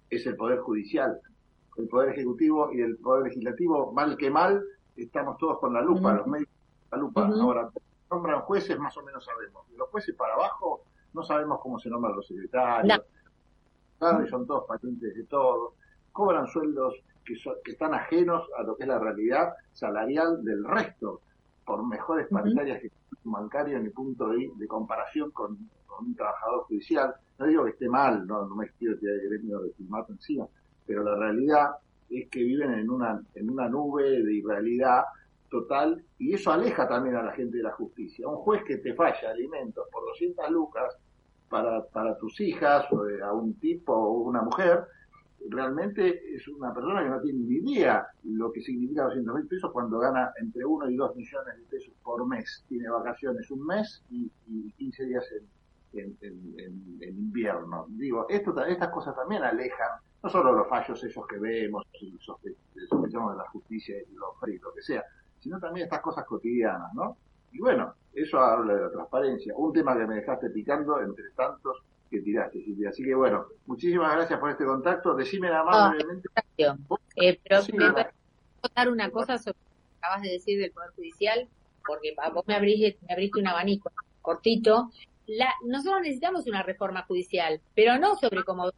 es 0.09 0.25
el 0.25 0.35
poder 0.35 0.59
judicial. 0.59 1.19
El 1.77 1.87
poder 1.87 2.09
ejecutivo 2.09 2.71
y 2.73 2.81
el 2.81 2.97
poder 2.97 3.25
legislativo, 3.25 3.91
mal 3.91 4.17
que 4.17 4.29
mal, 4.31 4.63
estamos 4.95 5.37
todos 5.37 5.59
con 5.59 5.73
la 5.73 5.81
lupa, 5.81 6.13
los 6.13 6.27
medios 6.27 6.49
la 6.91 6.97
lupa. 6.97 7.27
Ahora, 7.27 7.69
nombran 8.09 8.41
jueces, 8.41 8.77
más 8.79 8.95
o 8.97 9.03
menos 9.03 9.23
sabemos. 9.23 9.69
De 9.69 9.77
los 9.77 9.89
jueces 9.89 10.15
para 10.15 10.33
abajo, 10.33 10.83
no 11.13 11.23
sabemos 11.23 11.59
cómo 11.61 11.79
se 11.79 11.89
nombran 11.89 12.15
los 12.15 12.27
secretarios. 12.27 13.01
Claro, 13.97 14.25
y 14.25 14.29
son 14.29 14.47
todos 14.47 14.65
patentes 14.65 15.15
de 15.15 15.23
todo. 15.25 15.73
Cobran 16.11 16.47
sueldos 16.47 16.95
que, 17.25 17.35
que 17.63 17.71
están 17.71 17.93
ajenos 17.93 18.47
a 18.57 18.63
lo 18.63 18.75
que 18.75 18.83
es 18.83 18.89
la 18.89 18.99
realidad 18.99 19.53
salarial 19.73 20.43
del 20.43 20.63
resto, 20.63 21.21
por 21.65 21.85
mejores 21.85 22.27
paritarias 22.29 22.81
que 22.81 22.91
bancario 23.23 23.79
ni 23.79 23.89
punto 23.89 24.29
de, 24.29 24.51
de 24.55 24.67
comparación 24.67 25.31
con, 25.31 25.57
un 25.99 26.15
trabajador 26.15 26.63
judicial. 26.63 27.13
No 27.37 27.45
digo 27.45 27.65
que 27.65 27.71
esté 27.71 27.89
mal, 27.89 28.25
no, 28.25 28.45
no 28.45 28.55
me 28.55 28.69
quiero 28.69 28.97
tirar 28.97 29.15
el 29.15 29.29
gremio 29.29 29.59
de 29.59 29.73
filmato 29.73 30.13
encima, 30.13 30.47
pero 30.85 31.03
la 31.03 31.15
realidad 31.15 31.71
es 32.09 32.29
que 32.29 32.41
viven 32.41 32.73
en 32.73 32.89
una, 32.89 33.21
en 33.35 33.49
una 33.49 33.67
nube 33.67 34.23
de 34.23 34.33
irrealidad 34.33 35.03
total 35.49 36.03
y 36.17 36.33
eso 36.33 36.51
aleja 36.51 36.87
también 36.87 37.15
a 37.15 37.23
la 37.23 37.33
gente 37.33 37.57
de 37.57 37.63
la 37.63 37.71
justicia. 37.71 38.27
Un 38.27 38.37
juez 38.37 38.63
que 38.63 38.77
te 38.77 38.93
falla 38.93 39.29
alimentos 39.29 39.87
por 39.91 40.05
200 40.05 40.49
lucas 40.49 40.97
para, 41.49 41.85
para 41.85 42.17
tus 42.17 42.39
hijas 42.41 42.85
o 42.91 43.03
a 43.23 43.33
un 43.33 43.55
tipo 43.55 43.93
o 43.93 44.21
una 44.21 44.41
mujer, 44.41 44.85
realmente 45.49 46.35
es 46.35 46.47
una 46.47 46.73
persona 46.73 47.03
que 47.03 47.09
no 47.09 47.21
tiene 47.21 47.39
ni 47.39 47.55
idea 47.55 48.07
lo 48.23 48.51
que 48.51 48.61
significa 48.61 49.05
200 49.05 49.35
mil 49.35 49.47
pesos 49.47 49.71
cuando 49.71 49.99
gana 49.99 50.31
entre 50.41 50.65
1 50.65 50.89
y 50.89 50.95
2 50.95 51.15
millones 51.15 51.57
de 51.57 51.63
pesos 51.63 51.93
por 52.03 52.27
mes. 52.27 52.63
Tiene 52.67 52.89
vacaciones 52.89 53.49
un 53.51 53.65
mes 53.65 54.03
y, 54.09 54.31
y 54.47 54.71
15 54.73 55.05
días 55.05 55.25
en, 55.93 56.17
en, 56.21 56.55
en, 57.01 57.09
invierno. 57.09 57.87
Digo, 57.89 58.27
esto, 58.29 58.59
estas 58.63 58.89
cosas 58.89 59.15
también 59.15 59.43
alejan 59.43 59.89
no 60.21 60.29
solo 60.29 60.51
los 60.51 60.67
fallos 60.67 61.01
esos 61.03 61.25
que 61.27 61.37
vemos 61.37 61.85
y 62.01 62.17
sospechamos 62.19 63.31
de 63.31 63.37
la 63.37 63.49
justicia 63.49 63.95
y 63.97 64.13
los 64.13 64.29
y 64.47 64.57
lo 64.57 64.73
que 64.73 64.81
sea, 64.81 65.03
sino 65.39 65.59
también 65.59 65.85
estas 65.85 66.01
cosas 66.01 66.25
cotidianas, 66.25 66.93
¿no? 66.93 67.17
Y 67.51 67.59
bueno, 67.59 67.93
eso 68.13 68.39
habla 68.39 68.75
de 68.75 68.81
la 68.81 68.91
transparencia, 68.91 69.53
un 69.55 69.73
tema 69.73 69.97
que 69.97 70.05
me 70.05 70.15
dejaste 70.15 70.49
picando 70.49 70.99
entre 71.01 71.29
tantos 71.35 71.81
que 72.09 72.21
tiraste, 72.21 72.61
Silvia. 72.63 72.89
Así 72.89 73.03
que 73.03 73.13
bueno, 73.13 73.45
muchísimas 73.65 74.15
gracias 74.15 74.39
por 74.39 74.49
este 74.49 74.65
contacto. 74.65 75.15
Decime 75.15 75.49
nada 75.49 75.63
más 75.63 75.75
ah, 75.77 75.89
brevemente. 75.91 76.29
Eh, 77.15 77.39
pero 77.43 77.61
me 77.73 77.91
voy 77.91 78.03
contar 78.61 78.89
una 78.89 79.09
cosa 79.09 79.37
sobre 79.37 79.57
lo 79.57 79.69
que 79.69 79.97
acabas 79.99 80.21
de 80.23 80.29
decir 80.31 80.59
del 80.59 80.71
Poder 80.71 80.91
Judicial, 80.91 81.47
porque 81.85 82.15
vos 82.33 82.45
me 82.47 82.55
abriste, 82.55 82.97
me 83.07 83.13
abriste 83.13 83.39
un 83.39 83.47
abanico 83.47 83.91
cortito. 84.21 84.89
La, 85.27 85.53
nosotros 85.65 86.01
necesitamos 86.01 86.47
una 86.47 86.63
reforma 86.63 87.03
judicial, 87.03 87.61
pero 87.75 87.99
no 87.99 88.15
sobre 88.15 88.43
cómo 88.43 88.71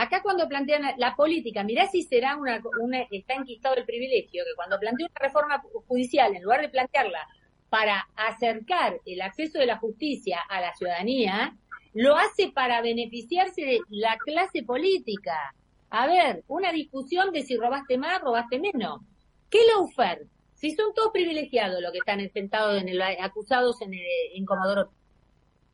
Acá 0.00 0.22
cuando 0.22 0.48
plantean 0.48 0.94
la 0.96 1.14
política, 1.14 1.62
mirá 1.62 1.86
si 1.86 2.02
será 2.04 2.34
una, 2.38 2.62
una, 2.80 3.02
está 3.10 3.34
enquistado 3.34 3.74
el 3.74 3.84
privilegio, 3.84 4.44
que 4.46 4.54
cuando 4.56 4.78
plantea 4.78 5.08
una 5.10 5.28
reforma 5.28 5.62
judicial, 5.86 6.34
en 6.34 6.42
lugar 6.42 6.62
de 6.62 6.70
plantearla 6.70 7.28
para 7.68 8.08
acercar 8.16 8.98
el 9.04 9.20
acceso 9.20 9.58
de 9.58 9.66
la 9.66 9.76
justicia 9.76 10.40
a 10.48 10.62
la 10.62 10.72
ciudadanía, 10.72 11.54
lo 11.92 12.16
hace 12.16 12.50
para 12.50 12.80
beneficiarse 12.80 13.60
de 13.60 13.80
la 13.90 14.16
clase 14.24 14.62
política. 14.62 15.54
A 15.90 16.06
ver, 16.06 16.44
una 16.48 16.72
discusión 16.72 17.30
de 17.30 17.42
si 17.42 17.58
robaste 17.58 17.98
más, 17.98 18.22
robaste 18.22 18.58
menos. 18.58 19.02
¿Qué 19.50 19.58
lawfare? 19.66 20.28
Si 20.54 20.70
son 20.70 20.94
todos 20.94 21.12
privilegiados 21.12 21.82
los 21.82 21.92
que 21.92 21.98
están 21.98 22.26
sentados 22.30 22.80
en 22.80 22.88
el, 22.88 23.02
acusados 23.02 23.82
en, 23.82 23.92
en 23.92 24.46
Comodoro 24.46 24.92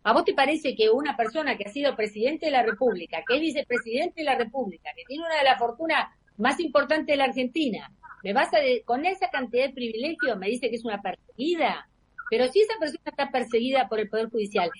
¿A 0.06 0.12
vos 0.12 0.24
te 0.24 0.34
parece 0.34 0.76
que 0.76 0.88
una 0.88 1.16
persona 1.16 1.56
que 1.56 1.64
ha 1.64 1.72
sido 1.72 1.96
presidente 1.96 2.46
de 2.46 2.52
la 2.52 2.62
República, 2.62 3.24
que 3.26 3.34
es 3.34 3.40
vicepresidente 3.40 4.20
de 4.20 4.24
la 4.24 4.36
República, 4.36 4.90
que 4.94 5.02
tiene 5.04 5.24
una 5.24 5.36
de 5.36 5.42
las 5.42 5.58
fortunas 5.58 6.06
más 6.36 6.60
importantes 6.60 7.12
de 7.12 7.16
la 7.16 7.24
Argentina, 7.24 7.90
me 8.22 8.32
vas 8.32 8.54
a 8.54 8.58
con 8.84 9.04
esa 9.04 9.30
cantidad 9.30 9.66
de 9.66 9.74
privilegios 9.74 10.38
me 10.38 10.46
dice 10.46 10.70
que 10.70 10.76
es 10.76 10.84
una 10.84 11.02
perseguida? 11.02 11.88
Pero 12.30 12.46
si 12.52 12.60
esa 12.60 12.74
persona 12.78 13.02
está 13.04 13.32
perseguida 13.32 13.88
por 13.88 13.98
el 13.98 14.08
Poder 14.08 14.30
Judicial, 14.30 14.70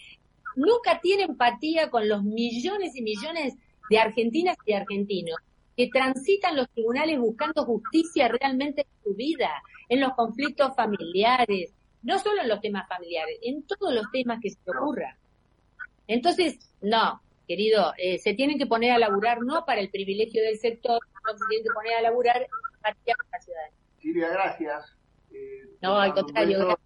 nunca 0.54 1.00
tiene 1.00 1.24
empatía 1.24 1.90
con 1.90 2.08
los 2.08 2.22
millones 2.22 2.94
y 2.94 3.02
millones 3.02 3.54
de 3.90 3.98
argentinas 3.98 4.56
y 4.64 4.74
argentinos 4.74 5.38
que 5.76 5.88
transitan 5.88 6.54
los 6.54 6.70
tribunales 6.70 7.18
buscando 7.18 7.64
justicia 7.64 8.28
realmente 8.28 8.82
en 8.82 9.02
su 9.02 9.16
vida, 9.16 9.50
en 9.88 10.02
los 10.02 10.14
conflictos 10.14 10.76
familiares, 10.76 11.72
no 12.06 12.20
solo 12.20 12.40
en 12.40 12.48
los 12.48 12.60
temas 12.60 12.88
familiares, 12.88 13.36
en 13.42 13.66
todos 13.66 13.92
los 13.92 14.06
temas 14.12 14.38
que 14.40 14.50
se 14.50 14.58
ocurran. 14.64 15.14
Entonces, 16.06 16.56
no, 16.80 17.20
querido, 17.48 17.92
eh, 17.98 18.18
se 18.18 18.32
tienen 18.34 18.58
que 18.58 18.66
poner 18.66 18.92
a 18.92 18.98
laburar 18.98 19.42
no 19.42 19.64
para 19.64 19.80
el 19.80 19.90
privilegio 19.90 20.40
del 20.42 20.56
sector, 20.56 21.00
no 21.26 21.36
se 21.36 21.44
tienen 21.48 21.66
que 21.66 21.74
poner 21.74 21.94
a 21.96 22.02
laburar 22.02 22.46
para 22.80 22.96
la 23.04 23.40
ciudad. 23.40 23.60
Silvia, 24.00 24.28
gracias. 24.28 24.96
Eh, 25.32 25.68
no, 25.82 25.98
al 25.98 26.14
contrario. 26.14 26.78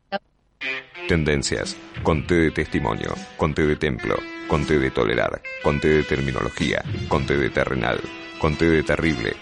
Tendencias, 1.07 1.77
conté 2.03 2.35
de 2.35 2.51
testimonio, 2.51 3.15
conté 3.37 3.67
de 3.67 3.77
templo, 3.77 4.15
conté 4.49 4.79
de 4.79 4.91
tolerar, 4.91 5.43
conté 5.63 5.89
de 5.89 6.03
terminología, 6.03 6.83
conté 7.09 7.37
de 7.37 7.51
terrenal, 7.51 8.01
conté 8.39 8.71
de 8.71 8.83
terrible, 8.83 9.35